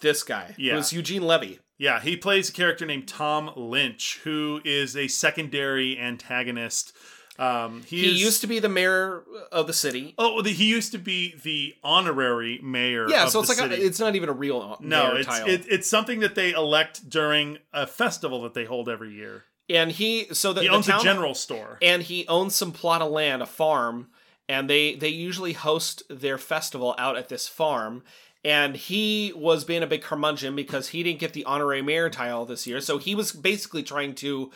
this 0.00 0.22
guy. 0.22 0.54
Yeah. 0.56 0.72
It 0.74 0.76
was 0.76 0.92
Eugene 0.92 1.22
Levy. 1.22 1.58
Yeah, 1.78 2.00
he 2.00 2.16
plays 2.16 2.48
a 2.48 2.52
character 2.52 2.86
named 2.86 3.06
Tom 3.06 3.50
Lynch, 3.54 4.20
who 4.24 4.62
is 4.64 4.96
a 4.96 5.08
secondary 5.08 5.98
antagonist. 5.98 6.96
Um, 7.38 7.82
he, 7.86 8.02
He 8.02 8.12
is- 8.14 8.22
used 8.22 8.40
to 8.42 8.46
be 8.46 8.58
the 8.58 8.68
mayor 8.68 9.22
of 9.52 9.66
the 9.66 9.72
city. 9.72 10.14
Oh, 10.18 10.40
the, 10.42 10.50
he 10.52 10.66
used 10.66 10.92
to 10.92 10.98
be 10.98 11.34
the 11.42 11.74
honorary 11.84 12.58
mayor. 12.62 13.08
Yeah, 13.08 13.24
of 13.24 13.30
so 13.30 13.40
it's 13.40 13.48
like 13.48 13.70
a, 13.70 13.84
it's 13.84 14.00
not 14.00 14.16
even 14.16 14.28
a 14.28 14.32
real 14.32 14.76
no, 14.80 15.12
mayor 15.14 15.18
it's 15.20 15.38
it, 15.40 15.66
it's 15.68 15.88
something 15.88 16.20
that 16.20 16.34
they 16.34 16.52
elect 16.52 17.08
during 17.10 17.58
a 17.72 17.86
festival 17.86 18.42
that 18.42 18.54
they 18.54 18.64
hold 18.64 18.88
every 18.88 19.12
year. 19.12 19.44
and 19.68 19.90
he 19.92 20.26
so 20.32 20.52
the, 20.52 20.62
He 20.62 20.68
owns 20.68 20.86
town, 20.86 21.00
a 21.00 21.02
general 21.02 21.34
store. 21.34 21.78
and 21.82 22.02
he 22.02 22.26
owns 22.28 22.54
some 22.54 22.72
plot 22.72 23.02
of 23.02 23.10
land, 23.10 23.42
a 23.42 23.46
farm, 23.46 24.08
and 24.48 24.70
they 24.70 24.94
they 24.94 25.08
usually 25.08 25.52
host 25.52 26.02
their 26.08 26.38
festival 26.38 26.94
out 26.98 27.16
at 27.16 27.28
this 27.28 27.46
farm. 27.48 28.02
And 28.44 28.76
he 28.76 29.32
was 29.34 29.64
being 29.64 29.82
a 29.82 29.88
big 29.88 30.02
curmudgeon 30.02 30.54
because 30.54 30.88
he 30.90 31.02
didn't 31.02 31.18
get 31.18 31.32
the 31.32 31.44
honorary 31.46 31.82
mayor 31.82 32.08
title 32.08 32.44
this 32.46 32.64
year. 32.64 32.80
So 32.80 32.98
he 32.98 33.16
was 33.16 33.32
basically 33.32 33.82
trying 33.82 34.14
to 34.16 34.52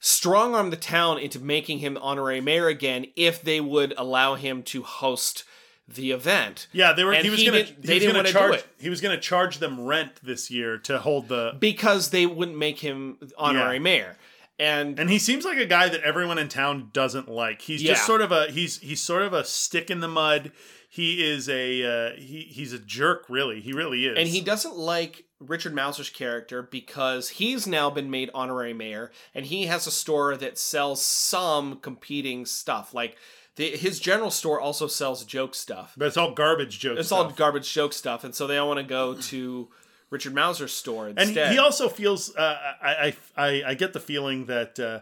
strong 0.00 0.54
arm 0.54 0.70
the 0.70 0.76
town 0.76 1.18
into 1.18 1.40
making 1.40 1.78
him 1.78 1.96
honorary 2.00 2.40
mayor 2.40 2.66
again 2.68 3.06
if 3.16 3.42
they 3.42 3.60
would 3.60 3.94
allow 3.96 4.34
him 4.34 4.62
to 4.64 4.82
host 4.82 5.44
the 5.86 6.10
event. 6.10 6.66
Yeah, 6.72 6.92
they 6.92 7.02
were. 7.04 7.12
And 7.14 7.24
he 7.24 7.30
was 7.30 7.40
he 7.40 7.46
gonna. 7.46 7.64
didn't- 7.64 7.82
they 7.82 7.94
was 7.94 8.02
didn't 8.02 8.16
wanna 8.16 8.28
do 8.28 8.32
charge. 8.32 8.54
it. 8.56 8.66
He 8.78 8.88
was 8.90 9.00
gonna 9.00 9.18
charge 9.20 9.58
them 9.58 9.80
rent 9.80 10.12
this 10.22 10.50
year 10.50 10.76
to 10.78 10.98
hold 10.98 11.28
the. 11.28 11.56
Because 11.58 12.10
they 12.10 12.26
wouldn't 12.26 12.58
make 12.58 12.80
him 12.80 13.16
honorary 13.38 13.76
Yeah. 13.76 13.80
mayor. 13.82 14.16
And, 14.60 14.98
And 14.98 15.08
he 15.08 15.18
seems 15.20 15.44
like 15.44 15.56
a 15.58 15.64
guy 15.66 15.88
that 15.88 16.02
everyone 16.02 16.36
in 16.36 16.48
town 16.48 16.90
doesn't 16.92 17.28
like. 17.28 17.62
He's 17.62 17.80
Yeah. 17.82 17.92
just 17.92 18.04
sort 18.04 18.20
of 18.20 18.32
a. 18.32 18.50
He's 18.50 18.78
he's 18.80 19.00
sort 19.00 19.22
of 19.22 19.32
a 19.32 19.44
stick 19.44 19.88
in 19.90 20.00
the 20.00 20.08
mud. 20.08 20.50
He 20.98 21.24
is 21.24 21.48
a. 21.48 21.84
Uh, 21.84 22.16
he 22.16 22.40
he's 22.50 22.72
a 22.72 22.78
jerk. 22.80 23.26
Really, 23.28 23.60
he 23.60 23.72
really 23.72 24.04
is. 24.04 24.18
And 24.18 24.26
he 24.26 24.40
doesn't 24.40 24.76
like 24.76 25.26
Richard 25.38 25.72
Masur's 25.72 26.10
character 26.10 26.60
because 26.60 27.28
he's 27.28 27.68
now 27.68 27.88
been 27.88 28.10
made 28.10 28.30
honorary 28.34 28.74
mayor 28.74 29.12
and 29.32 29.46
he 29.46 29.66
has 29.66 29.86
a 29.86 29.92
store 29.92 30.36
that 30.36 30.58
sells 30.58 31.00
some 31.00 31.76
competing 31.76 32.44
stuff. 32.46 32.92
Like 32.92 33.16
the, 33.54 33.76
his 33.76 34.00
general 34.00 34.32
store 34.32 34.60
also 34.60 34.88
sells 34.88 35.24
joke 35.24 35.54
stuff. 35.54 35.94
But 35.96 36.08
it's 36.08 36.16
all 36.16 36.32
garbage 36.32 36.80
jokes. 36.80 36.98
It's 36.98 37.12
all 37.12 37.30
garbage 37.30 37.72
joke 37.72 37.92
stuff, 37.92 38.24
and 38.24 38.34
so 38.34 38.48
they 38.48 38.58
all 38.58 38.66
want 38.66 38.80
to 38.80 38.84
go 38.84 39.14
to 39.14 39.68
Richard 40.10 40.34
Masur's 40.34 40.72
store 40.72 41.06
and 41.06 41.16
instead. 41.16 41.50
he, 41.50 41.54
he 41.54 41.58
also 41.60 41.88
feels. 41.88 42.34
Uh, 42.34 42.58
I, 42.82 42.90
I 42.90 43.16
I 43.36 43.62
I 43.68 43.74
get 43.74 43.92
the 43.92 44.00
feeling 44.00 44.46
that 44.46 44.80
uh, 44.80 45.00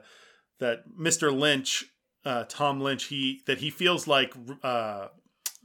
that 0.59 0.85
Mr. 1.00 1.35
Lynch, 1.35 1.87
uh, 2.26 2.44
Tom 2.50 2.82
Lynch, 2.82 3.04
he 3.04 3.40
that 3.46 3.61
he 3.61 3.70
feels 3.70 4.06
like 4.06 4.35
uh, 4.62 5.06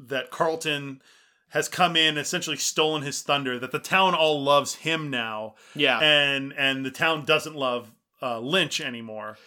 that 0.08 0.32
Carlton 0.32 1.02
has 1.50 1.68
come 1.68 1.96
in 1.96 2.18
essentially 2.18 2.58
stolen 2.58 3.02
his 3.02 3.22
thunder. 3.22 3.60
That 3.60 3.72
the 3.72 3.80
town 3.80 4.14
all 4.16 4.42
loves 4.42 4.76
him 4.76 5.10
now. 5.10 5.56
Yeah. 5.76 6.00
and 6.00 6.54
and 6.58 6.86
the 6.86 6.92
town 6.92 7.26
doesn't 7.26 7.56
love 7.56 7.92
uh, 8.22 8.40
Lynch 8.40 8.80
anymore. 8.82 9.38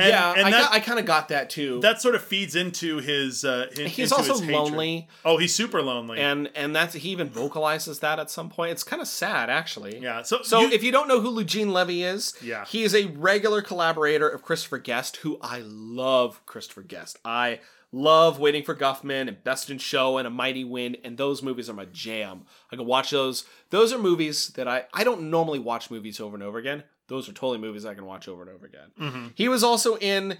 And, 0.00 0.08
yeah, 0.08 0.34
and 0.36 0.46
I, 0.46 0.50
that 0.50 0.72
I 0.72 0.80
kind 0.80 0.98
of 0.98 1.04
got 1.06 1.28
that 1.28 1.50
too. 1.50 1.80
that 1.80 2.00
sort 2.00 2.14
of 2.14 2.22
feeds 2.22 2.56
into 2.56 2.98
his. 2.98 3.44
Uh, 3.44 3.66
in- 3.78 3.86
He's 3.86 4.12
also 4.12 4.34
lonely, 4.34 5.08
Oh, 5.24 5.36
he's 5.36 5.54
super 5.54 5.82
lonely. 5.82 6.18
and 6.18 6.50
and 6.54 6.74
that's 6.74 6.94
he 6.94 7.10
even 7.10 7.28
vocalizes 7.28 8.00
that 8.00 8.18
at 8.18 8.30
some 8.30 8.48
point. 8.50 8.72
It's 8.72 8.84
kind 8.84 9.02
of 9.02 9.08
sad, 9.08 9.50
actually. 9.50 9.98
yeah. 10.00 10.22
So 10.22 10.42
So 10.42 10.60
you- 10.62 10.70
if 10.70 10.82
you 10.82 10.90
don't 10.92 11.08
know 11.08 11.20
who 11.20 11.38
Eugene 11.38 11.72
Levy 11.72 12.02
is, 12.02 12.34
Yeah. 12.42 12.64
he 12.64 12.82
is 12.82 12.94
a 12.94 13.06
regular 13.06 13.62
collaborator 13.62 14.28
of 14.28 14.42
Christopher 14.42 14.78
Guest, 14.78 15.18
who 15.18 15.38
I 15.42 15.60
love. 15.64 16.40
Christopher 16.46 16.82
Guest, 16.82 17.18
I 17.24 17.60
love 17.92 18.38
Waiting 18.38 18.62
for 18.62 18.74
Guffman 18.74 19.26
and 19.28 19.42
Best 19.42 19.68
in 19.70 19.78
Show 19.78 20.16
and 20.18 20.26
A 20.26 20.30
Mighty 20.30 20.62
Wind, 20.64 20.96
and 21.02 21.18
those 21.18 21.42
movies 21.42 21.68
are 21.68 21.72
my 21.74 21.86
jam. 21.86 22.42
I 22.72 22.76
can 22.76 22.86
watch 22.86 23.10
those. 23.10 23.44
Those 23.70 23.92
are 23.92 23.98
movies 23.98 24.48
that 24.50 24.68
I 24.68 24.84
I 24.94 25.02
don't 25.04 25.22
normally 25.30 25.58
watch 25.58 25.90
movies 25.90 26.20
over 26.20 26.36
and 26.36 26.42
over 26.42 26.58
again. 26.58 26.84
Those 27.10 27.28
are 27.28 27.32
totally 27.32 27.58
movies 27.58 27.84
I 27.84 27.94
can 27.94 28.06
watch 28.06 28.26
over 28.28 28.40
and 28.40 28.50
over 28.50 28.64
again. 28.64 28.92
Mm-hmm. 28.98 29.26
He 29.34 29.48
was 29.48 29.62
also 29.62 29.98
in 29.98 30.38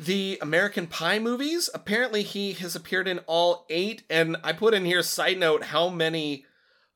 the 0.00 0.38
American 0.40 0.86
Pie 0.86 1.18
movies. 1.18 1.68
Apparently, 1.74 2.22
he 2.22 2.52
has 2.54 2.74
appeared 2.74 3.06
in 3.06 3.18
all 3.26 3.66
eight. 3.68 4.04
And 4.08 4.36
I 4.42 4.52
put 4.52 4.72
in 4.72 4.84
here, 4.84 5.02
side 5.02 5.38
note, 5.38 5.64
how 5.64 5.88
many 5.88 6.46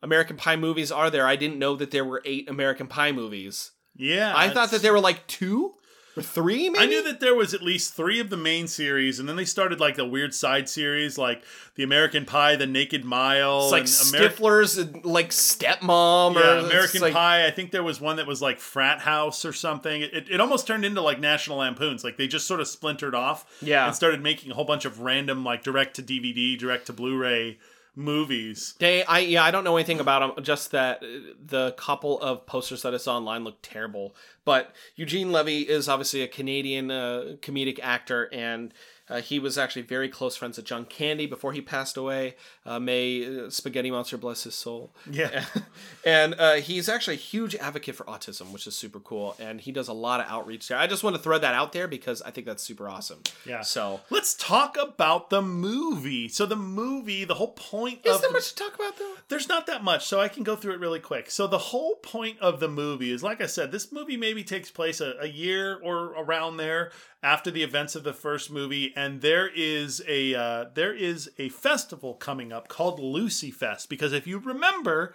American 0.03 0.37
Pie 0.37 0.57
movies 0.57 0.91
are 0.91 1.11
there? 1.11 1.27
I 1.27 1.37
didn't 1.37 1.59
know 1.59 1.77
that 1.77 1.91
there 1.91 2.05
were 2.05 2.23
eight 2.25 2.49
American 2.49 2.87
Pie 2.87 3.13
movies. 3.13 3.73
yeah, 3.97 4.33
I 4.35 4.49
thought 4.51 4.71
that 4.71 4.81
there 4.83 4.93
were 4.93 5.01
like 5.01 5.27
two 5.27 5.75
three, 6.23 6.69
maybe? 6.69 6.85
I 6.85 6.87
knew 6.87 7.03
that 7.05 7.21
there 7.21 7.35
was 7.35 7.55
at 7.55 7.63
least 7.63 7.95
three 7.95 8.21
of 8.21 8.31
the 8.31 8.37
main 8.37 8.67
series, 8.67 9.19
and 9.19 9.29
then 9.29 9.37
they 9.37 9.45
started 9.45 9.81
like 9.81 9.97
the 9.97 10.05
weird 10.07 10.35
side 10.35 10.69
series, 10.69 11.19
like 11.19 11.43
the 11.75 11.83
American 11.83 12.25
Pie, 12.25 12.57
the 12.57 12.67
Naked 12.67 13.05
Mile, 13.05 13.63
It's 13.65 13.73
like 13.73 13.81
and 13.83 14.31
Ameri- 14.33 14.35
Stifler's 14.37 15.05
like 15.05 15.31
Stepmom 15.31 16.35
yeah, 16.35 16.59
it's 16.61 16.67
American 16.71 17.01
like- 17.03 17.13
Pie. 17.15 17.47
I 17.47 17.51
think 17.51 17.71
there 17.71 17.83
was 17.83 18.01
one 18.01 18.17
that 18.17 18.27
was 18.27 18.41
like 18.43 18.59
Frat 18.59 19.01
House 19.01 19.45
or 19.45 19.53
something. 19.53 20.03
It, 20.03 20.29
it 20.31 20.41
almost 20.41 20.67
turned 20.67 20.85
into 20.85 21.01
like 21.03 21.21
National 21.21 21.59
Lampoons. 21.59 22.05
Like 22.05 22.17
they 22.17 22.27
just 22.29 22.47
sort 22.47 22.61
of 22.61 22.69
splintered 22.69 23.15
off, 23.15 23.45
Yeah. 23.63 23.87
and 23.87 23.95
started 23.95 24.23
making 24.23 24.51
a 24.51 24.55
whole 24.55 24.65
bunch 24.65 24.85
of 24.85 25.01
random 25.01 25.45
like 25.45 25.63
direct 25.63 25.97
to 25.97 26.03
DVD, 26.03 26.59
direct 26.59 26.87
to 26.87 26.93
Blu-ray 26.93 27.59
movies. 27.99 28.75
They, 28.79 29.05
I 29.05 29.19
yeah, 29.19 29.43
I 29.43 29.51
don't 29.51 29.65
know 29.65 29.77
anything 29.77 30.01
about 30.01 30.37
them. 30.37 30.45
Just 30.45 30.71
that 30.71 31.03
uh, 31.03 31.07
the 31.45 31.73
couple 31.73 32.21
of 32.21 32.47
posters 32.47 32.83
that 32.83 32.95
I 32.95 32.97
saw 32.97 33.17
online 33.17 33.45
look 33.45 33.59
terrible. 33.61 34.15
But 34.45 34.73
Eugene 34.95 35.33
Levy 35.33 35.63
is 35.63 35.89
obviously 35.89 36.23
a 36.23 36.29
Canadian 36.29 36.91
uh, 36.91 37.37
comedic 37.43 37.81
actor, 37.83 38.31
and 38.33 38.73
uh, 39.11 39.21
he 39.21 39.39
was 39.39 39.59
actually 39.59 39.83
very 39.83 40.09
close 40.09 40.37
friends 40.37 40.57
with 40.57 40.67
John 40.67 40.85
Candy 40.85 41.27
before 41.27 41.53
he 41.53 41.61
passed 41.61 41.97
away. 41.97 42.37
Uh, 42.67 42.79
may 42.79 43.45
uh, 43.45 43.51
Spaghetti 43.51 43.91
Monster 43.91 44.17
bless 44.17 44.45
his 44.45 44.55
soul. 44.55 44.95
Yeah. 45.11 45.45
and 46.05 46.35
uh, 46.39 46.55
he's 46.55 46.89
actually 46.89 47.15
a 47.15 47.19
huge 47.19 47.55
advocate 47.57 47.95
for 47.95 48.05
autism, 48.05 48.53
which 48.53 48.67
is 48.67 48.77
super 48.77 49.01
cool. 49.01 49.37
And 49.39 49.61
he 49.61 49.73
does 49.73 49.89
a 49.89 49.93
lot 49.93 50.21
of 50.21 50.27
outreach 50.29 50.69
there. 50.69 50.79
I 50.79 50.87
just 50.87 51.03
want 51.03 51.17
to 51.17 51.23
throw 51.23 51.39
that 51.39 51.55
out 51.55 51.73
there 51.73 51.89
because 51.89 52.23
I 52.23 52.31
think 52.31 52.47
that's 52.47 52.63
super 52.63 52.89
awesome. 52.89 53.23
Yeah. 53.45 53.63
So, 53.63 54.01
Let's 54.11 54.35
talk 54.35 54.77
about 54.77 55.31
the 55.31 55.43
movie. 55.43 56.29
So 56.29 56.47
the 56.47 56.57
movie, 56.57 57.25
the 57.25 57.35
whole 57.35 57.53
point 57.53 58.01
is 58.05 58.17
of 58.17 58.23
there 58.23 58.33
much 58.33 58.55
to 58.55 58.65
talk 58.65 58.75
about 58.75 58.99
though? 58.99 59.15
There's 59.29 59.49
not 59.49 59.67
that 59.67 59.85
much, 59.85 60.07
so 60.07 60.21
I 60.21 60.29
can 60.29 60.43
go 60.43 60.57
through 60.57 60.75
it 60.75 60.81
really 60.81 61.01
quick. 61.01 61.31
So 61.31 61.47
the 61.47 61.59
whole 61.59 61.97
point 61.97 62.39
of 62.41 62.61
the 62.61 62.69
movie 62.69 63.13
is, 63.13 63.23
like 63.23 63.41
I 63.41 63.47
said, 63.47 63.71
this 63.73 63.93
movie 63.93 64.17
maybe 64.17 64.45
takes 64.45 64.71
place 64.71 65.01
a, 65.01 65.15
a 65.21 65.27
year 65.27 65.79
or 65.83 66.15
around 66.17 66.57
there 66.57 66.93
after 67.23 67.51
the 67.51 67.63
events 67.63 67.95
of 67.95 68.05
the 68.05 68.13
first 68.13 68.51
movie, 68.51 68.93
and 68.95 69.21
there 69.21 69.49
is 69.49 70.03
a 70.07 70.35
uh, 70.35 70.65
there 70.75 70.95
is 70.95 71.31
a 71.39 71.49
festival 71.49 72.15
coming 72.15 72.53
up 72.53 72.69
called 72.69 73.01
Lucy 73.01 73.51
Fest 73.51 73.89
because 73.89 74.13
if 74.13 74.27
you 74.27 74.39
remember, 74.39 75.15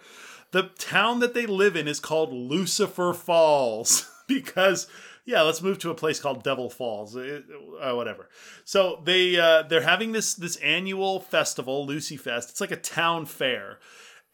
the 0.50 0.70
town 0.78 1.20
that 1.20 1.34
they 1.34 1.46
live 1.46 1.76
in 1.76 1.88
is 1.88 2.00
called 2.00 2.32
Lucifer 2.32 3.12
Falls 3.12 4.10
because 4.28 4.86
yeah, 5.26 5.40
let's 5.40 5.62
move 5.62 5.78
to 5.78 5.90
a 5.90 5.94
place 5.94 6.20
called 6.20 6.42
Devil 6.42 6.68
Falls, 6.68 7.16
uh, 7.16 7.40
uh, 7.80 7.94
whatever. 7.94 8.28
So 8.64 9.00
they 9.04 9.38
uh, 9.38 9.62
they're 9.62 9.80
having 9.80 10.12
this 10.12 10.34
this 10.34 10.56
annual 10.56 11.20
festival, 11.20 11.86
Lucy 11.86 12.16
Fest. 12.16 12.50
It's 12.50 12.60
like 12.60 12.70
a 12.70 12.76
town 12.76 13.24
fair, 13.24 13.78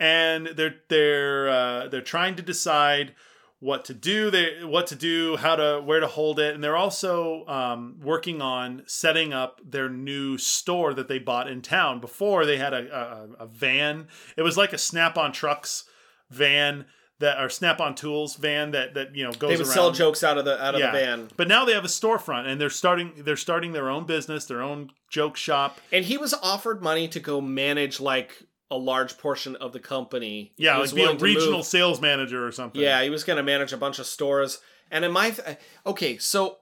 and 0.00 0.48
they're 0.48 0.76
they're 0.88 1.48
uh, 1.48 1.88
they're 1.88 2.00
trying 2.00 2.34
to 2.36 2.42
decide 2.42 3.14
what 3.60 3.84
to 3.84 3.94
do 3.94 4.30
they 4.30 4.64
what 4.64 4.86
to 4.86 4.96
do 4.96 5.36
how 5.36 5.54
to 5.54 5.80
where 5.84 6.00
to 6.00 6.06
hold 6.06 6.40
it. 6.40 6.54
And 6.54 6.64
they're 6.64 6.76
also 6.76 7.46
um, 7.46 8.00
working 8.02 8.40
on 8.40 8.82
setting 8.86 9.32
up 9.32 9.60
their 9.62 9.88
new 9.88 10.38
store 10.38 10.94
that 10.94 11.08
they 11.08 11.18
bought 11.18 11.48
in 11.48 11.60
town. 11.60 12.00
Before 12.00 12.46
they 12.46 12.56
had 12.56 12.72
a, 12.72 13.28
a, 13.38 13.44
a 13.44 13.46
van. 13.46 14.08
It 14.36 14.42
was 14.42 14.56
like 14.56 14.72
a 14.72 14.78
snap-on 14.78 15.32
trucks 15.32 15.84
van 16.30 16.86
that 17.18 17.38
or 17.38 17.50
snap-on 17.50 17.94
tools 17.94 18.36
van 18.36 18.70
that 18.70 18.94
that 18.94 19.14
you 19.14 19.24
know 19.24 19.32
goes 19.32 19.42
around. 19.42 19.50
They 19.50 19.56
would 19.58 19.66
around. 19.66 19.74
sell 19.74 19.92
jokes 19.92 20.24
out 20.24 20.38
of 20.38 20.46
the 20.46 20.62
out 20.62 20.74
of 20.74 20.80
the 20.80 20.90
van. 20.90 21.28
but 21.36 21.46
now 21.46 21.66
they 21.66 21.74
have 21.74 21.84
a 21.84 21.88
storefront 21.88 22.46
and 22.46 22.58
they're 22.58 22.70
starting 22.70 23.12
they're 23.18 23.36
starting 23.36 23.72
their 23.72 23.90
own 23.90 24.06
business 24.06 24.46
their 24.46 24.62
own 24.62 24.90
joke 25.10 25.36
shop. 25.36 25.78
And 25.92 26.06
he 26.06 26.16
was 26.16 26.32
offered 26.42 26.82
money 26.82 27.08
to 27.08 27.20
go 27.20 27.42
manage 27.42 28.00
like 28.00 28.42
a 28.70 28.76
large 28.76 29.18
portion 29.18 29.56
of 29.56 29.72
the 29.72 29.80
company. 29.80 30.52
yeah 30.56 30.76
like 30.78 30.94
be 30.94 31.02
a 31.02 31.14
regional 31.16 31.58
move- 31.58 31.64
sales 31.66 32.00
manager 32.00 32.46
or 32.46 32.52
something 32.52 32.80
Yeah, 32.80 33.02
he 33.02 33.10
was 33.10 33.24
going 33.24 33.36
to 33.38 33.42
manage 33.42 33.72
a 33.72 33.76
bunch 33.76 33.98
of 33.98 34.06
stores. 34.06 34.60
And 34.90 35.04
in 35.04 35.12
my 35.12 35.30
th- 35.30 35.56
okay, 35.86 36.18
so 36.18 36.58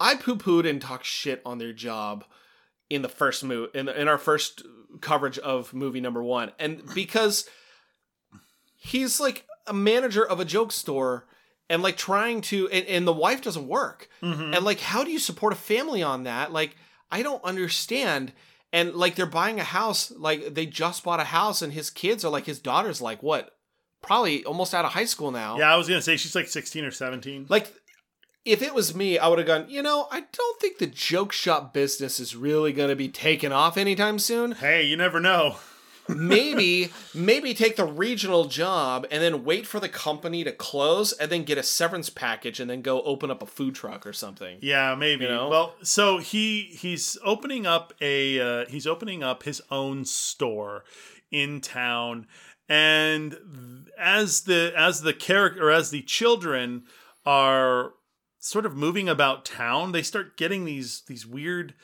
I 0.00 0.14
poo 0.16 0.36
pooed 0.36 0.68
and 0.68 0.80
talked 0.80 1.04
shit 1.06 1.42
on 1.44 1.58
their 1.58 1.72
job 1.72 2.24
in 2.90 3.02
the 3.02 3.08
first 3.08 3.44
move 3.44 3.70
in, 3.74 3.88
in 3.88 4.08
our 4.08 4.18
first 4.18 4.62
coverage 5.00 5.38
of 5.38 5.72
movie 5.72 6.00
number 6.00 6.22
one, 6.22 6.52
and 6.58 6.82
because 6.94 7.48
he's 8.76 9.20
like 9.20 9.46
a 9.66 9.72
manager 9.72 10.26
of 10.26 10.40
a 10.40 10.44
joke 10.44 10.72
store 10.72 11.26
and 11.70 11.82
like 11.82 11.96
trying 11.96 12.40
to 12.42 12.68
and, 12.70 12.86
and 12.86 13.06
the 13.06 13.12
wife 13.12 13.42
doesn't 13.42 13.68
work 13.68 14.08
Mhm. 14.22 14.54
and 14.56 14.64
like 14.64 14.80
how 14.80 15.04
do 15.04 15.10
you 15.10 15.18
support 15.18 15.52
a 15.52 15.56
family 15.56 16.02
on 16.02 16.24
that 16.24 16.52
like 16.52 16.76
i 17.10 17.22
don't 17.22 17.42
understand 17.44 18.32
and 18.72 18.94
like 18.94 19.14
they're 19.14 19.26
buying 19.26 19.60
a 19.60 19.64
house 19.64 20.10
like 20.12 20.54
they 20.54 20.66
just 20.66 21.04
bought 21.04 21.20
a 21.20 21.24
house 21.24 21.62
and 21.62 21.72
his 21.72 21.90
kids 21.90 22.24
are 22.24 22.30
like 22.30 22.46
his 22.46 22.58
daughter's 22.58 23.00
like 23.00 23.22
what 23.22 23.56
probably 24.00 24.44
almost 24.44 24.74
out 24.74 24.84
of 24.84 24.92
high 24.92 25.04
school 25.04 25.30
now. 25.30 25.58
Yeah 25.58 25.72
i 25.72 25.76
was 25.76 25.88
gonna 25.88 26.02
say 26.02 26.16
she's 26.16 26.34
like 26.34 26.48
16 26.48 26.84
or 26.84 26.90
17 26.90 27.46
like 27.48 27.72
if 28.44 28.62
it 28.62 28.74
was 28.74 28.94
me 28.94 29.18
i 29.18 29.28
would 29.28 29.38
have 29.38 29.46
gone 29.46 29.66
you 29.68 29.82
know 29.82 30.08
i 30.10 30.24
don't 30.32 30.60
think 30.60 30.78
the 30.78 30.86
joke 30.86 31.32
shop 31.32 31.72
business 31.72 32.18
is 32.18 32.34
really 32.34 32.72
going 32.72 32.88
to 32.88 32.96
be 32.96 33.08
taken 33.08 33.52
off 33.52 33.76
anytime 33.76 34.18
soon. 34.18 34.52
Hey 34.52 34.84
you 34.84 34.96
never 34.96 35.20
know 35.20 35.56
maybe 36.08 36.90
maybe 37.14 37.54
take 37.54 37.76
the 37.76 37.84
regional 37.84 38.44
job 38.44 39.06
and 39.10 39.22
then 39.22 39.44
wait 39.44 39.66
for 39.66 39.80
the 39.80 39.88
company 39.88 40.44
to 40.44 40.52
close 40.52 41.12
and 41.12 41.30
then 41.30 41.44
get 41.44 41.58
a 41.58 41.62
severance 41.62 42.10
package 42.10 42.60
and 42.60 42.68
then 42.68 42.82
go 42.82 43.02
open 43.02 43.30
up 43.30 43.42
a 43.42 43.46
food 43.46 43.74
truck 43.74 44.06
or 44.06 44.12
something 44.12 44.58
Yeah, 44.60 44.94
maybe. 44.94 45.24
You 45.24 45.30
know? 45.30 45.48
Well, 45.48 45.74
so 45.82 46.18
he 46.18 46.62
he's 46.62 47.16
opening 47.24 47.66
up 47.66 47.92
a 48.00 48.40
uh, 48.40 48.66
he's 48.66 48.86
opening 48.86 49.22
up 49.22 49.44
his 49.44 49.62
own 49.70 50.04
store 50.04 50.84
in 51.30 51.60
town, 51.60 52.26
and 52.68 53.36
as 53.98 54.42
the 54.42 54.72
as 54.76 55.02
the 55.02 55.14
character 55.14 55.70
as 55.70 55.90
the 55.90 56.02
children 56.02 56.84
are 57.24 57.92
sort 58.38 58.66
of 58.66 58.76
moving 58.76 59.08
about 59.08 59.44
town, 59.44 59.92
they 59.92 60.02
start 60.02 60.36
getting 60.36 60.64
these 60.64 61.02
these 61.06 61.26
weird 61.26 61.74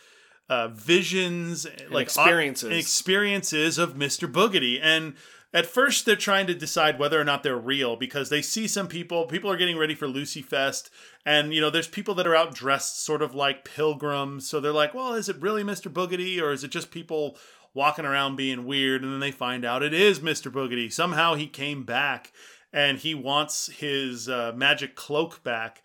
uh, 0.48 0.68
visions, 0.68 1.66
like 1.90 2.06
experiences. 2.06 2.72
experiences 2.72 3.78
of 3.78 3.94
Mr. 3.94 4.30
Boogedy, 4.30 4.78
and 4.82 5.14
at 5.52 5.66
first 5.66 6.04
they're 6.04 6.16
trying 6.16 6.46
to 6.46 6.54
decide 6.54 6.98
whether 6.98 7.20
or 7.20 7.24
not 7.24 7.42
they're 7.42 7.56
real 7.56 7.96
because 7.96 8.28
they 8.28 8.42
see 8.42 8.66
some 8.68 8.88
people 8.88 9.26
people 9.26 9.50
are 9.50 9.56
getting 9.56 9.78
ready 9.78 9.94
for 9.94 10.06
lucy 10.06 10.42
fest 10.42 10.90
and 11.24 11.54
you 11.54 11.60
know 11.60 11.70
there's 11.70 11.88
people 11.88 12.14
that 12.14 12.26
are 12.26 12.36
out 12.36 12.54
dressed 12.54 13.02
sort 13.02 13.22
of 13.22 13.34
like 13.34 13.64
pilgrims 13.64 14.48
so 14.48 14.60
they're 14.60 14.72
like 14.72 14.94
well 14.94 15.14
is 15.14 15.28
it 15.28 15.40
really 15.40 15.62
mr 15.62 15.92
boogedy 15.92 16.40
or 16.40 16.52
is 16.52 16.64
it 16.64 16.70
just 16.70 16.90
people 16.90 17.36
walking 17.74 18.04
around 18.04 18.36
being 18.36 18.64
weird 18.66 19.02
and 19.02 19.12
then 19.12 19.20
they 19.20 19.30
find 19.30 19.64
out 19.64 19.82
it 19.82 19.94
is 19.94 20.20
mr 20.20 20.52
boogedy 20.52 20.92
somehow 20.92 21.34
he 21.34 21.46
came 21.46 21.84
back 21.84 22.32
and 22.72 22.98
he 22.98 23.14
wants 23.14 23.68
his 23.68 24.28
uh, 24.28 24.52
magic 24.54 24.94
cloak 24.94 25.42
back 25.42 25.82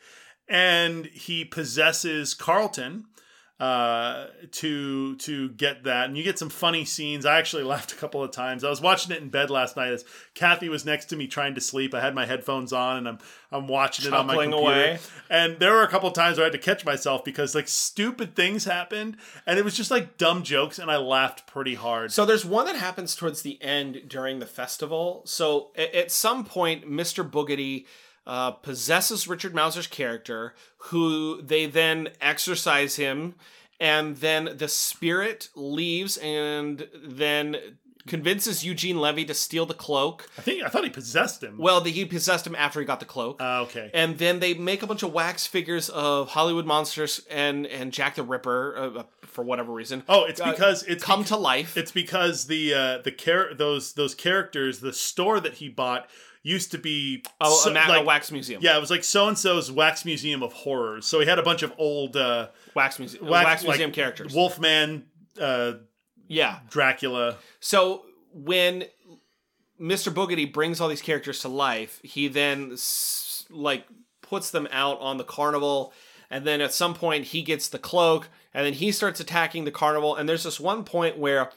and 0.49 1.05
he 1.07 1.45
possesses 1.45 2.33
carlton 2.33 3.05
uh, 3.63 4.27
to 4.51 5.15
to 5.15 5.47
get 5.51 5.85
that, 5.85 6.07
and 6.07 6.17
you 6.17 6.23
get 6.23 6.37
some 6.37 6.49
funny 6.49 6.83
scenes. 6.83 7.25
I 7.25 7.37
actually 7.39 7.63
laughed 7.73 7.93
a 7.93 7.95
couple 7.95 8.21
of 8.21 8.31
times. 8.31 8.65
I 8.65 8.69
was 8.69 8.81
watching 8.81 9.15
it 9.15 9.21
in 9.21 9.29
bed 9.29 9.49
last 9.49 9.77
night 9.77 9.93
as 9.93 10.03
Kathy 10.33 10.67
was 10.67 10.85
next 10.85 11.05
to 11.05 11.15
me 11.15 11.27
trying 11.27 11.55
to 11.55 11.61
sleep. 11.61 11.93
I 11.93 12.01
had 12.01 12.13
my 12.13 12.25
headphones 12.25 12.73
on, 12.73 12.97
and 12.97 13.07
I'm 13.07 13.19
I'm 13.53 13.69
watching 13.69 14.05
it 14.05 14.13
on 14.13 14.27
my 14.27 14.33
computer. 14.33 14.57
away. 14.57 14.99
And 15.29 15.59
there 15.59 15.71
were 15.71 15.83
a 15.83 15.87
couple 15.87 16.09
of 16.09 16.13
times 16.13 16.37
where 16.37 16.43
I 16.43 16.47
had 16.47 16.51
to 16.51 16.59
catch 16.59 16.83
myself 16.83 17.23
because 17.23 17.55
like 17.55 17.69
stupid 17.69 18.35
things 18.35 18.65
happened, 18.65 19.15
and 19.45 19.57
it 19.57 19.63
was 19.63 19.77
just 19.77 19.89
like 19.89 20.17
dumb 20.17 20.43
jokes, 20.43 20.77
and 20.77 20.91
I 20.91 20.97
laughed 20.97 21.47
pretty 21.47 21.75
hard. 21.75 22.11
So 22.11 22.25
there's 22.25 22.43
one 22.43 22.65
that 22.65 22.75
happens 22.75 23.15
towards 23.15 23.43
the 23.43 23.61
end 23.63 24.09
during 24.09 24.39
the 24.39 24.45
festival. 24.45 25.21
So 25.23 25.71
at 25.77 26.11
some 26.11 26.43
point, 26.43 26.85
Mr. 26.85 27.23
Boogedy 27.29 27.85
uh, 28.25 28.51
possesses 28.51 29.27
Richard 29.27 29.53
Masur's 29.53 29.87
character, 29.87 30.53
who 30.89 31.41
they 31.41 31.65
then 31.65 32.09
exorcise 32.21 32.95
him, 32.95 33.35
and 33.79 34.17
then 34.17 34.55
the 34.57 34.67
spirit 34.67 35.49
leaves 35.55 36.17
and 36.17 36.87
then 37.03 37.57
convinces 38.07 38.65
Eugene 38.65 38.97
Levy 38.97 39.25
to 39.25 39.33
steal 39.33 39.65
the 39.65 39.73
cloak. 39.73 40.29
I 40.37 40.41
think 40.41 40.63
I 40.63 40.67
thought 40.69 40.83
he 40.83 40.89
possessed 40.89 41.41
him. 41.41 41.57
Well, 41.57 41.81
the, 41.81 41.91
he 41.91 42.05
possessed 42.05 42.45
him 42.45 42.55
after 42.55 42.79
he 42.79 42.85
got 42.85 42.99
the 42.99 43.05
cloak. 43.05 43.41
uh, 43.41 43.61
okay. 43.63 43.91
and 43.93 44.17
then 44.17 44.39
they 44.39 44.53
make 44.53 44.83
a 44.83 44.87
bunch 44.87 45.03
of 45.03 45.13
wax 45.13 45.47
figures 45.47 45.89
of 45.89 46.29
Hollywood 46.29 46.65
monsters 46.65 47.21
and 47.29 47.65
and 47.67 47.91
Jack 47.93 48.15
the 48.15 48.23
Ripper 48.23 48.75
uh, 48.77 48.99
uh, 48.99 49.03
for 49.21 49.43
whatever 49.43 49.71
reason. 49.71 50.03
Oh, 50.09 50.25
it's 50.25 50.41
uh, 50.41 50.51
because 50.51 50.83
it's 50.83 51.03
come 51.03 51.21
bec- 51.21 51.27
to 51.29 51.37
life. 51.37 51.77
It's 51.77 51.91
because 51.91 52.47
the 52.47 52.73
uh, 52.73 52.97
the 52.99 53.11
char- 53.11 53.53
those 53.53 53.93
those 53.93 54.15
characters, 54.15 54.79
the 54.79 54.93
store 54.93 55.39
that 55.39 55.55
he 55.55 55.69
bought 55.69 56.09
used 56.43 56.71
to 56.71 56.77
be 56.77 57.23
Oh, 57.41 57.55
so- 57.63 57.71
a, 57.71 57.73
like- 57.73 58.05
wax 58.05 58.31
museum. 58.31 58.61
Yeah, 58.61 58.77
it 58.77 58.81
was 58.81 58.89
like 58.91 59.03
so 59.03 59.27
and 59.27 59.37
so's 59.37 59.71
wax 59.71 60.05
museum 60.05 60.43
of 60.43 60.53
horrors. 60.53 61.05
So 61.05 61.19
he 61.19 61.25
had 61.25 61.39
a 61.39 61.43
bunch 61.43 61.63
of 61.63 61.73
old 61.77 62.15
uh, 62.17 62.49
wax 62.75 62.99
museum. 62.99 63.25
wax, 63.25 63.45
Wax, 63.45 63.63
like, 63.63 63.69
museum 63.69 63.91
characters. 63.91 64.33
Wolfman, 64.35 65.05
uh, 65.41 65.73
yeah. 66.27 66.59
Dracula. 66.69 67.37
So 67.59 68.03
when 68.33 68.83
Mr. 69.79 70.13
Boogedy 70.13 70.51
brings 70.51 70.79
all 70.81 70.89
these 70.89 71.01
characters 71.01 71.39
to 71.39 71.47
life, 71.47 71.99
he 72.03 72.27
then 72.27 72.77
like 73.49 73.85
puts 74.21 74.51
them 74.51 74.67
out 74.71 74.99
on 74.99 75.17
the 75.17 75.23
carnival, 75.23 75.93
and 76.29 76.45
then 76.45 76.59
at 76.61 76.73
some 76.73 76.93
point 76.93 77.25
he 77.25 77.41
gets 77.41 77.69
the 77.69 77.79
cloak, 77.79 78.27
and 78.53 78.65
then 78.65 78.73
he 78.73 78.91
starts 78.91 79.19
attacking 79.19 79.63
the 79.65 79.71
carnival. 79.71 80.15
And 80.15 80.27
there's 80.27 80.43
this 80.43 80.59
one 80.59 80.83
point 80.83 81.17
where 81.17 81.51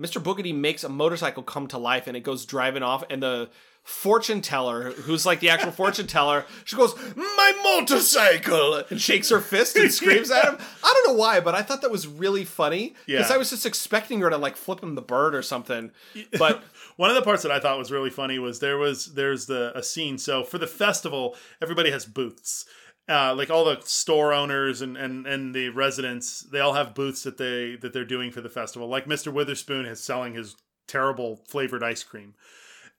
Mr. 0.00 0.22
Boogedy 0.22 0.54
makes 0.54 0.84
a 0.84 0.88
motorcycle 0.88 1.42
come 1.42 1.66
to 1.68 1.78
life, 1.78 2.06
and 2.06 2.16
it 2.16 2.20
goes 2.20 2.46
driving 2.46 2.82
off, 2.82 3.04
and 3.10 3.22
the 3.22 3.50
fortune 3.82 4.40
teller, 4.40 4.90
who's 4.92 5.26
like 5.26 5.40
the 5.40 5.48
actual 5.50 5.72
fortune 5.72 6.06
teller, 6.06 6.44
she 6.64 6.76
goes, 6.76 6.94
"My 7.16 7.52
motorcycle!" 7.62 8.82
and 8.90 9.00
shakes 9.00 9.30
her 9.30 9.40
fist 9.40 9.76
and 9.76 9.90
screams 9.92 10.30
at 10.30 10.44
him. 10.44 10.58
I 10.84 10.92
don't 11.04 11.12
know 11.14 11.18
why, 11.18 11.40
but 11.40 11.54
I 11.54 11.62
thought 11.62 11.82
that 11.82 11.90
was 11.90 12.06
really 12.06 12.44
funny 12.44 12.94
because 13.06 13.28
Yeah. 13.30 13.34
I 13.34 13.38
was 13.38 13.50
just 13.50 13.66
expecting 13.66 14.20
her 14.20 14.30
to 14.30 14.36
like 14.36 14.56
flip 14.56 14.82
him 14.82 14.94
the 14.94 15.02
bird 15.02 15.34
or 15.34 15.42
something. 15.42 15.90
But 16.38 16.62
One 16.96 17.08
of 17.08 17.16
the 17.16 17.22
parts 17.22 17.42
that 17.44 17.52
I 17.52 17.60
thought 17.60 17.78
was 17.78 17.90
really 17.90 18.10
funny 18.10 18.38
was 18.38 18.60
there 18.60 18.76
was 18.76 19.14
there's 19.14 19.46
the 19.46 19.72
a 19.76 19.82
scene. 19.82 20.18
So 20.18 20.44
for 20.44 20.58
the 20.58 20.66
festival, 20.66 21.34
everybody 21.62 21.90
has 21.90 22.04
booths. 22.04 22.66
Uh, 23.08 23.34
like 23.34 23.50
all 23.50 23.64
the 23.64 23.80
store 23.84 24.32
owners 24.34 24.82
and, 24.82 24.96
and, 24.98 25.26
and 25.26 25.52
the 25.54 25.70
residents, 25.70 26.40
they 26.52 26.60
all 26.60 26.74
have 26.74 26.94
booths 26.94 27.22
that 27.22 27.38
they 27.38 27.76
that 27.80 27.92
they're 27.94 28.04
doing 28.04 28.30
for 28.30 28.40
the 28.42 28.50
festival. 28.50 28.86
Like 28.86 29.06
Mr. 29.06 29.32
Witherspoon 29.32 29.86
is 29.86 30.00
selling 30.00 30.34
his 30.34 30.56
terrible 30.86 31.36
flavored 31.48 31.82
ice 31.82 32.02
cream, 32.04 32.34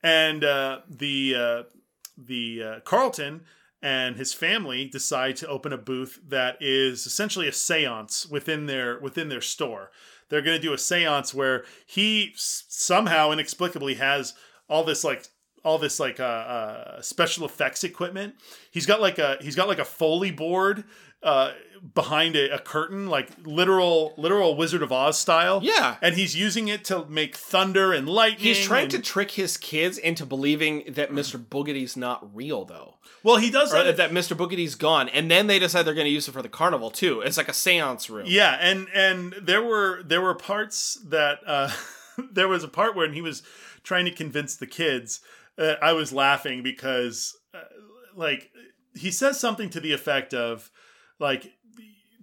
and 0.04 0.43
uh, 0.43 0.80
the 0.89 1.36
uh, 1.36 1.64
the 2.18 2.64
uh, 2.64 2.80
Carlton 2.82 3.41
and 3.82 4.16
his 4.16 4.34
family 4.34 4.86
decide 4.86 5.36
to 5.38 5.47
open 5.47 5.74
a 5.74 5.78
booth 5.78 6.20
that 6.28 6.58
is 6.62 7.08
essentially 7.08 7.47
a 7.47 7.52
séance 7.52 8.30
within 8.30 8.66
their 8.68 8.99
within 8.99 9.30
their 9.30 9.41
store. 9.41 9.91
They're 10.30 10.41
going 10.41 10.58
to 10.58 10.62
do 10.62 10.74
a 10.74 10.78
séance 10.78 11.34
where 11.34 11.66
he 11.86 12.32
s- 12.34 12.64
somehow 12.70 13.32
inexplicably 13.32 13.95
has 13.95 14.34
all 14.70 14.84
this 14.84 15.04
like 15.04 15.26
all 15.64 15.78
this 15.78 15.99
like 15.99 16.20
uh, 16.20 16.24
uh, 16.24 17.02
special 17.02 17.45
effects 17.45 17.84
equipment. 17.84 18.36
He's 18.72 18.86
got 18.86 19.02
like 19.02 19.20
a 19.20 19.38
he's 19.41 19.56
got 19.56 19.68
like 19.68 19.80
a 19.80 19.86
foley 19.86 20.32
board 20.32 20.84
uh, 21.24 21.51
behind 21.93 22.36
a, 22.36 22.53
a 22.55 22.59
curtain, 22.59 23.07
like 23.07 23.30
literal 23.43 24.13
literal 24.17 24.55
Wizard 24.55 24.82
of 24.84 24.91
Oz 24.91 25.17
style. 25.17 25.59
Yeah. 25.63 25.97
and 26.01 26.15
he's 26.15 26.36
using 26.36 26.67
it 26.67 26.84
to 26.86 27.05
make 27.05 27.36
thunder 27.36 27.93
and 27.93 28.07
lightning. 28.07 28.39
he's 28.39 28.59
trying 28.65 28.84
and- 28.84 28.91
to 28.91 28.99
trick 28.99 29.32
his 29.32 29.57
kids 29.57 29.97
into 29.97 30.26
believing 30.26 30.84
that 30.89 31.11
Mr. 31.11 31.43
Boogedy's 31.43 31.95
not 31.97 32.36
real, 32.36 32.65
though. 32.65 32.95
Well, 33.24 33.38
he 33.38 33.51
does 33.51 33.72
that. 33.72 33.97
that 33.97 34.11
Mr. 34.11 34.36
Boogedy's 34.36 34.74
gone. 34.76 35.07
And 35.09 35.30
then 35.30 35.45
they 35.47 35.59
decide 35.59 35.84
they're 35.84 35.93
going 35.93 36.05
to 36.05 36.11
use 36.11 36.28
it 36.28 36.32
for 36.32 36.41
the 36.41 36.49
carnival, 36.49 36.89
too. 36.89 37.22
It's 37.22 37.38
like 37.38 37.49
a 37.49 37.53
seance 37.53 38.09
room. 38.09 38.26
Yeah, 38.28 38.57
and 38.59 38.88
and 38.95 39.34
there 39.41 39.63
were 39.63 40.01
there 40.03 40.22
were 40.22 40.34
parts 40.34 40.99
that 41.07 41.39
uh, 41.45 41.72
there 42.32 42.47
was 42.47 42.63
a 42.63 42.67
part 42.67 42.95
where 42.95 43.11
he 43.11 43.22
was 43.22 43.43
trying 43.84 44.05
to 44.05 44.11
convince 44.11 44.55
the 44.55 44.65
kids. 44.67 45.19
Uh, 45.57 45.76
I 45.82 45.93
was 45.93 46.11
laughing 46.11 46.63
because 46.63 47.38
uh, 47.53 47.59
like 48.15 48.49
he 48.95 49.11
says 49.11 49.39
something 49.39 49.69
to 49.69 49.80
the 49.80 49.93
effect 49.93 50.34
of 50.34 50.72
like 51.22 51.53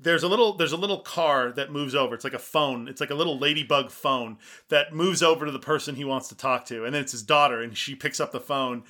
there's 0.01 0.23
a 0.23 0.29
little 0.29 0.55
there's 0.55 0.73
a 0.73 0.77
little 0.77 1.01
car 1.01 1.53
that 1.53 1.73
moves 1.73 1.95
over. 1.95 2.15
It's 2.15 2.25
like 2.25 2.35
a 2.35 2.39
phone. 2.39 2.89
It's 2.89 3.01
like 3.01 3.11
a 3.11 3.15
little 3.15 3.39
ladybug 3.39 3.91
phone 3.91 4.39
that 4.69 4.93
moves 4.93 5.23
over 5.23 5.47
to 5.47 5.53
the 5.53 5.59
person 5.59 5.95
he 5.95 6.05
wants 6.05 6.29
to 6.29 6.37
talk 6.37 6.67
to, 6.67 6.85
and 6.85 6.95
then 6.95 7.03
it's 7.03 7.13
his 7.13 7.23
daughter, 7.23 7.63
and 7.63 7.77
she 7.77 7.95
picks 7.95 8.21
up 8.21 8.33
the 8.33 8.41
phone, 8.41 8.85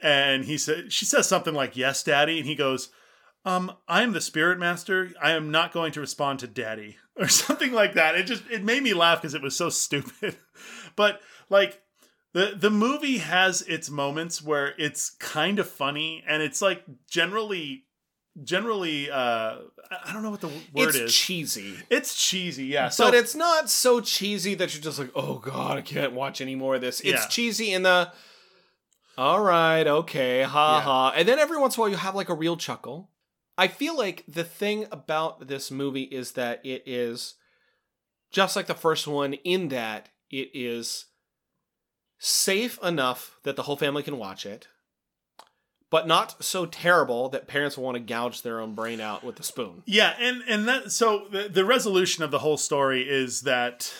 and 0.00 0.44
he 0.44 0.56
said 0.56 0.92
she 0.92 1.04
says 1.04 1.26
something 1.26 1.54
like 1.54 1.76
"Yes, 1.76 2.02
Daddy," 2.04 2.38
and 2.38 2.46
he 2.46 2.54
goes. 2.54 2.90
Um, 3.44 3.74
I 3.86 4.02
am 4.02 4.12
the 4.12 4.20
spirit 4.20 4.58
master. 4.58 5.12
I 5.22 5.30
am 5.30 5.52
not 5.52 5.72
going 5.72 5.92
to 5.92 6.00
respond 6.00 6.40
to 6.40 6.48
daddy 6.48 6.96
or 7.16 7.28
something 7.28 7.72
like 7.72 7.94
that. 7.94 8.16
It 8.16 8.24
just 8.24 8.42
it 8.50 8.64
made 8.64 8.82
me 8.82 8.92
laugh 8.92 9.22
because 9.22 9.34
it 9.34 9.42
was 9.42 9.54
so 9.54 9.68
stupid. 9.70 10.36
but 10.96 11.20
like 11.48 11.80
the 12.32 12.56
the 12.58 12.70
movie 12.70 13.18
has 13.18 13.62
its 13.62 13.88
moments 13.88 14.42
where 14.42 14.74
it's 14.78 15.10
kind 15.10 15.60
of 15.60 15.68
funny 15.68 16.24
and 16.26 16.42
it's 16.42 16.60
like 16.60 16.82
generally 17.08 17.85
generally 18.44 19.10
uh 19.10 19.56
I 20.04 20.12
don't 20.12 20.22
know 20.22 20.30
what 20.30 20.40
the 20.40 20.48
word 20.48 20.88
it's 20.88 20.96
is. 20.96 21.14
cheesy. 21.14 21.76
it's 21.90 22.14
cheesy, 22.14 22.66
yeah. 22.66 22.88
So 22.88 23.04
but 23.06 23.14
it's 23.14 23.34
not 23.34 23.70
so 23.70 24.00
cheesy 24.00 24.54
that 24.56 24.74
you're 24.74 24.82
just 24.82 24.98
like, 24.98 25.10
oh 25.14 25.38
god, 25.38 25.78
I 25.78 25.82
can't 25.82 26.12
watch 26.12 26.40
any 26.40 26.54
more 26.54 26.74
of 26.74 26.80
this. 26.80 27.00
It's 27.00 27.22
Yeah. 27.22 27.26
cheesy 27.28 27.72
in 27.72 27.82
the, 27.82 28.12
all 29.16 29.40
right, 29.40 29.86
okay, 29.86 30.42
ha 30.42 30.76
Yeah. 30.78 30.82
ha, 30.82 31.12
and 31.16 31.26
then 31.28 31.38
every 31.38 31.56
once 31.58 31.76
in 31.76 31.80
a 31.80 31.82
while 31.82 31.90
you 31.90 31.96
have 31.96 32.14
like 32.14 32.28
a 32.28 32.34
real 32.34 32.56
chuckle. 32.56 33.10
I 33.58 33.68
feel 33.68 33.96
like 33.96 34.22
the 34.28 34.44
thing 34.44 34.86
about 34.92 35.46
this 35.48 35.70
movie 35.70 36.02
is 36.02 36.32
that 36.32 36.60
it 36.66 36.82
is 36.84 37.34
just 38.30 38.54
like 38.56 38.66
the 38.66 38.74
first 38.74 39.06
one 39.06 39.32
in 39.34 39.68
that 39.68 40.10
it 40.30 40.50
is 40.52 41.06
safe 42.18 42.78
enough 42.82 43.38
that 43.44 43.56
the 43.56 43.62
whole 43.62 43.76
family 43.76 44.02
can 44.02 44.18
watch 44.18 44.44
it, 44.44 44.68
but 45.96 46.06
not 46.06 46.44
so 46.44 46.66
terrible 46.66 47.30
that 47.30 47.46
parents 47.46 47.78
will 47.78 47.84
want 47.84 47.94
to 47.94 48.02
gouge 48.02 48.42
their 48.42 48.60
own 48.60 48.74
brain 48.74 49.00
out 49.00 49.24
with 49.24 49.40
a 49.40 49.42
spoon. 49.42 49.82
Yeah, 49.86 50.12
and 50.20 50.42
and 50.46 50.68
that 50.68 50.92
so 50.92 51.26
the, 51.30 51.48
the 51.48 51.64
resolution 51.64 52.22
of 52.22 52.30
the 52.30 52.40
whole 52.40 52.58
story 52.58 53.08
is 53.08 53.40
that 53.42 53.94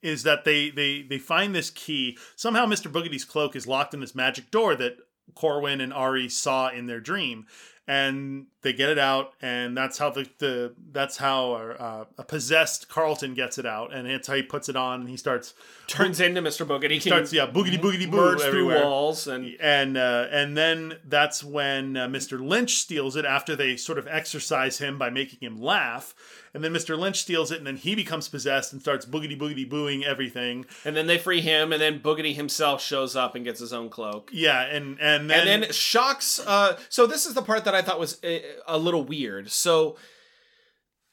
is 0.00 0.22
that 0.22 0.46
they 0.46 0.70
they 0.70 1.02
they 1.02 1.18
find 1.18 1.54
this 1.54 1.68
key. 1.68 2.16
Somehow 2.36 2.64
Mr. 2.64 2.90
Boogedy's 2.90 3.26
cloak 3.26 3.54
is 3.54 3.66
locked 3.66 3.92
in 3.92 4.00
this 4.00 4.14
magic 4.14 4.50
door 4.50 4.74
that 4.76 4.96
Corwin 5.34 5.82
and 5.82 5.92
Ari 5.92 6.30
saw 6.30 6.70
in 6.70 6.86
their 6.86 7.00
dream. 7.00 7.44
And 7.86 8.46
they 8.62 8.72
get 8.72 8.88
it 8.88 8.98
out, 8.98 9.34
and 9.42 9.76
that's 9.76 9.98
how 9.98 10.10
the, 10.10 10.28
the 10.38 10.72
that's 10.92 11.16
how 11.16 11.52
uh, 11.52 12.04
a 12.16 12.24
possessed 12.24 12.88
Carlton 12.88 13.34
gets 13.34 13.58
it 13.58 13.66
out, 13.66 13.92
and 13.92 14.06
it's 14.08 14.28
how 14.28 14.34
he 14.34 14.42
puts 14.42 14.68
it 14.68 14.76
on, 14.76 15.00
and 15.00 15.10
he 15.10 15.16
starts 15.16 15.54
Turns 15.88 16.20
into 16.20 16.40
Mr. 16.40 16.64
Boogedy. 16.66 16.92
He 16.92 17.00
starts 17.00 17.32
yeah 17.32 17.46
boogity 17.46 17.78
boogity 17.78 18.10
boo 18.10 18.16
merge 18.16 18.40
everywhere 18.40 18.78
through 18.78 18.86
walls 18.86 19.26
and 19.26 19.54
and 19.60 19.98
uh, 19.98 20.26
and 20.30 20.56
then 20.56 20.94
that's 21.04 21.44
when 21.44 21.96
uh, 21.96 22.06
Mr. 22.06 22.40
Lynch 22.40 22.76
steals 22.76 23.16
it 23.16 23.24
after 23.24 23.54
they 23.54 23.76
sort 23.76 23.98
of 23.98 24.06
exercise 24.06 24.78
him 24.78 24.96
by 24.96 25.10
making 25.10 25.40
him 25.40 25.60
laugh, 25.60 26.14
and 26.54 26.62
then 26.62 26.72
Mr. 26.72 26.98
Lynch 26.98 27.20
steals 27.20 27.50
it, 27.50 27.58
and 27.58 27.66
then 27.66 27.76
he 27.76 27.94
becomes 27.94 28.28
possessed 28.28 28.72
and 28.72 28.80
starts 28.80 29.04
boogity 29.04 29.38
boogity 29.38 29.68
booing 29.68 30.04
everything. 30.04 30.64
and 30.84 30.96
then 30.96 31.06
they 31.08 31.18
free 31.18 31.40
him, 31.40 31.72
and 31.72 31.82
then 31.82 32.00
Boogedy 32.00 32.34
himself 32.34 32.80
shows 32.80 33.14
up 33.14 33.34
and 33.34 33.44
gets 33.44 33.60
his 33.60 33.72
own 33.72 33.90
cloak. 33.90 34.30
Yeah, 34.32 34.62
and 34.62 34.98
and 35.00 35.28
then, 35.28 35.48
and 35.48 35.62
then 35.64 35.72
shocks. 35.72 36.40
Uh, 36.46 36.78
so 36.88 37.06
this 37.06 37.26
is 37.26 37.34
the 37.34 37.42
part 37.42 37.64
that 37.64 37.74
I 37.74 37.82
thought 37.82 37.98
was 37.98 38.18
a, 38.66 38.78
little 38.78 39.04
weird. 39.04 39.50
So 39.50 39.96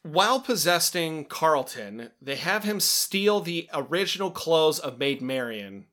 while 0.03 0.39
possessing 0.39 1.25
Carlton, 1.25 2.11
they 2.21 2.35
have 2.35 2.63
him 2.63 2.79
steal 2.79 3.41
the 3.41 3.69
original 3.73 4.31
clothes 4.31 4.79
of 4.79 4.97
Maid 4.97 5.21
Marian, 5.21 5.85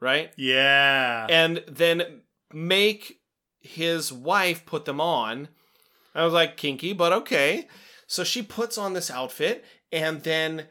right? 0.00 0.32
yeah, 0.36 1.26
And 1.30 1.64
then 1.66 2.22
make 2.52 3.20
his 3.60 4.12
wife 4.12 4.66
put 4.66 4.84
them 4.84 5.00
on. 5.00 5.48
I 6.14 6.24
was 6.24 6.32
like, 6.32 6.56
kinky, 6.56 6.92
but 6.92 7.12
okay. 7.12 7.68
So 8.06 8.22
she 8.22 8.42
puts 8.42 8.78
on 8.78 8.92
this 8.92 9.10
outfit, 9.10 9.64
and 9.90 10.22
then 10.22 10.66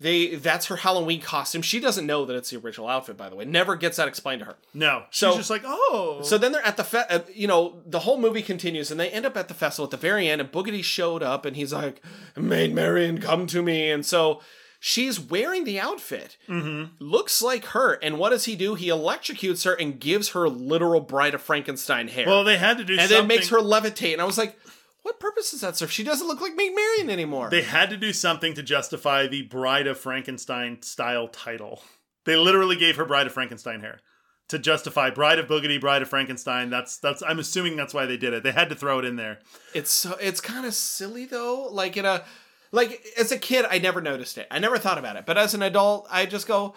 they 0.00 0.36
that's 0.36 0.66
her 0.66 0.76
Halloween 0.76 1.20
costume. 1.20 1.62
She 1.62 1.80
doesn't 1.80 2.06
know 2.06 2.24
that 2.24 2.36
it's 2.36 2.50
the 2.50 2.56
original 2.58 2.86
outfit, 2.88 3.16
by 3.16 3.28
the 3.28 3.34
way. 3.36 3.44
Never 3.44 3.74
gets 3.74 3.96
that 3.96 4.06
explained 4.08 4.40
to 4.40 4.44
her. 4.46 4.56
No, 4.72 5.04
so, 5.10 5.30
she's 5.30 5.38
just 5.38 5.50
like, 5.50 5.62
oh. 5.64 6.20
So 6.22 6.38
then 6.38 6.52
they're 6.52 6.64
at 6.64 6.76
the 6.76 6.84
fe- 6.84 7.04
uh, 7.10 7.20
you 7.34 7.48
know 7.48 7.82
the 7.84 8.00
whole 8.00 8.18
movie 8.18 8.42
continues 8.42 8.90
and 8.90 9.00
they 9.00 9.10
end 9.10 9.26
up 9.26 9.36
at 9.36 9.48
the 9.48 9.54
festival 9.54 9.84
at 9.86 9.90
the 9.90 9.96
very 9.96 10.28
end 10.28 10.40
and 10.40 10.52
Boogedy 10.52 10.84
showed 10.84 11.22
up 11.22 11.44
and 11.44 11.56
he's 11.56 11.72
like 11.72 12.00
Maid 12.36 12.74
Marian 12.74 13.20
come 13.20 13.46
to 13.48 13.60
me 13.62 13.90
and 13.90 14.06
so 14.06 14.40
she's 14.80 15.18
wearing 15.18 15.64
the 15.64 15.80
outfit 15.80 16.36
Mhm. 16.48 16.90
looks 17.00 17.42
like 17.42 17.64
her 17.66 17.94
and 17.94 18.16
what 18.18 18.30
does 18.30 18.44
he 18.44 18.54
do 18.54 18.76
he 18.76 18.86
electrocutes 18.86 19.64
her 19.64 19.74
and 19.74 19.98
gives 19.98 20.28
her 20.28 20.48
literal 20.48 21.00
Bride 21.00 21.34
of 21.34 21.42
Frankenstein 21.42 22.06
hair 22.06 22.26
well, 22.28 22.44
they 22.44 22.56
had 22.58 22.78
to 22.78 22.84
do 22.84 22.94
something. 22.96 23.00
and 23.02 23.10
something. 23.10 23.28
then 23.28 23.36
makes 23.36 23.48
her 23.48 23.58
levitate 23.58 24.12
and 24.12 24.22
I 24.22 24.24
was 24.24 24.38
like 24.38 24.56
what 25.02 25.20
purpose 25.20 25.50
does 25.52 25.60
that 25.62 25.76
serve 25.76 25.90
she 25.92 26.04
doesn't 26.04 26.26
look 26.28 26.40
like 26.40 26.54
Maid 26.54 26.74
Marian 26.74 27.10
anymore 27.10 27.50
They 27.50 27.62
had 27.62 27.90
to 27.90 27.96
do 27.96 28.12
something 28.12 28.54
to 28.54 28.62
justify 28.62 29.26
the 29.26 29.42
Bride 29.42 29.86
of 29.86 29.98
Frankenstein 29.98 30.82
style 30.82 31.28
title. 31.28 31.82
They 32.24 32.36
literally 32.36 32.76
gave 32.76 32.96
her 32.96 33.04
Bride 33.04 33.26
of 33.26 33.32
Frankenstein 33.32 33.80
hair 33.80 34.00
to 34.48 34.58
justify 34.58 35.10
Bride 35.10 35.38
of 35.38 35.46
Boogedy, 35.46 35.80
Bride 35.80 36.02
of 36.02 36.08
Frankenstein. 36.08 36.70
That's 36.70 36.96
that's. 36.98 37.22
I'm 37.22 37.38
assuming 37.38 37.76
that's 37.76 37.92
why 37.94 38.06
they 38.06 38.16
did 38.16 38.32
it. 38.32 38.42
They 38.42 38.52
had 38.52 38.68
to 38.70 38.74
throw 38.74 38.98
it 38.98 39.04
in 39.04 39.16
there. 39.16 39.38
It's 39.74 39.90
so 39.90 40.16
it's 40.20 40.40
kind 40.40 40.64
of 40.66 40.74
silly 40.74 41.24
though. 41.26 41.68
Like 41.70 41.96
in 41.96 42.04
a 42.04 42.24
like 42.72 43.02
as 43.18 43.30
a 43.32 43.38
kid, 43.38 43.66
I 43.70 43.78
never 43.78 44.00
noticed 44.00 44.36
it. 44.38 44.46
I 44.50 44.58
never 44.58 44.78
thought 44.78 44.98
about 44.98 45.16
it. 45.16 45.24
But 45.26 45.38
as 45.38 45.54
an 45.54 45.62
adult, 45.62 46.06
I 46.10 46.26
just 46.26 46.46
go, 46.46 46.74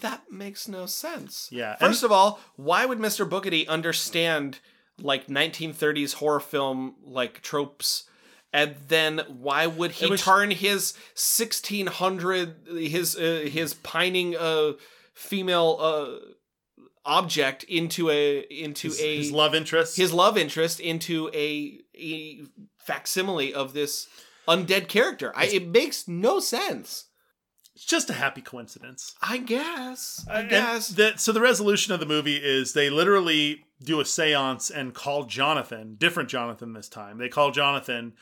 that 0.00 0.30
makes 0.30 0.68
no 0.68 0.86
sense. 0.86 1.48
Yeah, 1.50 1.70
and- 1.80 1.88
First 1.88 2.02
of 2.04 2.12
all, 2.12 2.38
why 2.56 2.84
would 2.86 2.98
Mr. 2.98 3.28
Boogedy 3.28 3.66
understand 3.68 4.58
like 5.00 5.26
1930s 5.28 6.14
horror 6.14 6.40
film 6.40 6.94
like 7.04 7.42
tropes? 7.42 8.04
And 8.52 8.76
then 8.88 9.20
why 9.28 9.66
would 9.66 9.92
he 9.92 10.06
was- 10.06 10.22
turn 10.22 10.50
his 10.50 10.94
1600 11.14 12.56
his 12.78 13.16
uh, 13.16 13.46
his 13.50 13.74
pining 13.74 14.36
uh 14.36 14.72
female 15.14 15.76
uh 15.80 16.32
object 17.04 17.64
into 17.64 18.10
a 18.10 18.40
into 18.50 18.88
His, 18.88 19.00
a 19.00 19.16
his 19.18 19.32
love 19.32 19.54
interest. 19.54 19.96
his 19.96 20.12
love 20.12 20.36
interest 20.36 20.78
into 20.80 21.30
a, 21.34 21.80
a 21.96 22.40
facsimile 22.78 23.52
of 23.54 23.72
this 23.72 24.08
undead 24.46 24.88
character. 24.88 25.32
I, 25.34 25.46
it 25.46 25.68
makes 25.68 26.06
no 26.08 26.40
sense. 26.40 27.06
It's 27.78 27.86
just 27.86 28.10
a 28.10 28.14
happy 28.14 28.40
coincidence. 28.42 29.14
I 29.22 29.38
guess. 29.38 30.26
I 30.28 30.40
And 30.40 30.50
guess. 30.50 30.88
that 30.88 31.20
so 31.20 31.30
the 31.30 31.40
resolution 31.40 31.94
of 31.94 32.00
the 32.00 32.06
movie 32.06 32.36
is 32.36 32.72
they 32.72 32.90
literally 32.90 33.64
do 33.80 34.00
a 34.00 34.04
séance 34.04 34.68
and 34.74 34.92
call 34.92 35.24
Jonathan, 35.24 35.94
different 35.96 36.28
Jonathan 36.28 36.72
this 36.72 36.88
time. 36.88 37.18
They 37.18 37.28
call 37.28 37.52
Jonathan, 37.52 38.14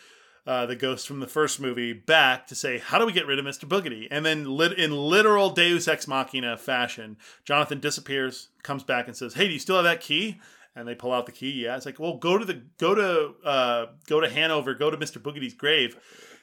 uh, 0.46 0.66
the 0.66 0.76
ghost 0.76 1.08
from 1.08 1.20
the 1.20 1.26
first 1.26 1.58
movie, 1.58 1.94
back 1.94 2.46
to 2.48 2.54
say, 2.54 2.76
"How 2.78 2.98
do 2.98 3.06
we 3.06 3.12
get 3.12 3.26
rid 3.26 3.38
of 3.38 3.46
Mister 3.46 3.66
Boogedy?" 3.66 4.06
And 4.10 4.26
then, 4.26 4.44
lit- 4.44 4.78
in 4.78 4.92
literal 4.92 5.48
Deus 5.50 5.88
ex 5.88 6.06
machina 6.06 6.58
fashion, 6.58 7.16
Jonathan 7.46 7.80
disappears, 7.80 8.48
comes 8.62 8.82
back, 8.84 9.06
and 9.08 9.16
says, 9.16 9.32
"Hey, 9.34 9.46
do 9.48 9.54
you 9.54 9.58
still 9.58 9.76
have 9.76 9.84
that 9.84 10.02
key?" 10.02 10.38
And 10.76 10.86
they 10.86 10.94
pull 10.94 11.12
out 11.12 11.24
the 11.24 11.32
key. 11.32 11.52
Yeah, 11.64 11.76
it's 11.76 11.86
like, 11.86 11.98
well, 11.98 12.18
go 12.18 12.36
to 12.36 12.44
the 12.44 12.60
go 12.78 12.94
to 12.94 13.32
uh, 13.48 13.86
go 14.06 14.20
to 14.20 14.28
Hanover, 14.28 14.74
go 14.74 14.90
to 14.90 14.98
Mister 14.98 15.18
Boogedy's 15.18 15.54
grave, 15.54 15.96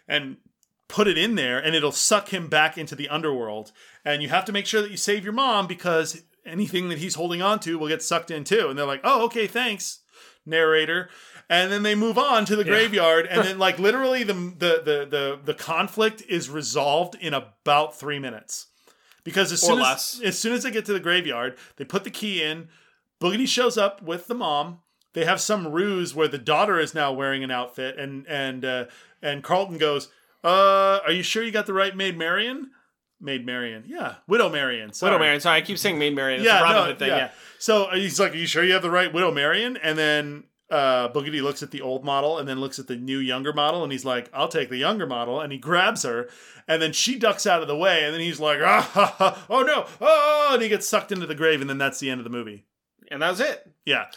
and 0.07 0.37
put 0.93 1.07
it 1.07 1.17
in 1.17 1.33
there 1.33 1.57
and 1.57 1.75
it'll 1.75 1.91
suck 1.91 2.31
him 2.31 2.47
back 2.47 2.77
into 2.77 2.95
the 2.95 3.09
underworld. 3.09 3.71
And 4.05 4.21
you 4.21 4.29
have 4.29 4.45
to 4.45 4.51
make 4.51 4.67
sure 4.67 4.79
that 4.79 4.91
you 4.91 4.97
save 4.97 5.23
your 5.23 5.33
mom 5.33 5.65
because 5.65 6.21
anything 6.45 6.89
that 6.89 6.99
he's 6.99 7.15
holding 7.15 7.41
on 7.41 7.59
to 7.61 7.79
will 7.79 7.87
get 7.87 8.03
sucked 8.03 8.29
in 8.29 8.43
too. 8.43 8.69
And 8.69 8.77
they're 8.77 8.85
like, 8.85 9.01
oh, 9.03 9.25
okay, 9.25 9.47
thanks, 9.47 10.01
narrator. 10.45 11.09
And 11.49 11.71
then 11.71 11.81
they 11.81 11.95
move 11.95 12.19
on 12.19 12.45
to 12.45 12.55
the 12.55 12.63
graveyard, 12.63 13.25
and 13.25 13.43
then 13.43 13.59
like 13.67 13.79
literally 13.79 14.23
the, 14.23 14.33
the 14.33 14.81
the 14.85 15.07
the 15.09 15.39
the 15.43 15.53
conflict 15.53 16.23
is 16.29 16.49
resolved 16.49 17.15
in 17.15 17.33
about 17.33 17.99
three 17.99 18.17
minutes. 18.17 18.67
Because 19.23 19.51
as 19.51 19.61
soon 19.61 19.79
as 19.79 20.21
as 20.23 20.39
soon 20.39 20.53
as 20.53 20.63
they 20.63 20.71
get 20.71 20.85
to 20.85 20.93
the 20.93 20.99
graveyard, 20.99 21.57
they 21.75 21.85
put 21.85 22.03
the 22.05 22.11
key 22.11 22.41
in. 22.41 22.69
Boogedy 23.19 23.47
shows 23.47 23.77
up 23.77 24.01
with 24.01 24.27
the 24.27 24.35
mom. 24.35 24.79
They 25.13 25.25
have 25.25 25.41
some 25.41 25.67
ruse 25.67 26.15
where 26.15 26.27
the 26.27 26.37
daughter 26.37 26.79
is 26.79 26.95
now 26.95 27.11
wearing 27.11 27.43
an 27.43 27.51
outfit, 27.51 27.99
and 27.99 28.25
and 28.27 28.63
uh, 28.63 28.85
and 29.21 29.43
Carlton 29.43 29.77
goes, 29.77 30.09
"Uh, 30.43 30.99
are 31.05 31.11
you 31.11 31.23
sure 31.23 31.43
you 31.43 31.51
got 31.51 31.65
the 31.65 31.73
right 31.73 31.95
Maid 31.95 32.17
Marian?" 32.17 32.71
Maid 33.21 33.45
Marian, 33.45 33.83
yeah, 33.87 34.15
Widow 34.27 34.49
Marian. 34.49 34.91
Sorry. 34.91 35.09
Widow 35.11 35.19
Marion. 35.23 35.39
Sorry, 35.39 35.57
I 35.57 35.61
keep 35.61 35.77
saying 35.77 35.97
Maid 35.97 36.13
Marian. 36.13 36.41
It's 36.41 36.47
Yeah, 36.47 36.61
Robin 36.61 36.89
no, 36.91 36.95
thing. 36.97 37.07
yeah. 37.07 37.17
Yeah. 37.17 37.31
So 37.57 37.89
he's 37.93 38.19
like, 38.19 38.33
"Are 38.33 38.37
you 38.37 38.45
sure 38.47 38.63
you 38.65 38.73
have 38.73 38.81
the 38.81 38.91
right 38.91 39.13
Widow 39.13 39.31
Marian?" 39.31 39.77
And 39.77 39.97
then 39.97 40.43
uh, 40.69 41.07
Boogedy 41.09 41.41
looks 41.41 41.63
at 41.63 41.71
the 41.71 41.79
old 41.81 42.03
model 42.03 42.37
and 42.37 42.49
then 42.49 42.59
looks 42.59 42.79
at 42.79 42.87
the 42.87 42.97
new 42.97 43.19
younger 43.19 43.53
model, 43.53 43.81
and 43.83 43.91
he's 43.93 44.03
like, 44.03 44.29
"I'll 44.33 44.49
take 44.49 44.69
the 44.69 44.77
younger 44.77 45.07
model." 45.07 45.39
And 45.39 45.53
he 45.53 45.57
grabs 45.57 46.03
her, 46.03 46.27
and 46.67 46.81
then 46.81 46.91
she 46.91 47.17
ducks 47.17 47.47
out 47.47 47.61
of 47.61 47.69
the 47.69 47.77
way, 47.77 48.03
and 48.03 48.13
then 48.13 48.19
he's 48.19 48.41
like, 48.41 48.59
"Ah, 48.61 48.81
ha, 48.81 49.15
ha, 49.17 49.45
oh 49.49 49.61
no, 49.63 49.85
oh!" 50.01 50.49
And 50.53 50.61
he 50.61 50.67
gets 50.67 50.89
sucked 50.89 51.13
into 51.13 51.25
the 51.25 51.35
grave, 51.35 51.61
and 51.61 51.69
then 51.69 51.77
that's 51.77 51.99
the 51.99 52.09
end 52.09 52.19
of 52.19 52.25
the 52.25 52.29
movie. 52.29 52.65
And 53.09 53.21
that 53.21 53.29
was 53.29 53.39
it. 53.39 53.71
Yeah, 53.85 54.07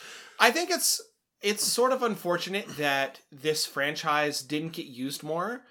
I 0.41 0.51
think 0.51 0.70
it's 0.70 1.01
it's 1.43 1.62
sort 1.64 1.93
of 1.93 2.03
unfortunate 2.03 2.66
that 2.79 3.20
this 3.31 3.66
franchise 3.66 4.43
didn't 4.43 4.72
get 4.72 4.87
used 4.87 5.22
more 5.22 5.62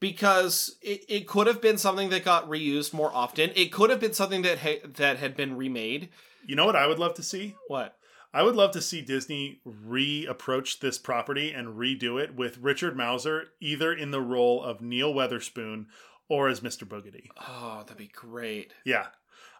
because 0.00 0.76
it, 0.82 1.04
it 1.08 1.26
could 1.28 1.46
have 1.46 1.60
been 1.60 1.78
something 1.78 2.08
that 2.10 2.24
got 2.24 2.48
reused 2.48 2.92
more 2.92 3.10
often. 3.14 3.50
It 3.54 3.70
could 3.72 3.90
have 3.90 4.00
been 4.00 4.14
something 4.14 4.42
that 4.42 4.58
ha- 4.58 4.80
that 4.96 5.18
had 5.18 5.36
been 5.36 5.56
remade. 5.56 6.08
you 6.46 6.56
know 6.56 6.66
what 6.66 6.76
I 6.76 6.86
would 6.86 6.98
love 6.98 7.14
to 7.14 7.22
see? 7.22 7.54
What? 7.68 7.96
I 8.32 8.42
would 8.44 8.54
love 8.56 8.70
to 8.72 8.80
see 8.80 9.02
Disney 9.02 9.60
reapproach 9.66 10.78
this 10.80 10.98
property 10.98 11.50
and 11.52 11.76
redo 11.78 12.22
it 12.22 12.34
with 12.34 12.58
Richard 12.58 12.96
Masur 12.96 13.46
either 13.60 13.92
in 13.92 14.10
the 14.12 14.20
role 14.20 14.62
of 14.62 14.80
Neil 14.80 15.12
Witherspoon 15.12 15.86
or 16.28 16.48
as 16.48 16.60
Mr. 16.60 16.84
Boogedy. 16.84 17.26
Oh, 17.48 17.80
that'd 17.82 17.96
be 17.96 18.06
great. 18.06 18.72
Yeah. 18.84 19.06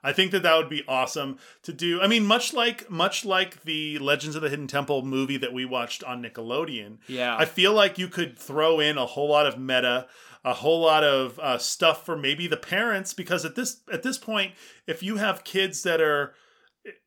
I 0.03 0.13
think 0.15 0.31
that 0.31 0.43
that 0.45 0.57
would 0.57 0.71
be 0.71 0.83
awesome 0.89 1.39
to 1.65 1.73
do. 1.75 2.01
I 2.01 2.07
mean, 2.07 2.25
much 2.25 2.55
like 2.55 2.89
much 2.91 3.25
like 3.27 3.65
the 3.65 3.99
Legends 3.99 4.35
of 4.35 4.41
the 4.41 4.49
Hidden 4.49 4.69
Temple 4.69 5.03
movie 5.05 5.37
that 5.37 5.53
we 5.53 5.67
watched 5.67 6.03
on 6.05 6.23
Nickelodeon, 6.23 6.99
Yeah. 7.07 7.37
I 7.37 7.45
feel 7.45 7.75
like 7.75 7.99
you 7.99 8.09
could 8.09 8.39
throw 8.39 8.81
in 8.81 8.97
a 8.97 9.05
whole 9.05 9.29
lot 9.29 9.47
of 9.47 9.59
meta, 9.59 10.07
a 10.45 10.55
whole 10.55 10.81
lot 10.81 11.05
of 11.05 11.39
uh, 11.39 11.59
stuff 11.59 12.05
for 12.05 12.17
maybe 12.17 12.47
the 12.47 12.57
parents 12.57 13.13
because 13.13 13.45
at 13.45 13.55
this 13.55 13.81
at 13.93 14.03
this 14.03 14.19
point, 14.19 14.55
if 14.87 15.03
you 15.03 15.17
have 15.17 15.45
kids 15.45 15.83
that 15.83 16.01
are, 16.01 16.35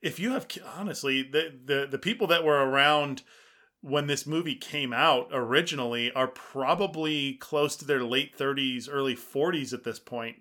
if 0.02 0.20
you 0.20 0.32
have 0.34 0.48
honestly 0.78 1.24
the 1.24 1.54
the 1.66 1.88
the 1.90 1.98
people 1.98 2.28
that 2.28 2.44
were 2.44 2.64
around 2.68 3.24
when 3.82 4.08
this 4.08 4.26
movie 4.26 4.56
came 4.56 4.94
out 4.94 5.28
originally 5.34 6.10
are 6.14 6.28
probably 6.28 7.34
close 7.34 7.76
to 7.76 7.84
their 7.84 8.02
late 8.02 8.38
30s, 8.38 8.88
early 8.90 9.14
40s 9.14 9.74
at 9.74 9.84
this 9.84 10.00
point. 10.00 10.38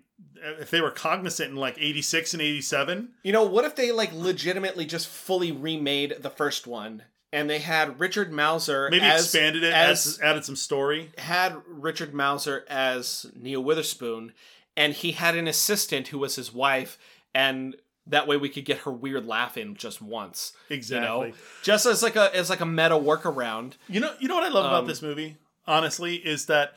If 0.59 0.71
they 0.71 0.79
were 0.79 0.91
cognizant 0.91 1.49
in 1.49 1.57
like 1.57 1.75
86 1.77 2.33
and 2.33 2.41
87, 2.41 3.09
You 3.23 3.33
know, 3.33 3.43
what 3.43 3.65
if 3.65 3.75
they 3.75 3.91
like 3.91 4.13
legitimately 4.13 4.85
just 4.85 5.09
fully 5.09 5.51
remade 5.51 6.15
the 6.21 6.29
first 6.29 6.67
one 6.67 7.03
and 7.33 7.49
they 7.49 7.59
had 7.59 7.99
Richard 7.99 8.31
Masur 8.31 8.89
maybe 8.89 9.03
as, 9.03 9.23
expanded 9.23 9.63
it, 9.63 9.73
as 9.73 10.19
added, 10.23 10.45
some 10.45 10.55
story. 10.55 11.11
had 11.17 11.55
Richard 11.67 12.13
Masur 12.13 12.61
as 12.69 13.25
Neil 13.35 13.61
Witherspoon 13.61 14.31
and 14.77 14.93
he 14.93 15.11
had 15.11 15.35
an 15.35 15.47
assistant 15.47 16.09
who 16.09 16.19
was 16.19 16.35
his 16.35 16.53
wife 16.53 16.97
and 17.35 17.75
that 18.07 18.27
way 18.27 18.37
we 18.37 18.49
could 18.49 18.65
get 18.65 18.79
her 18.79 18.91
weird 18.91 19.25
laugh 19.25 19.57
in 19.57 19.75
just 19.75 20.01
once. 20.01 20.53
Exactly. 20.69 21.27
You 21.27 21.33
know? 21.33 21.37
Just 21.63 21.85
as 21.85 22.03
like 22.03 22.15
a 22.15 22.35
as 22.35 22.49
like 22.49 22.59
a 22.59 22.65
meta 22.65 22.95
workaround. 22.95 23.73
You 23.87 24.01
know, 24.01 24.13
you 24.19 24.27
know 24.27 24.35
what 24.35 24.43
I 24.43 24.49
love 24.49 24.65
Um, 24.65 24.71
about 24.71 24.87
this 24.87 25.01
movie, 25.01 25.37
honestly, 25.65 26.15
is 26.15 26.47
that, 26.47 26.73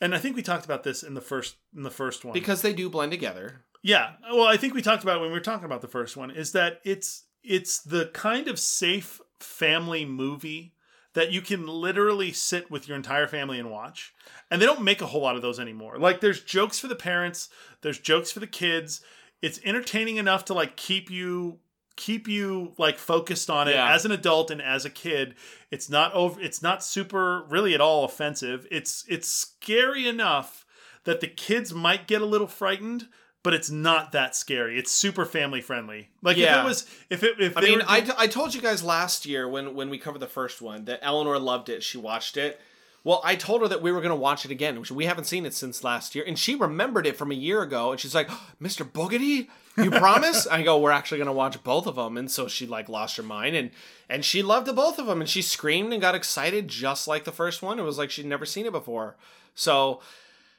and 0.00 0.14
I 0.14 0.18
think 0.18 0.36
we 0.36 0.42
talked 0.42 0.64
about 0.64 0.84
this 0.84 1.02
in 1.02 1.14
the 1.14 1.20
first 1.20 1.56
in 1.76 1.82
the 1.82 1.90
first 1.90 2.24
one. 2.24 2.32
Because 2.34 2.62
they 2.62 2.72
do 2.72 2.88
blend 2.88 3.10
together. 3.10 3.64
yeah, 3.82 4.12
well, 4.30 4.46
I 4.46 4.56
think 4.56 4.74
we 4.74 4.80
talked 4.82 5.02
about 5.02 5.16
it 5.16 5.20
when 5.20 5.30
we 5.30 5.34
were 5.34 5.40
talking 5.40 5.64
about 5.64 5.80
the 5.80 5.88
first 5.88 6.16
one. 6.16 6.30
Is 6.30 6.52
that 6.52 6.80
it's 6.84 7.24
it's 7.42 7.80
the 7.80 8.06
kind 8.14 8.46
of 8.46 8.58
safe 8.58 9.20
family 9.40 10.04
movie 10.04 10.74
that 11.14 11.32
you 11.32 11.40
can 11.40 11.66
literally 11.66 12.30
sit 12.32 12.70
with 12.70 12.86
your 12.86 12.96
entire 12.96 13.26
family 13.26 13.58
and 13.58 13.70
watch. 13.70 14.14
And 14.50 14.62
they 14.62 14.66
don't 14.66 14.82
make 14.82 15.00
a 15.02 15.06
whole 15.06 15.22
lot 15.22 15.34
of 15.36 15.42
those 15.42 15.58
anymore. 15.58 15.98
Like 15.98 16.20
there's 16.20 16.40
jokes 16.42 16.78
for 16.78 16.86
the 16.86 16.94
parents, 16.94 17.48
there's 17.82 17.98
jokes 17.98 18.30
for 18.30 18.38
the 18.40 18.46
kids. 18.46 19.00
It's 19.42 19.58
entertaining 19.64 20.16
enough 20.18 20.44
to 20.46 20.54
like 20.54 20.76
keep 20.76 21.10
you 21.10 21.58
keep 21.96 22.28
you 22.28 22.72
like 22.78 22.96
focused 22.98 23.50
on 23.50 23.68
it 23.68 23.72
Yeah. 23.74 23.92
as 23.92 24.04
an 24.04 24.12
adult 24.12 24.50
and 24.50 24.62
as 24.62 24.84
a 24.84 24.90
kid. 24.90 25.34
It's 25.70 25.90
not 25.90 26.12
over 26.14 26.40
it's 26.40 26.62
not 26.62 26.84
super 26.84 27.42
really 27.48 27.74
at 27.74 27.80
all 27.80 28.04
offensive. 28.04 28.66
It's 28.70 29.04
it's 29.08 29.28
scary 29.28 30.06
enough 30.06 30.64
that 31.04 31.20
the 31.20 31.26
kids 31.26 31.74
might 31.74 32.06
get 32.06 32.22
a 32.22 32.26
little 32.26 32.46
frightened, 32.46 33.08
but 33.42 33.54
it's 33.54 33.70
not 33.70 34.12
that 34.12 34.36
scary. 34.36 34.78
It's 34.78 34.90
super 34.90 35.24
family 35.24 35.60
friendly. 35.60 36.08
Like 36.22 36.36
if 36.36 36.64
it 36.64 36.68
was 36.68 36.86
if 37.08 37.22
it 37.22 37.40
if 37.40 37.56
I 37.56 37.60
mean, 37.62 37.78
were- 37.78 37.84
I, 37.88 38.06
I 38.18 38.26
told 38.26 38.54
you 38.54 38.60
guys 38.60 38.82
last 38.82 39.26
year 39.26 39.48
when 39.48 39.74
when 39.74 39.90
we 39.90 39.98
covered 39.98 40.20
the 40.20 40.26
first 40.26 40.60
one 40.60 40.84
that 40.86 41.00
Eleanor 41.02 41.38
loved 41.38 41.68
it. 41.68 41.82
She 41.82 41.98
watched 41.98 42.36
it. 42.36 42.60
Well, 43.02 43.22
I 43.24 43.34
told 43.34 43.62
her 43.62 43.68
that 43.68 43.80
we 43.80 43.92
were 43.92 44.00
going 44.00 44.10
to 44.10 44.14
watch 44.16 44.44
it 44.44 44.50
again. 44.50 44.78
which 44.78 44.90
We 44.90 45.06
haven't 45.06 45.24
seen 45.24 45.46
it 45.46 45.54
since 45.54 45.82
last 45.82 46.14
year, 46.14 46.22
and 46.26 46.38
she 46.38 46.54
remembered 46.54 47.06
it 47.06 47.16
from 47.16 47.30
a 47.30 47.34
year 47.34 47.62
ago. 47.62 47.92
And 47.92 48.00
she's 48.00 48.14
like, 48.14 48.28
"Mr. 48.62 48.84
Boogedy, 48.84 49.48
you 49.82 49.90
promise?" 50.04 50.46
I 50.46 50.62
go, 50.62 50.78
"We're 50.78 50.90
actually 50.90 51.16
going 51.16 51.26
to 51.26 51.32
watch 51.32 51.62
both 51.64 51.86
of 51.86 51.96
them." 51.96 52.18
And 52.18 52.30
so 52.30 52.46
she 52.46 52.66
like 52.66 52.90
lost 52.90 53.16
her 53.16 53.22
mind, 53.22 53.56
and 53.56 53.70
and 54.10 54.22
she 54.22 54.42
loved 54.42 54.66
the 54.66 54.74
both 54.74 54.98
of 54.98 55.06
them, 55.06 55.20
and 55.22 55.30
she 55.30 55.40
screamed 55.40 55.94
and 55.94 56.02
got 56.02 56.14
excited 56.14 56.68
just 56.68 57.08
like 57.08 57.24
the 57.24 57.32
first 57.32 57.62
one. 57.62 57.78
It 57.78 57.84
was 57.84 57.96
like 57.96 58.10
she'd 58.10 58.26
never 58.26 58.44
seen 58.44 58.66
it 58.66 58.72
before. 58.72 59.16
So 59.54 60.00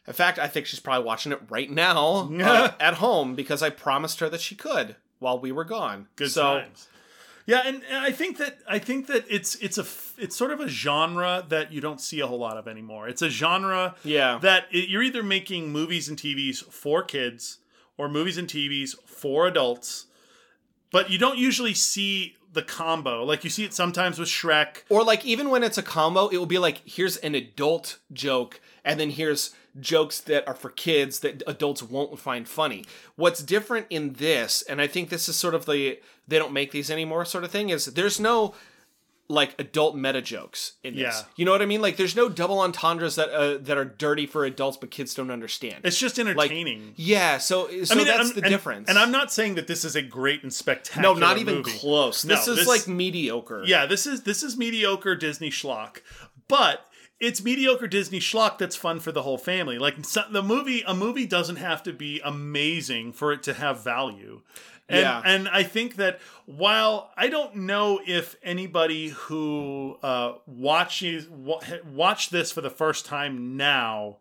In 0.07 0.13
fact, 0.13 0.39
I 0.39 0.47
think 0.47 0.65
she's 0.65 0.79
probably 0.79 1.05
watching 1.05 1.31
it 1.31 1.39
right 1.49 1.69
now 1.69 2.29
uh, 2.41 2.71
at 2.79 2.95
home 2.95 3.35
because 3.35 3.61
I 3.61 3.69
promised 3.69 4.19
her 4.19 4.29
that 4.29 4.41
she 4.41 4.55
could 4.55 4.95
while 5.19 5.39
we 5.39 5.51
were 5.51 5.63
gone. 5.63 6.07
Good 6.15 6.31
so, 6.31 6.59
times. 6.59 6.87
Yeah, 7.45 7.63
and, 7.65 7.81
and 7.89 7.97
I 7.97 8.11
think 8.11 8.37
that 8.37 8.59
I 8.67 8.79
think 8.79 9.07
that 9.07 9.25
it's 9.27 9.55
it's 9.55 9.77
a 9.77 9.85
it's 10.21 10.35
sort 10.35 10.51
of 10.51 10.59
a 10.59 10.67
genre 10.67 11.43
that 11.49 11.71
you 11.71 11.81
don't 11.81 11.99
see 11.99 12.19
a 12.19 12.27
whole 12.27 12.39
lot 12.39 12.57
of 12.57 12.67
anymore. 12.67 13.07
It's 13.07 13.21
a 13.21 13.29
genre 13.29 13.95
Yeah. 14.03 14.39
that 14.41 14.65
it, 14.71 14.89
you're 14.89 15.01
either 15.03 15.23
making 15.23 15.71
movies 15.71 16.07
and 16.07 16.17
TVs 16.17 16.63
for 16.71 17.03
kids 17.03 17.57
or 17.97 18.07
movies 18.07 18.37
and 18.37 18.47
TVs 18.47 18.95
for 19.05 19.47
adults, 19.47 20.05
but 20.91 21.09
you 21.09 21.17
don't 21.17 21.37
usually 21.37 21.73
see 21.73 22.35
the 22.53 22.61
combo. 22.61 23.23
Like 23.23 23.43
you 23.43 23.49
see 23.49 23.63
it 23.65 23.73
sometimes 23.73 24.19
with 24.19 24.29
Shrek. 24.29 24.83
Or 24.89 25.03
like 25.03 25.25
even 25.25 25.49
when 25.49 25.63
it's 25.63 25.77
a 25.77 25.83
combo, 25.83 26.27
it 26.27 26.37
will 26.37 26.45
be 26.45 26.59
like 26.59 26.81
here's 26.85 27.17
an 27.17 27.33
adult 27.35 27.97
joke, 28.13 28.61
and 28.85 28.99
then 28.99 29.09
here's 29.09 29.51
jokes 29.79 30.19
that 30.21 30.47
are 30.47 30.55
for 30.55 30.69
kids 30.69 31.19
that 31.21 31.43
adults 31.47 31.81
won't 31.81 32.19
find 32.19 32.47
funny. 32.47 32.83
What's 33.15 33.41
different 33.41 33.87
in 33.89 34.13
this, 34.13 34.61
and 34.63 34.81
I 34.81 34.87
think 34.87 35.09
this 35.09 35.29
is 35.29 35.35
sort 35.35 35.55
of 35.55 35.65
the 35.65 35.99
they 36.27 36.37
don't 36.39 36.53
make 36.53 36.71
these 36.71 36.91
anymore 36.91 37.25
sort 37.25 37.43
of 37.43 37.51
thing, 37.51 37.69
is 37.69 37.85
there's 37.85 38.19
no 38.19 38.53
like 39.27 39.55
adult 39.57 39.95
meta 39.95 40.21
jokes 40.21 40.73
in 40.83 40.93
this. 40.95 41.01
Yeah. 41.03 41.21
You 41.37 41.45
know 41.45 41.51
what 41.51 41.61
I 41.61 41.65
mean? 41.65 41.81
Like 41.81 41.95
there's 41.95 42.17
no 42.17 42.27
double 42.27 42.59
entendres 42.59 43.15
that 43.15 43.29
uh, 43.29 43.57
that 43.59 43.77
are 43.77 43.85
dirty 43.85 44.25
for 44.25 44.43
adults 44.43 44.75
but 44.75 44.91
kids 44.91 45.13
don't 45.13 45.31
understand. 45.31 45.85
It's 45.85 45.97
just 45.97 46.19
entertaining. 46.19 46.93
yeah, 46.97 47.37
so 47.37 47.69
so 47.85 47.95
that's 47.95 48.09
I'm- 48.09 48.27
the 48.35 48.41
and- 48.41 48.49
difference. 48.49 48.89
And 48.89 48.99
I'm 48.99 49.11
not 49.11 49.31
saying 49.31 49.55
that 49.55 49.67
this 49.67 49.85
is 49.85 49.95
a 49.95 50.01
great 50.01 50.43
and 50.43 50.51
spectacular 50.53 51.13
no, 51.13 51.17
not 51.17 51.37
even 51.37 51.55
movie. 51.59 51.71
close. 51.71 52.25
No, 52.25 52.35
This 52.35 52.49
is 52.49 52.57
this- 52.57 52.67
like 52.67 52.87
mediocre. 52.89 53.63
Yeah, 53.65 53.85
this 53.85 54.05
is 54.05 54.23
this 54.23 54.43
is 54.43 54.57
mediocre 54.57 55.15
Disney 55.15 55.49
schlock, 55.49 56.01
but 56.49 56.85
it's 57.21 57.43
mediocre 57.43 57.87
Disney 57.87 58.19
schlock 58.19 58.57
that's 58.57 58.75
fun 58.75 58.99
for 58.99 59.11
the 59.13 59.21
whole 59.21 59.37
family. 59.37 59.77
Like 59.79 60.03
so- 60.03 60.23
the 60.29 60.41
movie, 60.43 60.83
a 60.85 60.93
movie 60.93 61.25
doesn't 61.25 61.57
have 61.57 61.83
to 61.83 61.93
be 61.93 62.19
amazing 62.23 63.13
for 63.13 63.31
it 63.31 63.43
to 63.43 63.53
have 63.53 63.83
value. 63.83 64.41
And, 64.89 64.99
Yeah. 65.01 65.21
and 65.23 65.47
I 65.47 65.63
think 65.63 65.95
that 65.95 66.19
while 66.45 67.11
I 67.15 67.29
don't 67.29 67.55
know 67.55 68.01
if 68.05 68.35
anybody 68.43 69.09
who 69.09 69.97
uh, 70.03 70.33
watches 70.47 71.27
watch 71.29 72.29
this 72.31 72.51
for 72.51 72.61
the 72.61 72.69
first 72.69 73.05
time 73.05 73.55
now 73.55 74.17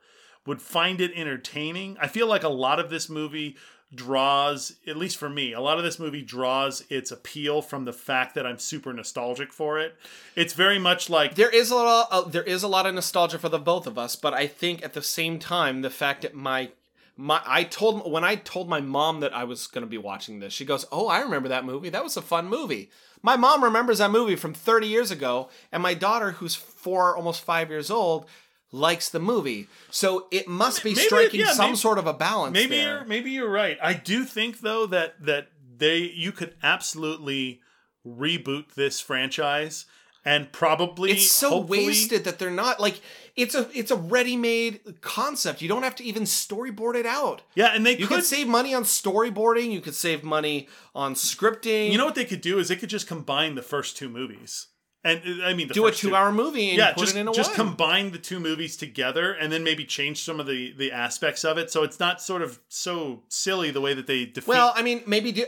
would 0.47 0.63
find 0.63 1.01
it 1.01 1.11
entertaining, 1.15 1.97
I 2.01 2.07
feel 2.07 2.27
like 2.29 2.45
a 2.45 2.49
lot 2.49 2.79
of 2.79 2.91
this 2.91 3.09
movie 3.09 3.57
draws, 3.95 4.77
at 4.87 4.97
least 4.97 5.17
for 5.17 5.29
me, 5.29 5.53
a 5.53 5.61
lot 5.61 5.79
of 5.79 5.85
this 5.85 5.99
movie 5.99 6.23
draws 6.23 6.85
its 6.89 7.11
appeal 7.11 7.61
from 7.63 7.85
the 7.85 7.93
fact 7.93 8.35
that 8.35 8.47
I'm 8.47 8.59
super 8.59 8.93
nostalgic 8.93 9.53
for 9.53 9.79
it. 9.81 9.97
It's 10.37 10.55
very 10.55 10.79
much 10.79 11.11
like 11.11 11.35
There 11.35 11.51
is 11.51 11.71
a 11.71 11.75
lot. 11.75 12.09
Uh, 12.11 12.23
there 12.23 12.43
is 12.43 12.63
a 12.63 12.69
lot 12.69 12.87
of 12.87 12.95
nostalgia 12.95 13.39
for 13.39 13.49
the 13.49 13.59
both 13.59 13.87
of 13.87 13.99
us, 13.99 14.17
but 14.17 14.35
I 14.35 14.47
think 14.47 14.85
at 14.85 14.93
the 14.93 15.03
same 15.03 15.39
time, 15.39 15.83
the 15.83 15.91
fact 15.91 16.23
that 16.23 16.35
my 16.35 16.71
my 17.17 17.43
I 17.45 17.65
told 17.65 18.11
when 18.11 18.25
I 18.25 18.37
told 18.37 18.69
my 18.69 18.81
mom 18.81 19.21
that 19.21 19.35
I 19.35 19.45
was 19.45 19.67
going 19.67 19.83
to 19.83 19.91
be 19.91 19.99
watching 19.99 20.39
this, 20.39 20.53
she 20.53 20.65
goes, 20.65 20.87
"Oh, 20.93 21.09
I 21.09 21.21
remember 21.21 21.49
that 21.49 21.65
movie. 21.65 21.91
That 21.91 22.05
was 22.05 22.17
a 22.17 22.23
fun 22.23 22.49
movie." 22.49 22.91
My 23.23 23.37
mom 23.37 23.63
remembers 23.63 23.99
that 23.99 24.11
movie 24.11 24.37
from 24.37 24.55
30 24.55 24.87
years 24.87 25.11
ago, 25.11 25.51
and 25.71 25.83
my 25.83 25.93
daughter, 25.93 26.33
who's 26.33 26.55
four, 26.55 27.15
almost 27.15 27.43
five 27.43 27.69
years 27.69 27.91
old, 27.91 28.25
likes 28.73 29.09
the 29.09 29.19
movie. 29.21 29.67
So 29.91 30.27
it 30.31 30.47
must 30.49 30.85
be 30.85 30.91
Maybe- 30.95 31.07
striking 31.07 31.41
yeah, 31.41 31.53
some 31.53 31.71
maybe- 31.71 31.77
sort 31.79 31.99
of 31.99 32.07
a 32.07 32.13
balance. 32.15 32.53
maybe 32.55 32.77
there. 32.77 32.97
you're 32.99 33.05
maybe 33.05 33.31
you're 33.33 33.51
right. 33.51 33.79
I 33.83 33.95
do 33.95 34.25
think 34.25 34.61
though 34.61 34.87
that 34.87 35.25
that 35.25 35.49
they 35.79 35.99
you 35.99 36.31
could 36.33 36.55
absolutely 36.63 37.61
reboot 38.07 38.75
this 38.75 39.01
franchise 39.01 39.87
and 40.25 40.53
probably 40.53 41.13
it's 41.13 41.31
so 41.31 41.59
wasted 41.61 42.25
that 42.25 42.39
they're 42.39 42.51
not 42.51 42.79
like 42.79 43.01
it's 43.37 43.55
a 43.55 43.69
it's 43.73 43.91
a 43.91 43.97
ready-made 43.97 45.01
concept. 45.01 45.63
You 45.63 45.69
don't 45.69 45.83
have 45.83 45.95
to 45.97 46.05
even 46.05 46.25
storyboard 46.25 46.95
it 46.95 47.07
out. 47.07 47.41
Yeah, 47.55 47.73
and 47.75 47.87
they 47.87 47.93
You 47.97 48.07
could 48.07 48.17
could 48.17 48.25
save 48.25 48.47
money 48.47 48.75
on 48.75 48.85
storyboarding. 48.85 49.73
You 49.73 49.81
could 49.81 49.95
save 49.95 50.23
money 50.23 50.69
on 50.95 51.15
scripting. 51.15 51.91
You 51.91 51.97
know 51.99 52.05
what 52.05 52.15
they 52.17 52.27
could 52.27 52.43
do 52.43 52.59
is 52.59 52.69
they 52.69 52.77
could 52.77 52.91
just 52.91 53.07
combine 53.07 53.55
the 53.55 53.63
first 53.63 53.97
two 53.97 54.09
movies, 54.11 54.67
and 55.05 55.21
uh, 55.25 55.45
I 55.45 55.55
mean 55.55 55.69
the 55.69 55.75
do 55.75 55.87
a 55.87 55.89
first 55.91 56.01
two- 56.01 56.09
two-hour 56.11 56.33
movie 56.33 56.69
and 56.71 56.79
Yeah, 56.79 56.93
put 56.93 57.01
just 57.01 57.17
it 57.17 57.21
in 57.21 57.29
a 57.29 57.33
just 57.33 57.51
one. 57.51 57.69
combine 57.69 58.11
the 58.13 58.19
two 58.19 58.39
movies 58.41 58.77
together, 58.77 59.33
and 59.33 59.51
then 59.53 59.65
maybe 59.65 59.85
change 59.85 60.23
some 60.23 60.41
of 60.41 60.47
the 60.47 60.73
the 60.77 60.93
aspects 60.93 61.45
of 61.45 61.57
it, 61.59 61.71
so 61.71 61.83
it's 61.83 61.99
not 62.01 62.21
sort 62.21 62.43
of 62.43 62.61
so 62.69 63.23
silly 63.29 63.71
the 63.71 63.81
way 63.81 63.95
that 63.95 64.07
they 64.07 64.27
defeat. 64.27 64.49
well, 64.49 64.73
I 64.77 64.83
mean, 64.83 65.03
maybe 65.07 65.33
do, 65.33 65.45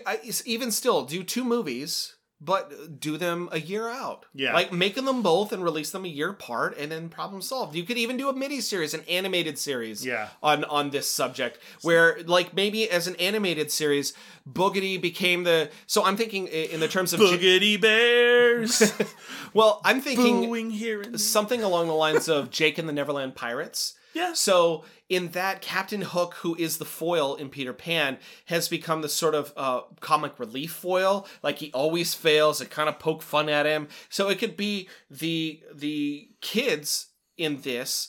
even 0.46 0.70
still 0.70 1.04
do 1.04 1.22
two 1.22 1.44
movies, 1.44 2.16
but 2.44 2.98
do 3.00 3.16
them 3.16 3.48
a 3.52 3.60
year 3.60 3.88
out. 3.88 4.26
Yeah. 4.34 4.52
like 4.52 4.72
making 4.72 5.04
them 5.04 5.22
both 5.22 5.52
and 5.52 5.62
release 5.62 5.90
them 5.90 6.04
a 6.04 6.08
year 6.08 6.30
apart, 6.30 6.76
and 6.76 6.90
then 6.90 7.08
problem 7.08 7.40
solved. 7.42 7.76
You 7.76 7.84
could 7.84 7.98
even 7.98 8.16
do 8.16 8.28
a 8.28 8.32
mini 8.32 8.60
series, 8.60 8.94
an 8.94 9.02
animated 9.08 9.58
series. 9.58 10.04
Yeah. 10.04 10.28
on 10.42 10.64
on 10.64 10.90
this 10.90 11.08
subject 11.08 11.58
where 11.82 12.18
like 12.26 12.54
maybe 12.54 12.90
as 12.90 13.06
an 13.06 13.16
animated 13.16 13.70
series 13.70 14.12
boogity 14.50 15.00
became 15.00 15.44
the 15.44 15.70
so 15.86 16.04
i'm 16.04 16.16
thinking 16.16 16.46
in 16.48 16.80
the 16.80 16.88
terms 16.88 17.12
of 17.12 17.20
boogity 17.20 17.80
bears 17.80 18.92
well 19.54 19.80
i'm 19.84 20.00
thinking 20.00 21.16
something 21.16 21.62
along 21.62 21.86
the 21.86 21.92
lines 21.92 22.28
of 22.28 22.50
jake 22.50 22.78
and 22.78 22.88
the 22.88 22.92
neverland 22.92 23.34
pirates 23.34 23.94
Yeah. 24.14 24.32
so 24.34 24.84
in 25.08 25.28
that 25.30 25.62
captain 25.62 26.02
hook 26.02 26.34
who 26.40 26.54
is 26.56 26.78
the 26.78 26.84
foil 26.84 27.34
in 27.34 27.48
peter 27.48 27.72
pan 27.72 28.18
has 28.46 28.68
become 28.68 29.02
the 29.02 29.08
sort 29.08 29.34
of 29.34 29.52
uh, 29.56 29.82
comic 30.00 30.38
relief 30.38 30.72
foil. 30.72 31.26
Like 31.42 31.58
he 31.58 31.70
always 31.72 32.14
fails. 32.14 32.60
It 32.60 32.70
kind 32.70 32.88
of 32.88 32.98
poke 32.98 33.22
fun 33.22 33.48
at 33.48 33.66
him. 33.66 33.88
So 34.08 34.28
it 34.28 34.38
could 34.38 34.56
be 34.56 34.88
the 35.10 35.62
the 35.72 36.28
kids 36.40 37.08
in 37.36 37.62
this 37.62 38.08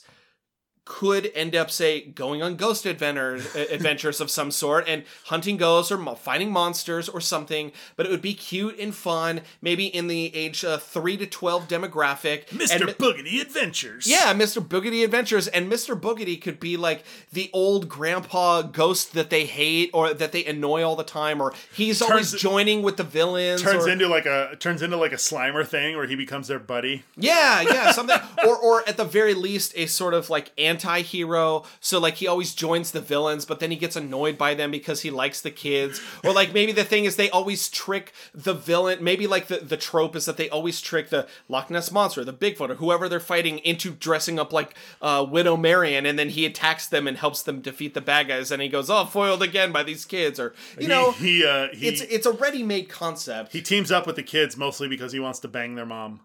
could 0.84 1.30
end 1.34 1.54
up 1.56 1.70
say 1.70 2.00
going 2.02 2.42
on 2.42 2.56
ghost 2.56 2.84
adventures 2.84 3.54
adventures 3.70 4.20
of 4.20 4.30
some 4.30 4.50
sort 4.50 4.86
and 4.86 5.02
hunting 5.26 5.56
ghosts 5.56 5.90
or 5.90 6.16
finding 6.16 6.50
monsters 6.52 7.08
or 7.08 7.20
something 7.20 7.72
but 7.96 8.04
it 8.04 8.10
would 8.10 8.20
be 8.22 8.34
cute 8.34 8.78
and 8.78 8.94
fun 8.94 9.40
maybe 9.62 9.86
in 9.86 10.08
the 10.08 10.34
age 10.34 10.64
uh, 10.64 10.76
3 10.76 11.16
to 11.16 11.26
12 11.26 11.68
demographic 11.68 12.46
Mr. 12.48 12.80
and, 12.80 12.82
Boogedy 12.98 13.40
Adventures. 13.40 14.06
yeah, 14.06 14.32
Mr. 14.34 14.66
Boogedy 14.66 15.04
Adventures, 15.04 15.48
and 15.48 15.70
Mr. 15.70 15.98
Boogedy 15.98 16.40
could 16.40 16.60
be 16.60 16.76
like 16.76 17.04
the 17.32 17.50
old 17.52 17.88
grandpa 17.88 18.62
ghost 18.62 19.12
that 19.14 19.30
they 19.30 19.46
hate 19.46 19.90
or 19.92 20.12
that 20.14 20.32
they 20.32 20.44
annoy 20.44 20.82
all 20.82 20.96
the 20.96 21.04
time, 21.04 21.40
or 21.40 21.52
he's 21.74 22.00
always 22.02 22.32
joining 22.32 22.82
with 22.82 22.96
the 22.96 23.04
villains. 23.04 23.62
turns 23.62 23.86
or- 23.86 23.90
into 23.90 24.08
like 24.08 24.26
a 24.26 24.56
turns 24.58 24.82
into 24.82 24.96
like 24.96 25.12
a 25.12 25.16
Slimer 25.16 25.66
thing 25.66 25.96
where 25.96 26.06
he 26.06 26.14
becomes 26.14 26.48
their 26.48 26.58
buddy. 26.58 27.04
yeah, 27.16 27.62
yeah, 27.62 27.92
something, 27.92 28.18
or 28.46 28.56
or 28.56 28.88
at 28.88 28.96
the 28.96 29.04
very 29.04 29.34
least 29.34 29.72
a 29.76 29.86
sort 29.86 30.14
of 30.14 30.30
like 30.30 30.52
anti-hero. 30.74 31.64
So 31.80 31.98
like 31.98 32.14
he 32.14 32.26
always 32.26 32.54
joins 32.54 32.90
the 32.90 33.00
villains, 33.00 33.44
but 33.44 33.60
then 33.60 33.70
he 33.70 33.76
gets 33.76 33.96
annoyed 33.96 34.36
by 34.36 34.54
them 34.54 34.70
because 34.70 35.02
he 35.02 35.10
likes 35.10 35.40
the 35.40 35.50
kids, 35.50 36.00
or 36.22 36.32
like 36.32 36.52
maybe 36.52 36.72
the 36.72 36.84
thing 36.84 37.04
is 37.04 37.16
they 37.16 37.30
always 37.30 37.68
trick 37.68 38.12
the 38.34 38.54
villain. 38.54 39.02
Maybe 39.02 39.26
like 39.26 39.46
the 39.46 39.58
the 39.58 39.76
trope 39.76 40.16
is 40.16 40.24
that 40.26 40.36
they 40.36 40.48
always 40.50 40.80
trick 40.80 41.10
the 41.10 41.26
Loch 41.48 41.70
Ness 41.70 41.90
monster, 41.90 42.24
the 42.24 42.32
Bigfoot, 42.32 42.70
or 42.70 42.74
whoever 42.76 43.08
they're 43.08 43.20
fighting 43.20 43.58
into 43.58 43.90
dressing 43.92 44.38
up 44.38 44.52
like 44.52 44.74
uh, 45.00 45.26
Widow 45.28 45.56
Marion, 45.56 46.06
and 46.06 46.18
then 46.18 46.30
he 46.30 46.46
attacks 46.46 46.86
them 46.86 47.06
and 47.06 47.18
helps 47.18 47.42
them 47.42 47.60
defeat 47.60 47.94
the 47.94 48.00
bad 48.00 48.28
guys, 48.28 48.50
and 48.50 48.60
he 48.62 48.68
goes, 48.68 48.90
"Oh, 48.90 49.04
foiled 49.04 49.42
again 49.42 49.72
by 49.72 49.82
these 49.82 50.04
kids," 50.04 50.38
or 50.38 50.54
you 50.78 50.88
know. 50.88 51.12
he 51.12 51.38
he, 51.38 51.46
uh, 51.46 51.68
he, 51.72 51.88
it's 51.88 52.00
it's 52.02 52.26
a 52.26 52.32
ready-made 52.32 52.88
concept. 52.88 53.52
he 53.52 53.62
teams 53.62 53.90
up 53.90 54.06
with 54.06 54.16
the 54.16 54.22
kids 54.22 54.56
mostly 54.56 54.88
because 54.88 55.12
he 55.12 55.20
wants 55.20 55.38
to 55.40 55.48
bang 55.48 55.74
their 55.74 55.86
mom. 55.86 56.20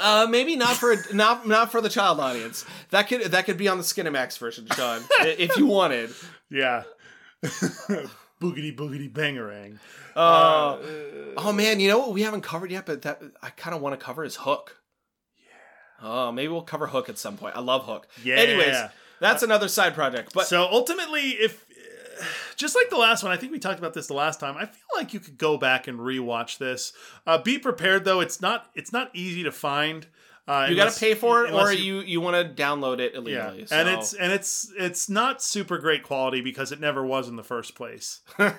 Uh, 0.00 0.26
maybe 0.28 0.56
not 0.56 0.76
for 0.76 0.96
not 1.12 1.46
not 1.46 1.70
for 1.70 1.80
the 1.80 1.88
child 1.88 2.20
audience. 2.20 2.64
That 2.90 3.08
could 3.08 3.22
that 3.22 3.46
could 3.46 3.56
be 3.56 3.68
on 3.68 3.78
the 3.78 3.84
Skinemax 3.84 4.38
version, 4.38 4.66
Sean, 4.74 5.02
if 5.20 5.56
you 5.56 5.66
wanted. 5.66 6.10
Yeah. 6.50 6.84
boogity 7.42 8.74
boogity 8.74 9.10
bangarang. 9.12 9.78
Uh, 10.16 10.78
oh 11.36 11.52
man, 11.52 11.80
you 11.80 11.88
know 11.88 11.98
what 11.98 12.12
we 12.12 12.22
haven't 12.22 12.42
covered 12.42 12.70
yet, 12.70 12.86
but 12.86 13.02
that 13.02 13.20
I 13.42 13.50
kind 13.50 13.74
of 13.74 13.82
want 13.82 13.98
to 13.98 14.04
cover 14.04 14.24
is 14.24 14.36
Hook. 14.36 14.80
Yeah. 15.38 16.08
Oh, 16.08 16.32
maybe 16.32 16.48
we'll 16.48 16.62
cover 16.62 16.86
Hook 16.86 17.08
at 17.08 17.18
some 17.18 17.36
point. 17.36 17.56
I 17.56 17.60
love 17.60 17.84
Hook. 17.84 18.06
Yeah. 18.22 18.36
Anyways, 18.36 18.76
that's 19.20 19.42
another 19.42 19.68
side 19.68 19.94
project. 19.94 20.32
But 20.32 20.46
so 20.46 20.62
ultimately, 20.70 21.30
if 21.30 21.63
just 22.56 22.74
like 22.74 22.90
the 22.90 22.96
last 22.96 23.22
one, 23.22 23.32
I 23.32 23.36
think 23.36 23.52
we 23.52 23.58
talked 23.58 23.78
about 23.78 23.94
this 23.94 24.06
the 24.06 24.14
last 24.14 24.40
time. 24.40 24.56
I 24.56 24.66
feel 24.66 24.86
like 24.96 25.14
you 25.14 25.20
could 25.20 25.38
go 25.38 25.56
back 25.56 25.88
and 25.88 25.98
rewatch 25.98 26.58
this. 26.58 26.92
Uh, 27.26 27.38
be 27.38 27.58
prepared 27.58 28.04
though; 28.04 28.20
it's 28.20 28.40
not 28.40 28.70
it's 28.74 28.92
not 28.92 29.10
easy 29.14 29.42
to 29.42 29.52
find. 29.52 30.06
Uh, 30.46 30.66
you 30.68 30.76
got 30.76 30.92
to 30.92 31.00
pay 31.00 31.14
for 31.14 31.46
it, 31.46 31.54
or 31.54 31.72
you 31.72 32.00
you 32.00 32.20
want 32.20 32.36
to 32.56 32.62
download 32.62 32.98
it 32.98 33.14
illegally. 33.14 33.32
yeah, 33.32 33.48
illegally. 33.48 33.66
and 33.78 33.88
it's 33.88 34.12
and 34.12 34.30
it's 34.30 34.70
it's 34.78 35.08
not 35.08 35.42
super 35.42 35.78
great 35.78 36.02
quality 36.02 36.42
because 36.42 36.70
it 36.70 36.78
never 36.80 37.02
was 37.02 37.28
in 37.28 37.36
the 37.36 37.42
first 37.42 37.74
place. 37.74 38.20
yeah, 38.38 38.52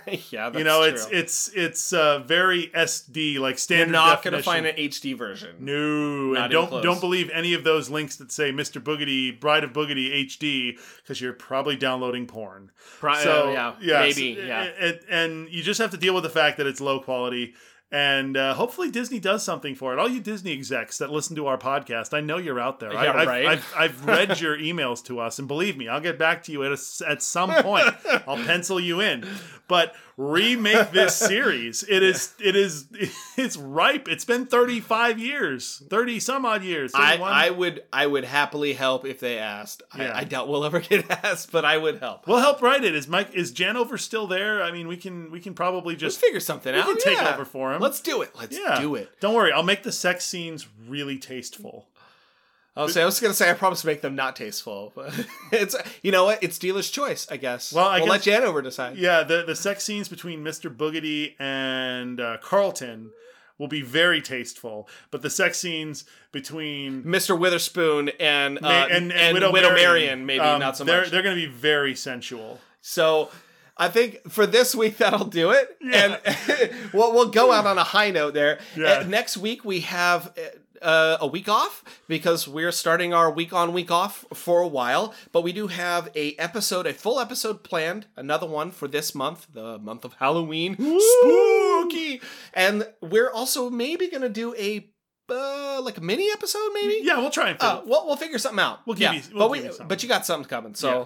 that's 0.49 0.57
you 0.57 0.63
know, 0.63 0.81
it's 0.81 1.05
true. 1.05 1.17
it's 1.19 1.49
it's 1.49 1.93
uh, 1.93 2.19
very 2.25 2.67
SD 2.69 3.37
like 3.37 3.59
standard. 3.59 3.85
You're 3.93 4.01
not 4.01 4.23
going 4.23 4.33
to 4.33 4.41
find 4.41 4.65
an 4.65 4.75
HD 4.75 5.15
version. 5.15 5.57
No, 5.59 6.33
Not 6.33 6.43
and 6.45 6.51
don't 6.51 6.67
close. 6.69 6.83
don't 6.83 6.99
believe 6.99 7.29
any 7.31 7.53
of 7.53 7.63
those 7.63 7.87
links 7.91 8.15
that 8.15 8.31
say 8.31 8.51
Mr. 8.51 8.81
Boogedy, 8.81 9.39
Bride 9.39 9.63
of 9.63 9.71
Boogedy 9.71 10.25
HD, 10.25 10.79
because 11.03 11.21
you're 11.21 11.33
probably 11.33 11.75
downloading 11.75 12.25
porn. 12.25 12.71
Pri- 12.99 13.21
So 13.21 13.49
uh, 13.55 13.75
yeah, 13.79 13.99
maybe, 13.99 14.37
yeah. 14.43 14.63
it- 14.63 14.75
it- 14.79 15.05
and 15.07 15.49
you 15.49 15.61
just 15.61 15.79
have 15.79 15.91
to 15.91 15.97
deal 15.97 16.15
with 16.15 16.23
the 16.23 16.29
fact 16.31 16.57
that 16.57 16.65
it's 16.65 16.81
low 16.81 16.99
quality. 16.99 17.53
And 17.91 18.35
uh, 18.35 18.55
hopefully 18.55 18.89
Disney 18.89 19.19
does 19.19 19.43
something 19.43 19.75
for 19.75 19.93
it. 19.93 19.99
All 19.99 20.09
you 20.09 20.19
Disney 20.19 20.51
execs 20.51 20.97
that 20.97 21.11
listen 21.11 21.35
to 21.35 21.47
our 21.47 21.57
podcast, 21.57 22.13
I 22.13 22.21
know 22.21 22.37
you're 22.37 22.59
out 22.59 22.79
there. 22.79 22.91
Yeah, 22.91 22.99
I, 22.99 23.21
I've, 23.21 23.27
right. 23.27 23.45
I've, 23.45 23.73
I've 23.77 24.05
read 24.05 24.41
your 24.41 24.57
emails 24.57 25.03
to 25.05 25.19
us, 25.19 25.37
and 25.39 25.47
believe 25.47 25.77
me, 25.77 25.87
I'll 25.87 26.01
get 26.01 26.17
back 26.17 26.43
to 26.43 26.51
you 26.51 26.63
at 26.63 26.71
a 26.71 27.07
at 27.07 27.21
some 27.21 27.51
point. 27.63 27.85
I'll 28.27 28.43
pencil 28.43 28.79
you 28.79 29.01
in. 29.01 29.25
But 29.67 29.95
remake 30.17 30.91
this 30.91 31.15
series. 31.15 31.83
It 31.83 32.03
is 32.03 32.33
it 32.43 32.55
is 32.55 32.87
it's 33.37 33.57
ripe. 33.57 34.07
It's 34.07 34.25
been 34.25 34.45
35 34.45 35.19
years, 35.19 35.83
30 35.89 36.19
some 36.19 36.45
odd 36.45 36.63
years. 36.63 36.93
I, 36.93 37.11
31. 37.11 37.31
I 37.31 37.49
would 37.49 37.83
I 37.91 38.07
would 38.07 38.23
happily 38.25 38.73
help 38.73 39.05
if 39.05 39.19
they 39.19 39.37
asked. 39.37 39.83
Yeah. 39.97 40.11
I, 40.11 40.19
I 40.19 40.23
doubt 40.23 40.47
we'll 40.47 40.65
ever 40.65 40.79
get 40.81 41.09
asked, 41.23 41.51
but 41.51 41.65
I 41.65 41.77
would 41.77 41.99
help. 41.99 42.27
We'll 42.27 42.39
help 42.39 42.61
write 42.61 42.83
it. 42.83 42.95
Is 42.95 43.07
Mike 43.07 43.33
is 43.33 43.51
Janover 43.51 43.99
still 43.99 44.27
there? 44.27 44.63
I 44.63 44.71
mean, 44.71 44.87
we 44.87 44.97
can 44.97 45.31
we 45.31 45.39
can 45.39 45.53
probably 45.53 45.95
just 45.95 46.19
figure 46.19 46.39
something 46.39 46.73
we 46.73 46.79
out. 46.79 46.85
can 46.87 46.97
take 46.97 47.17
yeah. 47.17 47.33
over 47.33 47.45
for 47.45 47.73
him. 47.73 47.81
Let's 47.81 48.01
do 48.01 48.21
it. 48.21 48.31
Let's 48.35 48.57
yeah, 48.57 48.79
do 48.79 48.95
it. 48.95 49.09
Don't 49.19 49.35
worry, 49.35 49.51
I'll 49.51 49.63
make 49.63 49.83
the 49.83 49.91
sex 49.91 50.25
scenes 50.25 50.67
really 50.87 51.17
tasteful. 51.17 51.87
I'll 52.77 52.89
say 52.89 53.01
I 53.01 53.05
was 53.05 53.19
gonna 53.19 53.33
say 53.33 53.49
I 53.49 53.53
promise 53.53 53.81
to 53.81 53.87
make 53.87 54.01
them 54.01 54.15
not 54.15 54.35
tasteful, 54.35 54.91
but 54.95 55.13
it's 55.51 55.75
you 56.03 56.11
know 56.11 56.25
what? 56.25 56.43
It's 56.43 56.57
dealer's 56.59 56.89
choice, 56.89 57.25
I 57.31 57.37
guess. 57.37 57.71
Well, 57.71 57.87
I 57.87 57.99
we'll 58.01 58.11
guess- 58.17 58.27
let 58.27 58.41
Janover 58.43 58.61
decide. 58.63 58.97
Yeah, 58.97 59.23
the 59.23 59.43
the 59.43 59.55
sex 59.55 59.83
scenes 59.83 60.09
between 60.09 60.43
Mr. 60.43 60.75
Boogedy 60.75 61.35
and 61.39 62.19
uh, 62.19 62.37
Carlton 62.41 63.11
will 63.57 63.67
be 63.69 63.81
very 63.81 64.21
tasteful, 64.21 64.89
but 65.11 65.21
the 65.21 65.29
sex 65.29 65.57
scenes 65.57 66.03
between 66.33 67.03
Mr. 67.03 67.39
Witherspoon 67.39 68.09
and 68.19 68.57
uh, 68.57 68.61
Ma- 68.61 68.87
and, 68.91 69.33
Widow, 69.33 69.53
Marion, 69.53 70.25
maybe 70.25 70.41
um, 70.41 70.59
not 70.59 70.75
so 70.75 70.83
they're, 70.83 71.03
much. 71.03 71.11
They're 71.11 71.21
going 71.23 71.37
to 71.37 71.47
be 71.47 71.53
very 71.53 71.95
sensual. 71.95 72.59
So 72.81 73.29
I 73.77 73.87
think 73.87 74.29
for 74.29 74.45
this 74.45 74.75
week 74.75 74.97
that'll 74.97 75.27
do 75.27 75.51
it, 75.51 75.77
Yeah. 75.81 76.17
and 76.25 76.71
we'll 76.93 77.13
we'll 77.13 77.29
go 77.29 77.53
out 77.53 77.65
on 77.65 77.77
a 77.77 77.83
high 77.85 78.11
note 78.11 78.33
there. 78.33 78.59
Yeah. 78.75 78.99
Uh, 78.99 79.03
next 79.07 79.37
week 79.37 79.63
we 79.63 79.79
have. 79.81 80.33
Uh, 80.85 81.17
a 81.19 81.25
week 81.25 81.49
off 81.49 81.83
because 82.07 82.47
we're 82.47 82.71
starting 82.71 83.11
our 83.11 83.31
week 83.31 83.51
on 83.53 83.73
week 83.73 83.89
off 83.89 84.23
for 84.33 84.61
a 84.61 84.67
while. 84.67 85.15
But 85.31 85.41
we 85.41 85.51
do 85.51 85.65
have 85.67 86.09
a 86.15 86.35
episode 86.35 86.85
a 86.85 86.93
full 86.93 87.19
episode 87.19 87.63
planned 87.63 88.05
another 88.15 88.45
one 88.45 88.69
for 88.69 88.87
this 88.87 89.15
month 89.15 89.47
the 89.51 89.79
month 89.79 90.05
of 90.05 90.13
halloween. 90.19 90.75
Spooky! 90.75 92.21
And 92.53 92.87
we're 93.01 93.31
also 93.31 93.69
maybe 93.69 94.07
gonna 94.09 94.29
do 94.29 94.53
a 94.55 94.87
uh, 95.29 95.81
like 95.81 95.97
a 95.97 96.01
mini 96.01 96.29
episode 96.31 96.69
maybe? 96.73 96.99
Yeah, 97.01 97.17
we'll 97.17 97.31
try 97.31 97.49
and 97.49 97.61
uh, 97.61 97.81
we'll, 97.85 98.05
we'll 98.05 98.15
figure 98.15 98.37
something 98.37 98.59
out. 98.63 98.85
We'll 98.85 98.95
give 98.95 99.11
Yeah, 99.11 99.13
you- 99.13 99.21
we'll 99.33 99.49
but 99.49 99.55
give 99.55 99.63
we 99.63 99.69
you 99.79 99.85
but 99.87 100.03
you 100.03 100.09
got 100.09 100.25
something 100.25 100.47
coming 100.47 100.75
so 100.75 100.89
Yeah. 100.89 101.05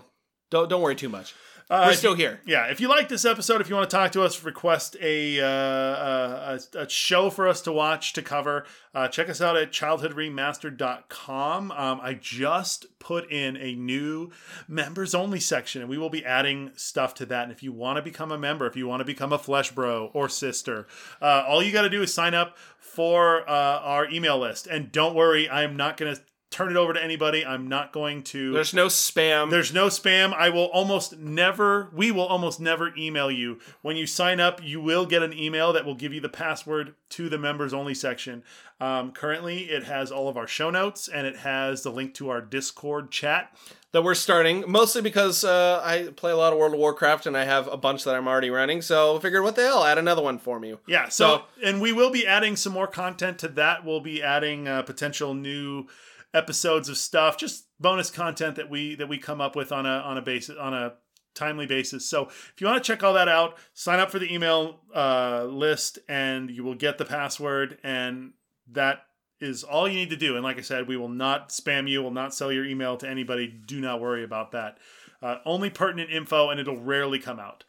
don't 0.51 0.69
don't 0.69 0.81
worry 0.81 0.95
too 0.95 1.09
much 1.09 1.33
Uh, 1.69 1.85
we're 1.87 1.93
still 1.93 2.15
here 2.15 2.41
Yeah, 2.45 2.65
if 2.65 2.79
you 2.79 2.87
like 2.87 3.09
this 3.09 3.25
episode, 3.25 3.61
if 3.61 3.69
you 3.69 3.75
want 3.75 3.89
to 3.89 3.95
talk 3.95 4.11
to 4.13 4.23
us, 4.23 4.43
request 4.43 4.95
a 5.01 5.39
uh, 5.39 5.45
a, 5.45 6.59
a 6.79 6.89
show 6.89 7.29
for 7.29 7.47
us 7.47 7.61
to 7.61 7.71
watch 7.71 8.13
to 8.13 8.23
cover, 8.23 8.65
uh, 8.95 9.07
check 9.07 9.29
us 9.29 9.39
out 9.39 9.55
at 9.55 9.71
childhoodremastered.com. 9.71 11.71
Um, 11.71 11.99
I 12.01 12.15
just 12.15 12.87
put 12.97 13.31
in 13.31 13.55
a 13.57 13.75
new 13.75 14.31
members 14.67 15.13
only 15.13 15.39
section, 15.39 15.81
and 15.81 15.89
we 15.89 15.99
will 15.99 16.09
be 16.09 16.25
adding 16.25 16.71
stuff 16.75 17.13
to 17.15 17.25
that. 17.27 17.43
And 17.43 17.51
if 17.51 17.61
you 17.61 17.71
want 17.71 17.97
to 17.97 18.01
become 18.01 18.31
a 18.31 18.37
member, 18.37 18.65
if 18.65 18.75
you 18.75 18.87
want 18.87 19.01
to 19.01 19.05
become 19.05 19.31
a 19.31 19.37
flesh 19.37 19.71
bro 19.71 20.09
or 20.13 20.27
sister, 20.27 20.87
uh, 21.21 21.43
all 21.47 21.61
you 21.61 21.71
got 21.71 21.83
to 21.83 21.89
do 21.89 22.01
is 22.01 22.11
sign 22.11 22.33
up 22.33 22.57
for 22.79 23.47
uh, 23.47 23.79
our 23.79 24.09
email 24.09 24.39
list. 24.39 24.65
And 24.65 24.91
don't 24.91 25.13
worry, 25.13 25.47
I 25.47 25.61
am 25.63 25.77
not 25.77 25.97
going 25.97 26.15
to 26.15 26.21
turn 26.51 26.71
it 26.71 26.77
over 26.77 26.93
to 26.93 27.03
anybody. 27.03 27.45
I'm 27.45 27.67
not 27.67 27.93
going 27.93 28.23
to. 28.23 28.53
there's 28.53 28.73
no 28.73 28.87
spam 28.87 29.51
There's 29.51 29.73
no 29.73 29.87
spam. 29.87 30.33
I 30.33 30.49
will 30.49 30.65
almost 30.65 31.17
never, 31.17 31.89
we 31.93 32.11
will 32.11 32.25
almost 32.25 32.59
never 32.59 32.91
email 32.97 33.29
you. 33.29 33.59
When 33.81 33.97
you 33.97 34.07
sign 34.07 34.39
up, 34.39 34.63
you 34.63 34.81
will 34.81 35.05
get 35.05 35.21
an 35.21 35.33
email 35.33 35.71
that 35.73 35.85
will 35.85 35.95
give 35.95 36.13
you 36.13 36.21
the 36.21 36.29
password 36.29 36.95
to 37.09 37.29
the 37.29 37.37
members 37.37 37.73
only 37.73 37.93
section. 37.93 38.43
Um, 38.81 39.11
currently, 39.11 39.69
it 39.69 39.83
has 39.83 40.11
all 40.11 40.27
of 40.27 40.37
our 40.37 40.47
show 40.47 40.69
notes 40.69 41.07
and 41.07 41.27
it 41.27 41.37
has 41.37 41.83
the 41.83 41.91
link 41.91 42.13
to 42.15 42.29
our 42.29 42.41
Discord 42.41 43.11
chat. 43.11 43.55
that 43.91 44.03
we're 44.03 44.15
starting 44.15 44.63
mostly 44.67 45.01
because 45.01 45.43
uh, 45.43 45.81
I 45.83 46.09
play 46.15 46.31
a 46.31 46.37
lot 46.37 46.53
of 46.53 46.59
World 46.59 46.73
of 46.73 46.79
Warcraft 46.79 47.25
and 47.25 47.37
I 47.37 47.43
have 47.43 47.67
a 47.67 47.77
bunch 47.77 48.05
that 48.05 48.15
I'm 48.15 48.27
already 48.27 48.49
running. 48.49 48.81
So 48.81 49.17
I 49.17 49.19
figured, 49.19 49.43
what 49.43 49.55
the 49.55 49.63
hell, 49.63 49.83
add 49.83 49.97
another 49.97 50.21
one 50.21 50.39
for 50.39 50.59
me. 50.59 50.75
Yeah, 50.87 51.09
so, 51.09 51.43
and 51.63 51.81
we 51.81 51.91
will 51.91 52.09
be 52.09 52.25
adding 52.25 52.55
some 52.55 52.73
more 52.73 52.87
content 52.87 53.37
to 53.39 53.49
that. 53.49 53.85
We'll 53.85 53.99
be 54.01 54.23
adding 54.23 54.67
uh, 54.67 54.81
potential 54.83 55.33
new 55.33 55.87
episodes 56.33 56.89
of 56.89 56.97
stuff, 56.97 57.37
just 57.37 57.65
bonus 57.79 58.11
content 58.11 58.55
that 58.55 58.69
we 58.69 58.95
that 58.95 59.09
we 59.09 59.17
come 59.17 59.41
up 59.41 59.55
with 59.55 59.71
on 59.71 59.85
a 59.85 59.99
on 59.99 60.17
a 60.17 60.21
basis 60.21 60.57
on 60.57 60.73
a 60.73 60.93
timely 61.35 61.65
basis. 61.65 62.05
So 62.07 62.27
if 62.27 62.55
you 62.59 62.67
want 62.67 62.83
to 62.83 62.87
check 62.87 63.03
all 63.03 63.13
that 63.13 63.29
out, 63.29 63.57
sign 63.73 63.99
up 63.99 64.11
for 64.11 64.19
the 64.19 64.33
email 64.33 64.81
uh, 64.93 65.45
list, 65.45 65.99
and 66.07 66.49
you 66.49 66.63
will 66.63 66.75
get 66.75 66.97
the 66.97 67.05
password, 67.05 67.77
and 67.83 68.33
that 68.71 69.03
is 69.39 69.63
all 69.63 69.87
you 69.87 69.95
need 69.95 70.09
to 70.09 70.17
do. 70.17 70.35
And 70.35 70.43
like 70.43 70.57
I 70.57 70.61
said, 70.61 70.87
we 70.87 70.97
will 70.97 71.09
not 71.09 71.49
spam 71.49 71.89
you, 71.89 72.03
will 72.03 72.11
not 72.11 72.33
sell 72.33 72.51
your 72.51 72.65
email 72.65 72.97
to 72.97 73.07
anybody. 73.07 73.47
Do 73.47 73.79
not 73.79 74.01
worry 74.01 74.23
about 74.23 74.51
that. 74.51 74.77
Uh, 75.21 75.37
only 75.45 75.69
pertinent 75.69 76.11
info, 76.11 76.49
and 76.49 76.59
it'll 76.59 76.81
rarely 76.81 77.19
come 77.19 77.39
out. 77.39 77.63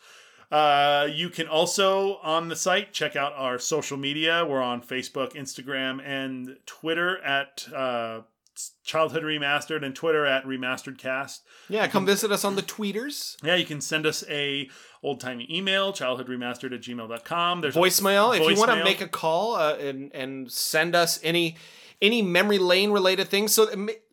Uh, 0.50 1.06
you 1.12 1.30
can 1.30 1.46
also 1.46 2.16
on 2.16 2.48
the 2.48 2.56
site 2.56 2.92
check 2.92 3.14
out 3.14 3.32
our 3.36 3.58
social 3.58 3.96
media. 3.96 4.44
We're 4.44 4.62
on 4.62 4.82
Facebook, 4.82 5.34
Instagram, 5.34 6.04
and 6.04 6.56
Twitter 6.66 7.22
at 7.22 7.68
uh, 7.72 8.22
Childhood 8.84 9.22
Remastered, 9.22 9.84
and 9.84 9.94
Twitter 9.94 10.26
at 10.26 10.44
Remastered 10.44 10.98
Cast. 10.98 11.42
Yeah, 11.68 11.86
come 11.86 12.06
visit 12.06 12.32
us 12.32 12.44
on 12.44 12.56
the 12.56 12.62
tweeters. 12.62 13.36
Yeah, 13.42 13.54
you 13.54 13.64
can 13.64 13.80
send 13.80 14.06
us 14.06 14.24
a 14.28 14.68
old 15.02 15.20
timey 15.20 15.46
email, 15.50 15.92
childhoodremastered 15.92 16.74
at 16.74 16.80
gmail.com. 16.80 17.61
There's 17.61 17.76
a 17.76 17.78
Voicemail. 17.78 18.36
If 18.38 18.48
you 18.48 18.58
want 18.58 18.70
to 18.72 18.84
make 18.84 19.00
a 19.00 19.08
call 19.08 19.54
uh, 19.54 19.74
and 19.76 20.11
and 20.14 20.50
send 20.50 20.94
us 20.94 21.20
any 21.22 21.56
any 22.02 22.22
memory 22.22 22.58
lane 22.58 22.90
related 22.90 23.28
things, 23.28 23.52
so 23.52 23.68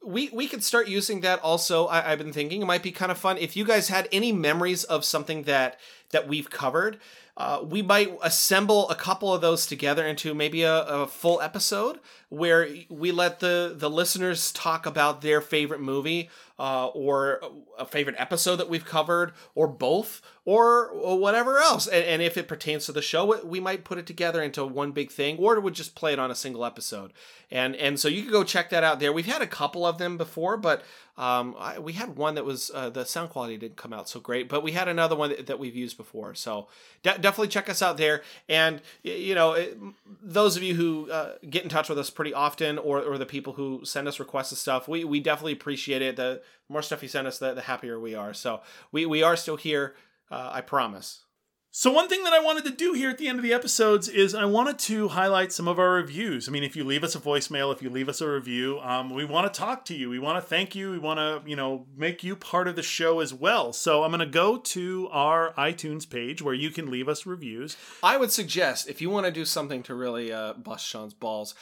we 0.07 0.29
we 0.29 0.47
could 0.47 0.63
start 0.63 0.87
using 0.87 1.21
that. 1.21 1.39
Also, 1.41 1.87
I, 1.87 2.11
I've 2.11 2.17
been 2.17 2.31
thinking 2.31 2.61
it 2.61 2.65
might 2.65 2.81
be 2.81 2.91
kind 2.91 3.11
of 3.11 3.17
fun 3.17 3.37
if 3.37 3.57
you 3.57 3.65
guys 3.65 3.89
had 3.89 4.07
any 4.11 4.31
memories 4.31 4.85
of 4.85 5.03
something 5.03 5.43
that 5.43 5.79
that 6.11 6.27
we've 6.27 6.49
covered. 6.49 6.97
Uh, 7.35 7.61
we 7.63 7.83
might 7.83 8.17
assemble 8.23 8.89
a 8.89 8.95
couple 8.95 9.31
of 9.31 9.41
those 9.41 9.67
together 9.67 10.07
into 10.07 10.33
maybe 10.33 10.63
a, 10.63 10.81
a 10.85 11.05
full 11.05 11.39
episode 11.39 11.99
where 12.29 12.67
we 12.89 13.11
let 13.11 13.41
the 13.41 13.73
the 13.75 13.89
listeners 13.89 14.51
talk 14.53 14.85
about 14.85 15.21
their 15.21 15.41
favorite 15.41 15.81
movie 15.81 16.29
uh, 16.57 16.87
or 16.87 17.41
a 17.77 17.85
favorite 17.85 18.15
episode 18.17 18.55
that 18.55 18.69
we've 18.69 18.85
covered 18.85 19.33
or 19.53 19.67
both 19.67 20.21
or, 20.47 21.17
whatever 21.17 21.57
else. 21.57 21.87
And, 21.87 22.05
and 22.05 22.21
if 22.21 22.37
it 22.37 22.47
pertains 22.47 22.85
to 22.85 22.93
the 22.93 23.01
show 23.01 23.45
we 23.45 23.59
might 23.59 23.83
put 23.83 23.97
it 23.97 24.07
together 24.07 24.41
into 24.41 24.65
one 24.65 24.91
big 24.93 25.11
thing 25.11 25.37
or 25.37 25.55
we 25.55 25.61
would 25.61 25.73
just 25.73 25.93
play 25.93 26.13
it 26.13 26.19
on 26.19 26.31
a 26.31 26.35
single 26.35 26.63
episode. 26.63 27.11
And 27.51 27.75
and 27.75 27.99
so 27.99 28.07
you 28.07 28.23
can 28.23 28.31
go 28.31 28.45
check 28.45 28.69
that 28.69 28.83
out 28.83 29.01
there. 29.01 29.11
We've 29.11 29.25
had 29.25 29.41
a 29.41 29.47
couple 29.47 29.85
of 29.85 29.97
them 29.97 30.17
before 30.17 30.55
but 30.55 30.83
um, 31.17 31.55
I, 31.59 31.79
we 31.79 31.93
had 31.93 32.15
one 32.15 32.35
that 32.35 32.45
was 32.45 32.71
uh, 32.73 32.89
the 32.89 33.03
sound 33.03 33.31
quality 33.31 33.57
didn't 33.57 33.75
come 33.75 33.91
out 33.91 34.07
so 34.07 34.19
great 34.21 34.47
but 34.47 34.63
we 34.63 34.71
had 34.71 34.87
another 34.87 35.15
one 35.17 35.31
that, 35.31 35.47
that 35.47 35.59
we've 35.59 35.75
used 35.75 35.97
before. 35.97 36.33
So 36.33 36.67
de- 37.03 37.17
definitely 37.17 37.49
check 37.49 37.69
us 37.69 37.81
out 37.81 37.97
there. 37.97 38.21
And 38.47 38.81
you 39.03 39.35
know 39.35 39.51
it, 39.51 39.77
those 40.23 40.55
of 40.55 40.63
you 40.63 40.75
who 40.75 41.11
uh, 41.11 41.33
get 41.49 41.63
in 41.63 41.69
touch 41.69 41.89
with 41.89 41.99
us 41.99 42.09
pretty 42.09 42.33
often 42.33 42.77
or, 42.77 43.01
or 43.01 43.17
the 43.17 43.25
people 43.25 43.53
who 43.53 43.81
send 43.83 44.07
us 44.07 44.17
requests 44.17 44.53
of 44.53 44.59
stuff 44.59 44.87
we, 44.87 45.03
we 45.03 45.19
definitely 45.19 45.53
appreciate 45.53 46.01
it. 46.01 46.15
The 46.15 46.41
more 46.69 46.81
stuff 46.81 47.03
you 47.03 47.09
send 47.09 47.27
us 47.27 47.37
the, 47.37 47.53
the 47.53 47.61
happier 47.61 47.99
we 47.99 48.15
are. 48.15 48.33
So 48.33 48.61
we, 48.91 49.05
we 49.05 49.23
are 49.23 49.35
still 49.35 49.57
here 49.57 49.95
uh, 50.31 50.49
i 50.53 50.61
promise 50.61 51.23
So 51.71 51.91
one 51.91 52.09
thing 52.09 52.23
that 52.23 52.33
I 52.33 52.39
wanted 52.39 52.63
to 52.65 52.71
do 52.85 52.93
here 52.93 53.09
at 53.11 53.19
the 53.19 53.27
end 53.27 53.37
of 53.37 53.43
the 53.43 53.53
episodes 53.53 54.07
is 54.09 54.33
I 54.33 54.45
wanted 54.45 54.79
to 54.89 55.09
highlight 55.09 55.51
some 55.53 55.67
of 55.67 55.77
our 55.77 55.91
reviews. 56.01 56.47
I 56.47 56.51
mean, 56.51 56.63
if 56.63 56.75
you 56.75 56.83
leave 56.83 57.03
us 57.03 57.13
a 57.15 57.19
voicemail, 57.19 57.71
if 57.71 57.83
you 57.83 57.89
leave 57.91 58.09
us 58.09 58.19
a 58.19 58.27
review, 58.27 58.79
um, 58.79 59.11
we 59.13 59.25
want 59.25 59.45
to 59.53 59.59
talk 59.59 59.85
to 59.85 59.93
you. 59.93 60.09
We 60.09 60.17
want 60.17 60.41
to 60.41 60.49
thank 60.49 60.73
you. 60.75 60.89
We 60.89 60.97
want 60.97 61.19
to, 61.19 61.47
you 61.47 61.55
know, 61.55 61.85
make 61.95 62.23
you 62.23 62.35
part 62.35 62.67
of 62.67 62.75
the 62.75 62.81
show 62.81 63.19
as 63.19 63.31
well. 63.31 63.73
So 63.73 64.03
I'm 64.03 64.09
going 64.09 64.21
to 64.31 64.39
go 64.43 64.57
to 64.57 65.07
our 65.11 65.53
iTunes 65.53 66.09
page 66.09 66.41
where 66.41 66.55
you 66.55 66.71
can 66.71 66.89
leave 66.89 67.07
us 67.07 67.27
reviews. 67.27 67.77
i 68.01 68.17
would 68.17 68.31
suggest 68.31 68.89
if 68.89 68.99
you 69.01 69.11
want 69.11 69.25
to 69.27 69.31
do 69.31 69.45
something 69.45 69.83
to 69.83 69.93
really 69.93 70.33
uh, 70.33 70.53
bust 70.53 70.83
sean's 70.87 71.13
balls 71.13 71.53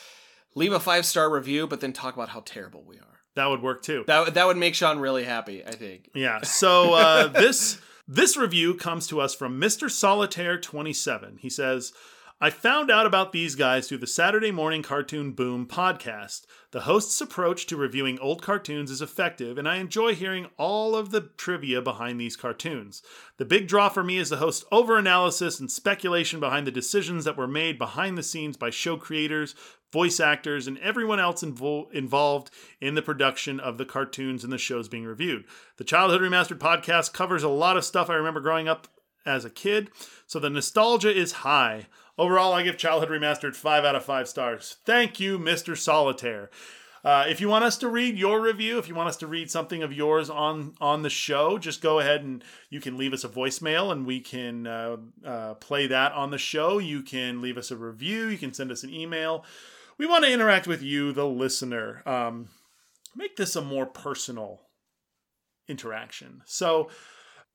leave 0.56 0.72
a 0.72 0.80
five 0.80 1.06
star 1.06 1.30
review 1.30 1.68
but 1.68 1.82
then 1.82 1.92
talk 1.92 2.14
about 2.16 2.30
how 2.30 2.42
terrible 2.46 2.84
we 2.88 2.96
are 2.98 3.20
That 3.36 3.48
would 3.52 3.62
work 3.62 3.82
too. 3.82 4.04
that, 4.08 4.34
that 4.36 4.46
would 4.48 4.58
make 4.66 4.76
sean 4.76 5.00
really 5.00 5.26
happy 5.26 5.58
i 5.66 5.76
think 5.76 6.10
Yeah. 6.16 6.40
So 6.44 6.94
uh, 6.94 7.28
this 7.44 7.82
this 8.08 8.38
review 8.38 8.76
comes 8.76 9.08
to 9.08 9.20
us 9.20 9.34
from 9.34 9.60
Mr. 9.60 9.90
Solitaire 9.90 10.60
27. 10.60 11.38
He 11.42 11.50
says, 11.50 11.94
I 12.42 12.50
found 12.50 12.92
out 12.92 13.06
about 13.06 13.32
these 13.32 13.56
guys 13.56 13.88
through 13.88 14.00
the 14.00 14.08
Saturday 14.08 14.52
Morning 14.52 14.84
Cartoon 14.84 15.32
Boom 15.32 15.66
podcast. 15.66 16.42
The 16.72 16.82
host's 16.82 17.22
approach 17.22 17.66
to 17.68 17.78
reviewing 17.78 18.20
old 18.20 18.42
cartoons 18.42 18.92
is 18.92 19.02
effective, 19.02 19.58
and 19.58 19.70
I 19.70 19.78
enjoy 19.78 20.16
hearing 20.16 20.48
all 20.58 20.98
of 20.98 21.12
the 21.12 21.22
trivia 21.22 21.82
behind 21.82 22.20
these 22.20 22.36
cartoons. 22.36 23.02
The 23.38 23.46
big 23.46 23.70
draw 23.70 23.88
for 23.88 24.04
me 24.04 24.18
is 24.18 24.32
the 24.32 24.36
host's 24.36 24.66
overanalysis 24.70 25.62
and 25.62 25.72
speculation 25.72 26.42
behind 26.42 26.68
the 26.68 26.72
decisions 26.72 27.24
that 27.24 27.38
were 27.38 27.48
made 27.48 27.78
behind 27.78 28.18
the 28.18 28.24
scenes 28.24 28.58
by 28.58 28.70
show 28.70 28.98
creators, 28.98 29.56
voice 29.94 30.20
actors, 30.20 30.68
and 30.68 30.78
everyone 30.80 31.22
else 31.22 31.42
invo- 31.42 31.90
involved 31.94 32.52
in 32.82 32.96
the 32.96 33.02
production 33.02 33.62
of 33.62 33.78
the 33.78 33.86
cartoons 33.86 34.44
and 34.44 34.52
the 34.52 34.58
shows 34.58 34.90
being 34.90 35.06
reviewed. 35.06 35.46
The 35.78 35.86
Childhood 35.86 36.20
Remastered 36.20 36.60
podcast 36.60 37.14
covers 37.14 37.44
a 37.44 37.50
lot 37.50 37.78
of 37.78 37.86
stuff 37.86 38.10
I 38.10 38.16
remember 38.16 38.42
growing 38.42 38.68
up 38.68 38.90
as 39.26 39.46
a 39.46 39.50
kid, 39.50 39.90
so 40.28 40.38
the 40.38 40.50
nostalgia 40.50 41.16
is 41.16 41.32
high. 41.32 41.88
Overall, 42.18 42.54
I 42.54 42.64
give 42.64 42.78
Childhood 42.78 43.10
Remastered 43.10 43.56
5 43.56 43.84
out 43.84 43.96
of 43.96 44.06
5 44.06 44.28
stars. 44.28 44.78
Thank 44.86 45.20
you, 45.20 45.38
Mr. 45.38 45.78
Solitaire. 45.78 46.50
Uh, 47.04 47.26
if 47.28 47.40
you 47.40 47.48
want 47.48 47.64
us 47.64 47.78
to 47.78 47.88
read 47.88 48.18
your 48.18 48.42
review, 48.42 48.80
if 48.80 48.88
you 48.88 48.96
want 48.96 49.10
us 49.10 49.18
to 49.18 49.28
read 49.28 49.52
something 49.52 49.84
of 49.84 49.94
yours 49.94 50.28
on 50.28 50.74
on 50.82 51.04
the 51.04 51.10
show, 51.10 51.60
just 51.60 51.80
go 51.80 52.00
ahead 52.00 52.24
and 52.24 52.44
you 52.72 52.82
can 52.82 52.98
leave 52.98 53.14
us 53.14 53.24
a 53.24 53.30
voicemail 53.30 53.92
and 53.92 54.08
we 54.08 54.20
can 54.20 54.66
uh, 54.66 54.98
uh, 55.24 55.54
play 55.56 55.86
that 55.86 56.14
on 56.14 56.32
the 56.32 56.40
show. 56.40 56.80
You 56.80 57.04
can 57.04 57.44
leave 57.44 57.60
us 57.60 57.70
a 57.70 57.78
review. 57.78 58.26
You 58.26 58.40
can 58.40 58.56
send 58.56 58.72
us 58.72 58.84
an 58.84 58.92
email. 58.92 59.46
We 60.00 60.08
want 60.08 60.24
to 60.26 60.32
interact 60.32 60.66
with 60.66 60.82
you, 60.82 61.12
the 61.12 61.28
listener. 61.28 62.02
Um, 62.08 62.50
make 63.16 63.36
this 63.36 63.56
a 63.56 63.62
more 63.62 63.86
personal 63.86 64.62
interaction. 65.68 66.42
So. 66.46 66.90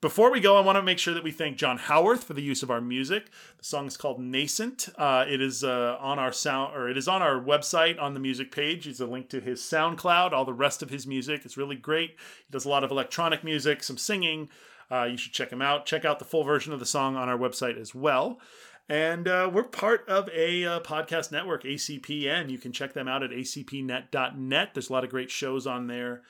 Before 0.00 0.30
we 0.30 0.40
go, 0.40 0.56
I 0.56 0.62
want 0.62 0.76
to 0.76 0.82
make 0.82 0.98
sure 0.98 1.12
that 1.12 1.22
we 1.22 1.30
thank 1.30 1.58
John 1.58 1.76
Howarth 1.76 2.24
for 2.24 2.32
the 2.32 2.40
use 2.40 2.62
of 2.62 2.70
our 2.70 2.80
music. 2.80 3.26
The 3.58 3.64
song 3.64 3.86
is 3.86 3.98
called 3.98 4.18
"Nascent." 4.18 4.88
Uh, 4.96 5.26
it 5.28 5.42
is 5.42 5.62
uh, 5.62 5.98
on 6.00 6.18
our 6.18 6.32
sound, 6.32 6.74
or 6.74 6.88
it 6.88 6.96
is 6.96 7.06
on 7.06 7.20
our 7.20 7.38
website 7.38 8.00
on 8.00 8.14
the 8.14 8.20
music 8.20 8.50
page. 8.50 8.88
It's 8.88 9.00
a 9.00 9.06
link 9.06 9.28
to 9.28 9.40
his 9.40 9.60
SoundCloud, 9.60 10.32
all 10.32 10.46
the 10.46 10.54
rest 10.54 10.82
of 10.82 10.88
his 10.88 11.06
music. 11.06 11.42
It's 11.44 11.58
really 11.58 11.76
great. 11.76 12.12
He 12.12 12.50
does 12.50 12.64
a 12.64 12.70
lot 12.70 12.82
of 12.82 12.90
electronic 12.90 13.44
music, 13.44 13.82
some 13.82 13.98
singing. 13.98 14.48
Uh, 14.90 15.04
you 15.04 15.18
should 15.18 15.34
check 15.34 15.52
him 15.52 15.60
out. 15.60 15.84
Check 15.84 16.06
out 16.06 16.18
the 16.18 16.24
full 16.24 16.44
version 16.44 16.72
of 16.72 16.80
the 16.80 16.86
song 16.86 17.14
on 17.16 17.28
our 17.28 17.36
website 17.36 17.78
as 17.78 17.94
well. 17.94 18.40
And 18.88 19.28
uh, 19.28 19.50
we're 19.52 19.64
part 19.64 20.08
of 20.08 20.30
a 20.30 20.64
uh, 20.64 20.80
podcast 20.80 21.30
network, 21.30 21.62
ACPN. 21.64 22.48
You 22.48 22.56
can 22.56 22.72
check 22.72 22.94
them 22.94 23.06
out 23.06 23.22
at 23.22 23.32
acpnet.net. 23.32 24.70
There's 24.72 24.88
a 24.88 24.92
lot 24.94 25.04
of 25.04 25.10
great 25.10 25.30
shows 25.30 25.66
on 25.66 25.88
there 25.88 26.22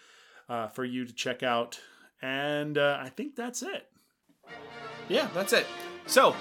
uh, 0.49 0.67
for 0.67 0.85
you 0.85 1.05
to 1.05 1.13
check 1.13 1.45
out. 1.45 1.79
And 2.23 2.77
uh, 2.77 2.99
I 3.01 3.09
think 3.09 3.37
that's 3.37 3.63
it. 3.63 3.89
Yeah, 5.09 5.29
that's 5.35 5.53
it. 5.53 5.67
So, 6.07 6.35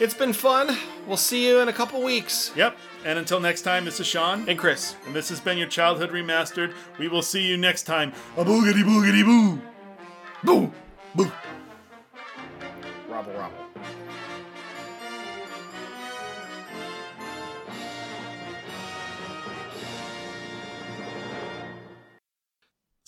it's 0.00 0.14
been 0.14 0.32
fun. 0.32 0.76
We'll 1.06 1.16
see 1.16 1.46
you 1.46 1.60
in 1.60 1.68
a 1.68 1.72
couple 1.72 2.02
weeks. 2.02 2.52
Yep. 2.56 2.76
And 3.04 3.18
until 3.18 3.40
next 3.40 3.62
time, 3.62 3.84
this 3.84 4.00
is 4.00 4.06
Sean. 4.06 4.48
And 4.48 4.58
Chris. 4.58 4.96
And 5.06 5.14
this 5.14 5.28
has 5.28 5.40
been 5.40 5.58
your 5.58 5.68
Childhood 5.68 6.10
Remastered. 6.10 6.72
We 6.98 7.08
will 7.08 7.22
see 7.22 7.46
you 7.46 7.56
next 7.56 7.82
time. 7.82 8.12
A 8.36 8.44
boogity 8.44 8.82
boogity 8.82 9.24
boo. 9.24 9.60
Boo. 10.42 10.72
Boo. 11.14 11.30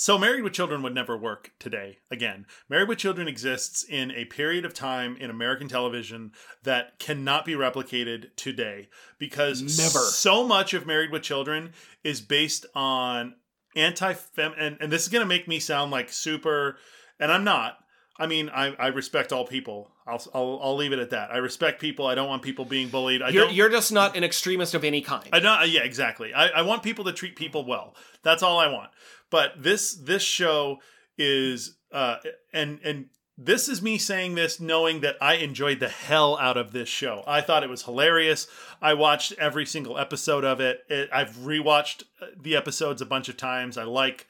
So, 0.03 0.19
Married 0.19 0.43
with 0.43 0.53
Children 0.53 0.83
would 0.83 0.97
never 0.97 1.17
work 1.17 1.53
today 1.61 1.99
again. 2.11 2.45
Married 2.69 2.89
with 2.89 2.99
Children 2.99 3.29
exists 3.29 3.85
in 3.85 4.11
a 4.11 4.25
period 4.25 4.65
of 4.65 4.75
time 4.75 5.17
in 5.17 5.31
American 5.31 5.69
television 5.69 6.33
that 6.65 6.99
cannot 6.99 7.45
be 7.45 7.53
replicated 7.53 8.35
today 8.35 8.89
because 9.21 9.63
Never. 9.63 10.05
so 10.05 10.45
much 10.45 10.75
of 10.75 10.87
Married 10.87 11.13
with 11.13 11.23
Children 11.23 11.71
is 12.03 12.21
based 12.21 12.67
on 12.75 13.37
anti 13.77 14.15
fem 14.15 14.55
and, 14.59 14.77
and 14.81 14.91
this 14.91 15.03
is 15.03 15.09
going 15.09 15.23
to 15.23 15.25
make 15.25 15.47
me 15.47 15.61
sound 15.61 15.93
like 15.93 16.13
super, 16.13 16.79
and 17.21 17.31
I'm 17.31 17.45
not. 17.45 17.79
I 18.19 18.27
mean, 18.27 18.51
I, 18.51 18.75
I 18.75 18.89
respect 18.89 19.33
all 19.33 19.47
people. 19.47 19.91
I'll, 20.07 20.23
I'll 20.35 20.61
I'll 20.63 20.77
leave 20.77 20.93
it 20.93 20.99
at 20.99 21.11
that. 21.11 21.31
I 21.31 21.39
respect 21.39 21.81
people. 21.81 22.07
I 22.07 22.15
don't 22.15 22.29
want 22.29 22.43
people 22.43 22.65
being 22.65 22.89
bullied. 22.89 23.23
I 23.23 23.31
You're, 23.31 23.47
don't. 23.47 23.55
you're 23.55 23.71
just 23.71 23.91
not 23.91 24.17
an 24.17 24.25
extremist 24.25 24.75
of 24.75 24.85
any 24.85 25.01
kind. 25.01 25.29
I 25.33 25.41
don't. 25.41 25.69
Yeah, 25.71 25.83
exactly. 25.83 26.35
I, 26.35 26.49
I 26.49 26.63
want 26.63 26.83
people 26.83 27.05
to 27.07 27.13
treat 27.13 27.37
people 27.37 27.65
well. 27.65 27.95
That's 28.23 28.43
all 28.43 28.59
I 28.59 28.69
want. 28.69 28.91
But 29.31 29.63
this 29.63 29.95
this 29.95 30.23
show 30.23 30.81
is 31.17 31.77
uh 31.91 32.17
and 32.53 32.81
and 32.85 33.07
this 33.39 33.69
is 33.69 33.81
me 33.81 33.97
saying 33.97 34.35
this 34.35 34.61
knowing 34.61 35.01
that 35.01 35.17
I 35.21 35.35
enjoyed 35.37 35.81
the 35.81 35.89
hell 35.89 36.39
out 36.39 36.57
of 36.57 36.73
this 36.73 36.89
show. 36.89 37.25
I 37.27 37.41
thought 37.41 37.65
it 37.65 37.71
was 37.71 37.83
hilarious. 37.83 38.47
I 38.81 38.95
watched 38.95 39.33
every 39.39 39.65
single 39.65 39.99
episode 39.99 40.45
of 40.45 40.61
it. 40.61 40.85
it 40.89 41.09
I've 41.13 41.37
rewatched 41.37 42.05
uh, 42.21 42.27
the 42.39 42.57
episodes 42.57 43.01
a 43.01 43.07
bunch 43.07 43.29
of 43.31 43.39
times. 43.39 43.79
I 43.79 43.85
like 43.85 44.27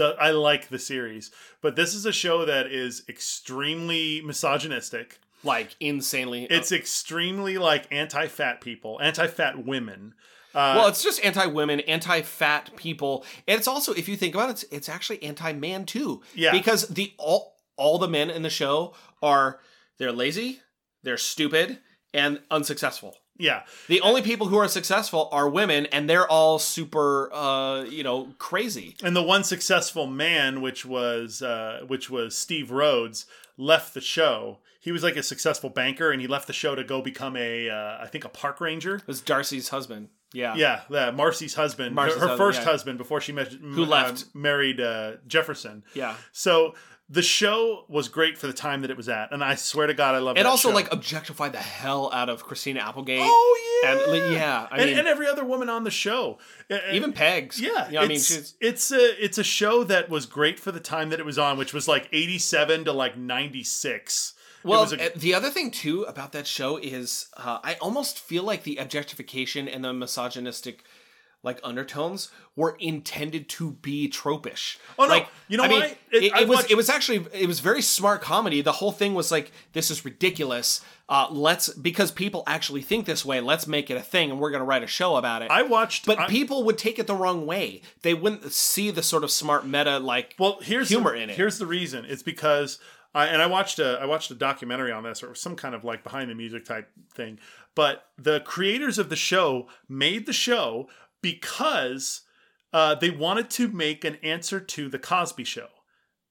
I 0.00 0.30
like 0.30 0.68
the 0.68 0.78
series. 0.78 1.30
But 1.60 1.76
this 1.76 1.94
is 1.94 2.06
a 2.06 2.12
show 2.12 2.44
that 2.44 2.66
is 2.66 3.02
extremely 3.08 4.20
misogynistic. 4.22 5.18
like, 5.44 5.76
insanely. 5.80 6.44
It's 6.50 6.72
extremely 6.72 7.58
like 7.58 7.86
anti-fat 7.92 8.60
people, 8.60 9.00
anti-fat 9.00 9.64
women. 9.64 10.14
Uh, 10.54 10.74
well, 10.78 10.88
it's 10.88 11.02
just 11.02 11.24
anti-women, 11.24 11.80
anti-fat 11.80 12.74
people, 12.76 13.24
and 13.46 13.58
it's 13.58 13.68
also, 13.68 13.92
if 13.92 14.08
you 14.08 14.16
think 14.16 14.34
about 14.34 14.48
it, 14.48 14.52
it's, 14.52 14.64
it's 14.70 14.88
actually 14.88 15.22
anti-man 15.22 15.84
too. 15.84 16.22
Yeah. 16.34 16.52
because 16.52 16.88
the 16.88 17.12
all 17.18 17.56
all 17.76 17.98
the 17.98 18.08
men 18.08 18.28
in 18.30 18.42
the 18.42 18.50
show 18.50 18.94
are 19.22 19.60
they're 19.98 20.10
lazy, 20.10 20.60
they're 21.04 21.16
stupid, 21.18 21.78
and 22.12 22.40
unsuccessful. 22.50 23.14
Yeah. 23.38 23.62
The 23.86 24.00
only 24.00 24.22
people 24.22 24.48
who 24.48 24.56
are 24.58 24.68
successful 24.68 25.28
are 25.32 25.48
women, 25.48 25.86
and 25.86 26.08
they're 26.10 26.26
all 26.28 26.58
super, 26.58 27.32
uh, 27.32 27.84
you 27.84 28.02
know, 28.02 28.28
crazy. 28.38 28.96
and 29.02 29.14
the 29.16 29.22
one 29.22 29.44
successful 29.44 30.06
man 30.06 30.60
which 30.60 30.84
was 30.84 31.40
uh, 31.42 31.82
which 31.86 32.10
was 32.10 32.36
steve 32.36 32.70
rhodes 32.70 33.26
left 33.56 33.94
the 33.94 34.00
show 34.00 34.58
he 34.80 34.92
was 34.92 35.02
like 35.02 35.16
a 35.16 35.22
successful 35.22 35.68
banker 35.70 36.10
and 36.12 36.20
he 36.20 36.26
left 36.28 36.46
the 36.46 36.52
show 36.52 36.74
to 36.74 36.84
go 36.84 37.02
become 37.02 37.36
a 37.36 37.68
uh, 37.68 37.98
i 38.02 38.06
think 38.06 38.24
a 38.24 38.28
park 38.28 38.60
ranger 38.60 38.96
It 38.96 39.06
was 39.06 39.20
Darcy's 39.20 39.68
husband. 39.70 40.08
Yeah. 40.32 40.54
yeah 40.56 40.80
that 40.90 41.16
marcy's 41.16 41.54
husband 41.54 41.94
Marcy's 41.94 42.14
her, 42.16 42.20
her 42.20 42.26
husband, 42.28 42.46
first 42.46 42.60
yeah. 42.60 42.64
husband 42.70 42.98
before 42.98 43.20
she 43.20 43.32
met 43.32 43.48
who 43.52 43.84
left. 43.84 44.26
married 44.34 44.80
uh, 44.80 45.12
jefferson 45.26 45.84
Yeah. 45.94 46.14
so 46.32 46.74
the 47.10 47.22
show 47.22 47.84
was 47.88 48.08
great 48.08 48.36
for 48.36 48.46
the 48.46 48.52
time 48.52 48.82
that 48.82 48.90
it 48.90 48.96
was 48.96 49.08
at 49.08 49.32
and 49.32 49.42
i 49.42 49.54
swear 49.54 49.86
to 49.86 49.94
god 49.94 50.14
i 50.14 50.18
love 50.18 50.36
it. 50.36 50.40
that 50.40 50.46
also 50.46 50.68
show. 50.68 50.74
like 50.74 50.92
objectified 50.92 51.52
the 51.52 51.58
hell 51.58 52.10
out 52.12 52.28
of 52.28 52.44
Christina 52.44 52.80
Applegate. 52.80 53.20
oh 53.22 53.80
yeah 53.82 53.90
And 53.92 54.32
yeah, 54.34 54.66
I 54.70 54.76
and, 54.78 54.86
mean- 54.90 54.98
and 54.98 55.08
every 55.08 55.26
other 55.26 55.44
woman 55.44 55.68
on 55.70 55.84
the 55.84 55.90
show 55.90 56.38
And- 56.68 56.82
Even 56.92 57.12
Pegs. 57.12 57.60
Yeah, 57.60 57.86
You 57.86 57.94
know, 57.94 58.00
I 58.00 58.08
mean, 58.08 58.16
it's, 58.16 58.26
she's 58.26 58.54
it's 58.60 58.90
a 58.92 59.24
it's 59.24 59.38
a 59.38 59.44
show 59.44 59.84
that 59.84 60.08
was 60.10 60.26
great 60.26 60.58
for 60.60 60.72
the 60.72 60.80
time 60.80 61.08
that 61.10 61.20
it 61.20 61.24
was 61.26 61.38
on, 61.38 61.56
which 61.58 61.72
was 61.72 61.86
like 61.88 62.08
eighty 62.12 62.38
seven 62.38 62.84
to 62.84 62.92
like 62.92 63.16
ninety 63.16 63.62
six. 63.64 64.34
Well, 64.64 64.82
a- 64.92 65.06
uh, 65.06 65.08
the 65.16 65.32
other 65.34 65.48
thing 65.50 65.70
too 65.70 66.02
about 66.02 66.32
that 66.32 66.46
show 66.46 66.76
is 66.76 67.28
uh, 67.36 67.60
I 67.62 67.74
almost 67.76 68.18
feel 68.18 68.42
like 68.42 68.64
the 68.64 68.76
objectification 68.78 69.68
and 69.68 69.84
the 69.84 69.92
misogynistic 69.92 70.82
like 71.42 71.60
undertones 71.62 72.30
were 72.56 72.76
intended 72.80 73.48
to 73.48 73.72
be 73.72 74.08
tropish. 74.08 74.76
Oh, 74.98 75.04
no. 75.04 75.08
Like, 75.10 75.28
You 75.46 75.56
know 75.56 75.64
I 75.64 75.68
mean, 75.68 75.80
why? 75.80 75.86
It, 76.10 76.24
It- 76.24 76.32
it, 76.40 76.48
was 76.48 76.56
watched- 76.58 76.70
it 76.70 76.74
was 76.76 76.88
actually 76.88 77.26
it 77.32 77.46
was 77.46 77.60
very 77.60 77.80
smart 77.80 78.20
comedy. 78.22 78.60
The 78.60 78.72
whole 78.72 78.90
thing 78.92 79.14
was 79.14 79.30
like 79.30 79.52
this 79.72 79.90
is 79.90 80.04
ridiculous. 80.04 80.80
Uh, 81.08 81.26
let's 81.30 81.68
because 81.70 82.10
people 82.10 82.42
actually 82.46 82.82
think 82.82 83.06
this 83.06 83.24
way. 83.24 83.40
Let's 83.40 83.66
make 83.66 83.88
it 83.90 83.96
a 83.96 84.02
thing, 84.02 84.30
and 84.30 84.38
we're 84.40 84.50
going 84.50 84.60
to 84.60 84.66
write 84.66 84.82
a 84.82 84.86
show 84.88 85.16
about 85.16 85.40
it. 85.42 85.50
I 85.50 85.62
watched, 85.62 86.04
but 86.06 86.18
I- 86.18 86.26
people 86.26 86.64
would 86.64 86.76
take 86.76 86.98
it 86.98 87.06
the 87.06 87.14
wrong 87.14 87.46
way. 87.46 87.82
They 88.02 88.14
wouldn't 88.14 88.52
see 88.52 88.90
the 88.90 89.02
sort 89.02 89.24
of 89.24 89.30
smart 89.30 89.64
meta 89.66 89.98
like 90.00 90.34
well, 90.38 90.58
here's 90.60 90.88
humor 90.90 91.12
the, 91.16 91.22
in 91.22 91.30
it. 91.30 91.36
Here's 91.36 91.58
the 91.58 91.66
reason. 91.66 92.04
It's 92.04 92.22
because 92.22 92.78
I 93.14 93.26
and 93.28 93.40
I 93.40 93.46
watched 93.46 93.78
a 93.78 93.98
I 94.02 94.04
watched 94.06 94.30
a 94.30 94.34
documentary 94.34 94.92
on 94.92 95.02
this 95.04 95.22
or 95.22 95.34
some 95.34 95.56
kind 95.56 95.74
of 95.74 95.82
like 95.84 96.02
behind 96.04 96.30
the 96.30 96.34
music 96.34 96.64
type 96.64 96.90
thing. 97.14 97.38
But 97.74 98.04
the 98.18 98.40
creators 98.40 98.98
of 98.98 99.08
the 99.08 99.16
show 99.16 99.68
made 99.88 100.26
the 100.26 100.32
show 100.32 100.88
because 101.22 102.22
uh, 102.72 102.94
they 102.94 103.10
wanted 103.10 103.50
to 103.50 103.68
make 103.68 104.04
an 104.04 104.16
answer 104.22 104.60
to 104.60 104.88
the 104.88 104.98
Cosby 104.98 105.44
Show. 105.44 105.68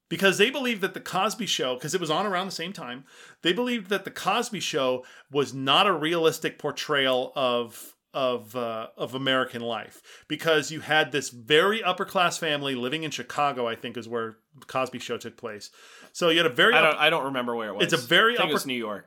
because 0.08 0.38
they 0.38 0.50
believed 0.50 0.80
that 0.82 0.94
the 0.94 1.00
Cosby 1.00 1.46
Show, 1.46 1.74
because 1.74 1.94
it 1.94 2.00
was 2.00 2.10
on 2.10 2.24
around 2.26 2.46
the 2.46 2.52
same 2.52 2.72
time, 2.72 3.04
they 3.42 3.52
believed 3.52 3.88
that 3.90 4.04
the 4.04 4.10
Cosby 4.10 4.60
Show 4.60 5.04
was 5.30 5.52
not 5.52 5.86
a 5.86 5.92
realistic 5.92 6.58
portrayal 6.58 7.32
of 7.36 7.94
of 8.14 8.56
uh, 8.56 8.86
of 8.96 9.14
American 9.14 9.60
life 9.60 10.00
because 10.28 10.70
you 10.72 10.80
had 10.80 11.12
this 11.12 11.28
very 11.28 11.82
upper 11.84 12.06
class 12.06 12.38
family 12.38 12.74
living 12.74 13.02
in 13.02 13.10
Chicago. 13.10 13.68
I 13.68 13.74
think 13.74 13.98
is 13.98 14.08
where 14.08 14.38
the 14.58 14.64
Cosby 14.64 14.98
Show 15.00 15.18
took 15.18 15.36
place. 15.36 15.70
So 16.14 16.30
you 16.30 16.38
had 16.38 16.46
a 16.46 16.54
very 16.54 16.72
I 16.74 16.80
don't 16.80 16.96
I 16.98 17.10
don't 17.10 17.24
remember 17.24 17.54
where 17.54 17.68
it 17.68 17.74
was. 17.74 17.84
It's 17.84 17.92
a 17.92 18.06
very 18.06 18.34
I 18.34 18.38
think 18.38 18.50
it 18.50 18.54
was 18.54 18.64
New 18.66 18.72
York. 18.74 19.06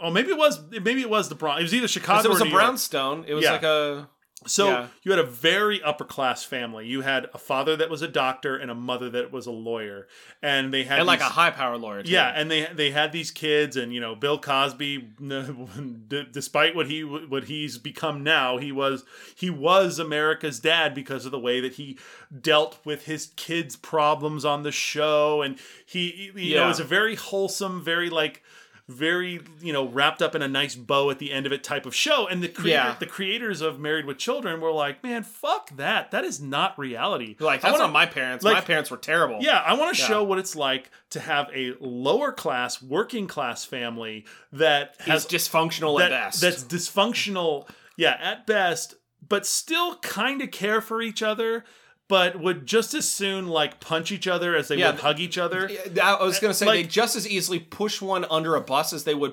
oh 0.00 0.10
maybe 0.10 0.30
it 0.30 0.38
was 0.38 0.58
maybe 0.70 1.02
it 1.02 1.10
was 1.10 1.28
the 1.28 1.34
Bronx. 1.34 1.60
It 1.60 1.64
was 1.64 1.74
either 1.74 1.88
Chicago 1.88 2.28
it 2.28 2.30
was 2.30 2.40
or 2.40 2.44
a 2.46 2.48
York. 2.48 2.58
brownstone. 2.62 3.24
It 3.28 3.34
was 3.34 3.44
Yeah. 3.44 3.52
like 3.52 3.62
a 3.64 4.08
So 4.46 4.68
Yeah. 4.68 4.86
you 5.02 5.12
had 5.12 5.18
a 5.18 5.24
very 5.26 5.82
upper 5.82 6.04
class 6.04 6.44
family. 6.44 6.86
You 6.86 7.02
had 7.02 7.28
a 7.34 7.38
father 7.38 7.76
that 7.76 7.88
was 7.90 8.02
a 8.02 8.08
doctor 8.08 8.56
and 8.56 8.70
a 8.70 8.74
mother 8.74 9.08
that 9.10 9.30
was 9.32 9.46
a 9.46 9.50
lawyer, 9.50 10.08
and 10.42 10.72
they 10.72 10.84
had 10.84 10.98
and 11.00 11.06
like 11.06 11.20
a 11.20 11.24
high 11.24 11.50
power 11.50 11.76
lawyer. 11.78 12.02
Too. 12.02 12.10
yeah, 12.12 12.32
and 12.34 12.50
they 12.50 12.66
they 12.72 12.90
had 12.90 13.12
these 13.12 13.30
kids, 13.30 13.76
and 13.76 13.92
you 13.94 14.00
know 14.00 14.14
Bill 14.14 14.38
Cosby, 14.38 15.10
despite 16.32 16.74
what 16.74 16.86
he 16.86 17.04
what 17.04 17.44
he's 17.44 17.78
become 17.78 18.22
now, 18.22 18.58
he 18.58 18.72
was 18.72 19.04
he 19.34 19.50
was 19.50 19.98
America's 19.98 20.60
dad 20.60 20.94
because 20.94 21.24
of 21.24 21.32
the 21.32 21.38
way 21.38 21.60
that 21.60 21.74
he 21.74 21.98
dealt 22.40 22.78
with 22.84 23.06
his 23.06 23.26
kids' 23.36 23.76
problems 23.76 24.44
on 24.44 24.62
the 24.62 24.72
show, 24.72 25.42
and 25.42 25.58
he 25.84 26.30
you 26.34 26.56
know 26.56 26.64
it 26.64 26.68
was 26.68 26.80
a 26.80 26.84
very 26.84 27.14
wholesome, 27.14 27.82
very 27.82 28.10
like 28.10 28.42
very 28.88 29.40
you 29.60 29.72
know 29.72 29.86
wrapped 29.86 30.20
up 30.22 30.34
in 30.34 30.42
a 30.42 30.48
nice 30.48 30.74
bow 30.74 31.10
at 31.10 31.18
the 31.18 31.32
end 31.32 31.46
of 31.46 31.52
it 31.52 31.62
type 31.64 31.86
of 31.86 31.94
show. 31.94 32.26
And 32.26 32.42
the 32.42 32.48
creator, 32.48 32.68
Yeah. 32.76 32.96
the 32.98 33.06
creators 33.06 33.60
of 33.60 33.78
Married 33.78 34.04
with 34.06 34.18
Children 34.18 34.60
were 34.60 34.72
like, 34.72 35.02
man, 35.02 35.22
fuck 35.22 35.70
that. 35.76 36.10
That 36.10 36.24
is 36.24 36.40
not 36.40 36.78
reality. 36.78 37.36
Like 37.38 37.60
I 37.60 37.68
that's 37.68 37.72
wanna- 37.72 37.84
not 37.84 37.92
my 37.92 38.06
parents. 38.06 38.44
like- 38.44 38.54
my 38.54 38.60
parents 38.60 38.90
were 38.90 38.96
terrible. 38.96 39.38
yeah, 39.40 39.58
I 39.64 39.74
want 39.74 39.94
to 39.96 40.02
Yeah. 40.02 40.08
show 40.08 40.24
what 40.24 40.38
it's 40.38 40.56
like 40.56 40.90
to 41.10 41.20
have 41.20 41.48
a 41.54 41.74
lower 41.80 42.32
class, 42.32 42.82
working 42.82 43.26
class 43.26 43.64
family 43.64 44.26
that 44.52 44.96
has 45.00 45.26
dysfunctional 45.26 45.98
that, 45.98 46.10
at 46.12 46.24
best. 46.26 46.40
that's 46.40 46.64
dysfunctional, 46.64 47.68
yeah, 47.96 48.18
at 48.20 48.46
best, 48.46 48.94
but 49.28 49.46
still 49.46 49.96
kind 49.96 50.42
of 50.42 50.50
care 50.50 50.80
for 50.80 51.00
each 51.00 51.22
other, 51.22 51.64
but 52.12 52.38
would 52.38 52.66
just 52.66 52.92
as 52.92 53.08
soon 53.08 53.48
like 53.48 53.80
punch 53.80 54.12
each 54.12 54.28
other 54.28 54.54
as 54.54 54.68
they 54.68 54.76
Yeah, 54.76 54.90
would 54.90 55.00
hug 55.00 55.18
each 55.18 55.38
other. 55.38 55.70
I 56.02 56.22
was 56.22 56.38
gonna 56.38 56.52
say 56.52 56.66
Like- 56.66 56.74
they 56.80 56.82
just 56.86 57.16
as 57.16 57.26
easily 57.26 57.58
push 57.58 58.02
one 58.02 58.26
under 58.28 58.54
a 58.54 58.60
bus 58.60 58.92
as 58.92 59.04
they 59.04 59.14
would 59.14 59.32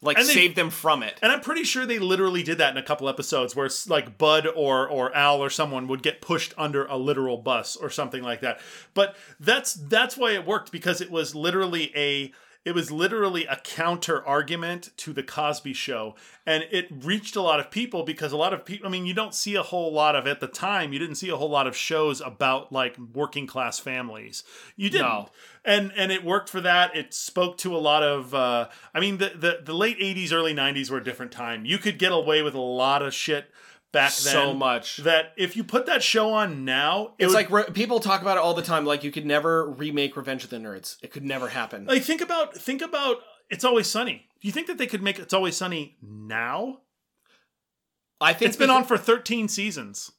like 0.00 0.16
they- 0.16 0.22
save 0.22 0.54
them 0.54 0.70
from 0.70 1.02
it. 1.02 1.18
And 1.22 1.32
I'm 1.32 1.40
pretty 1.40 1.64
sure 1.64 1.86
they 1.86 1.98
literally 1.98 2.44
did 2.44 2.58
that 2.58 2.70
in 2.70 2.76
a 2.76 2.84
couple 2.84 3.08
episodes 3.08 3.56
where 3.56 3.68
like 3.88 4.16
Bud 4.16 4.46
or 4.46 4.86
or 4.88 5.12
Al 5.12 5.42
or 5.42 5.50
someone 5.50 5.88
would 5.88 6.04
get 6.04 6.20
pushed 6.20 6.54
under 6.56 6.86
a 6.86 6.96
literal 6.96 7.36
bus 7.36 7.74
or 7.74 7.90
something 7.90 8.22
like 8.22 8.42
that. 8.42 8.60
But 8.94 9.16
that's 9.40 9.74
that's 9.74 10.16
why 10.16 10.30
it 10.30 10.46
worked 10.46 10.70
because 10.70 11.00
it 11.00 11.10
was 11.10 11.34
literally 11.34 11.90
a 11.96 12.32
it 12.64 12.74
was 12.74 12.90
literally 12.90 13.46
a 13.46 13.56
counter 13.56 14.24
argument 14.26 14.90
to 14.98 15.12
the 15.14 15.22
Cosby 15.22 15.72
show 15.72 16.14
and 16.46 16.64
it 16.70 16.88
reached 16.90 17.34
a 17.34 17.40
lot 17.40 17.58
of 17.58 17.70
people 17.70 18.02
because 18.02 18.32
a 18.32 18.36
lot 18.36 18.52
of 18.52 18.64
people 18.64 18.86
I 18.86 18.90
mean 18.90 19.06
you 19.06 19.14
don't 19.14 19.34
see 19.34 19.54
a 19.54 19.62
whole 19.62 19.92
lot 19.92 20.14
of 20.14 20.26
at 20.26 20.40
the 20.40 20.46
time 20.46 20.92
you 20.92 20.98
didn't 20.98 21.14
see 21.14 21.30
a 21.30 21.36
whole 21.36 21.48
lot 21.50 21.66
of 21.66 21.74
shows 21.76 22.20
about 22.20 22.70
like 22.72 22.96
working 23.14 23.46
class 23.46 23.78
families. 23.78 24.44
You 24.76 24.90
didn't 24.90 25.06
No. 25.06 25.30
and 25.64 25.92
and 25.96 26.12
it 26.12 26.22
worked 26.24 26.48
for 26.50 26.60
that. 26.60 26.94
It 26.94 27.14
spoke 27.14 27.56
to 27.58 27.74
a 27.74 27.78
lot 27.78 28.02
of. 28.02 28.34
Uh, 28.34 28.68
I 28.94 29.00
mean, 29.00 29.18
the, 29.18 29.32
the 29.34 29.60
the 29.64 29.74
late 29.74 29.98
'80s, 29.98 30.32
early 30.32 30.54
'90s 30.54 30.90
were 30.90 30.98
a 30.98 31.04
different 31.04 31.32
time. 31.32 31.64
You 31.64 31.78
could 31.78 31.98
get 31.98 32.12
away 32.12 32.42
with 32.42 32.54
a 32.54 32.60
lot 32.60 33.02
of 33.02 33.12
shit 33.14 33.50
back 33.92 34.12
then. 34.12 34.32
so 34.32 34.54
much. 34.54 34.98
that 34.98 35.32
if 35.36 35.56
you 35.56 35.64
put 35.64 35.86
that 35.86 36.02
show 36.02 36.32
on 36.32 36.64
now, 36.64 37.14
it 37.18 37.24
It's 37.24 37.34
would, 37.34 37.50
like 37.50 37.50
re- 37.50 37.72
people 37.72 38.00
talk 38.00 38.22
about 38.22 38.36
it 38.36 38.42
all 38.42 38.54
the 38.54 38.62
time. 38.62 38.84
Like 38.84 39.04
you 39.04 39.10
could 39.10 39.26
never 39.26 39.68
remake 39.70 40.16
Revenge 40.16 40.44
of 40.44 40.50
the 40.50 40.56
Nerds. 40.58 40.96
It 41.02 41.10
could 41.12 41.24
never 41.24 41.48
happen. 41.48 41.86
like 41.86 42.02
think 42.02 42.20
about 42.20 42.54
think 42.54 42.82
about 42.82 43.18
It's 43.50 43.64
Always 43.64 43.86
Sunny. 43.88 44.26
Do 44.40 44.48
you 44.48 44.52
think 44.52 44.68
that 44.68 44.78
they 44.78 44.86
could 44.86 45.02
make 45.02 45.18
It's 45.18 45.34
Always 45.34 45.56
Sunny 45.56 45.96
now? 46.02 46.78
I 48.20 48.32
think 48.32 48.48
It's 48.50 48.56
been 48.56 48.70
on 48.70 48.84
for 48.84 48.96
13 48.98 49.48
seasons. 49.48 50.10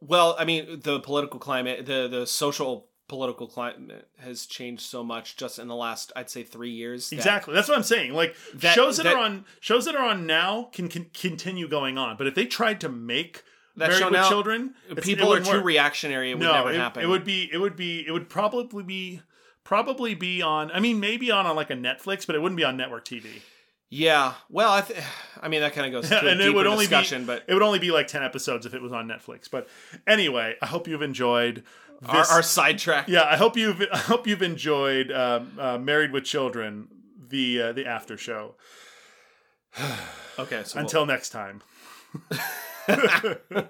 Well, 0.00 0.34
I 0.38 0.44
mean, 0.44 0.80
the 0.82 0.98
political 1.00 1.38
climate, 1.38 1.86
the 1.86 2.08
the 2.08 2.26
social 2.26 2.89
political 3.10 3.46
climate 3.46 4.08
has 4.20 4.46
changed 4.46 4.82
so 4.82 5.02
much 5.04 5.36
just 5.36 5.58
in 5.58 5.68
the 5.68 5.74
last, 5.74 6.12
I'd 6.16 6.30
say, 6.30 6.42
three 6.44 6.70
years. 6.70 7.10
that- 7.10 7.16
Exactly. 7.16 7.52
That's 7.54 7.68
what 7.68 7.76
I'm 7.76 7.82
saying. 7.82 8.14
Like 8.14 8.34
That- 8.54 8.74
shows 8.74 8.96
that, 8.96 9.02
that- 9.02 9.14
are 9.16 9.18
on 9.18 9.44
shows 9.60 9.84
that 9.84 9.94
are 9.96 10.04
on 10.04 10.26
now 10.26 10.70
can, 10.72 10.88
can 10.88 11.06
continue 11.12 11.68
going 11.68 11.98
on, 11.98 12.16
but 12.16 12.26
if 12.26 12.34
they 12.34 12.46
tried 12.46 12.80
to 12.82 12.88
make 12.88 13.42
That 13.76 13.88
Married 13.88 13.98
show 13.98 14.04
with 14.06 14.12
now, 14.14 14.28
Children, 14.28 14.74
People 15.02 15.32
are 15.34 15.40
too 15.40 15.50
work. 15.58 15.64
reactionary. 15.64 16.30
It 16.30 16.34
would 16.34 16.44
no, 16.44 16.52
never 16.52 16.70
it, 16.72 16.76
happen. 16.76 17.02
it 17.02 17.06
would 17.08 17.24
be 17.24 17.50
it 17.52 17.58
would 17.58 17.76
be 17.76 18.04
it 18.06 18.12
would 18.12 18.28
probably 18.28 18.82
be 18.84 19.20
probably 19.64 20.14
be 20.14 20.40
on 20.42 20.70
I 20.72 20.80
mean 20.80 21.00
maybe 21.00 21.30
on, 21.30 21.46
on 21.46 21.56
like 21.56 21.70
a 21.70 21.74
Netflix, 21.76 22.26
but 22.26 22.34
it 22.36 22.40
wouldn't 22.42 22.56
be 22.56 22.64
on 22.64 22.76
network 22.76 23.04
TV. 23.04 23.42
Yeah. 23.92 24.34
Well, 24.48 24.72
I, 24.72 24.82
th- 24.82 25.00
I 25.42 25.48
mean, 25.48 25.62
that 25.62 25.72
kind 25.72 25.92
of 25.92 26.00
goes 26.00 26.08
to 26.20 26.24
a 26.24 26.30
and 26.30 26.40
it 26.40 26.54
would 26.54 26.68
only 26.68 26.84
discussion, 26.86 27.22
be 27.22 27.26
but 27.26 27.44
it 27.48 27.54
would 27.54 27.62
only 27.62 27.80
be 27.80 27.90
like 27.90 28.06
10 28.06 28.22
episodes 28.22 28.64
if 28.64 28.72
it 28.72 28.80
was 28.80 28.92
on 28.92 29.08
Netflix. 29.08 29.50
But 29.50 29.68
anyway, 30.06 30.54
I 30.62 30.66
hope 30.66 30.86
you've 30.86 31.02
enjoyed 31.02 31.64
this 32.00 32.30
our 32.32 32.42
sidetrack. 32.42 33.08
Yeah, 33.08 33.24
I 33.24 33.36
hope 33.36 33.56
you've 33.56 33.82
I 33.92 33.98
hope 33.98 34.26
you've 34.26 34.42
enjoyed 34.42 35.10
um, 35.12 35.52
uh, 35.58 35.78
Married 35.78 36.12
with 36.12 36.24
Children, 36.24 36.88
the 37.28 37.62
uh, 37.62 37.72
the 37.72 37.86
after 37.86 38.16
show. 38.16 38.54
Okay. 40.38 40.62
So 40.64 40.76
we'll- 40.76 40.84
Until 40.86 41.04
next 41.06 41.30
time. 41.30 41.60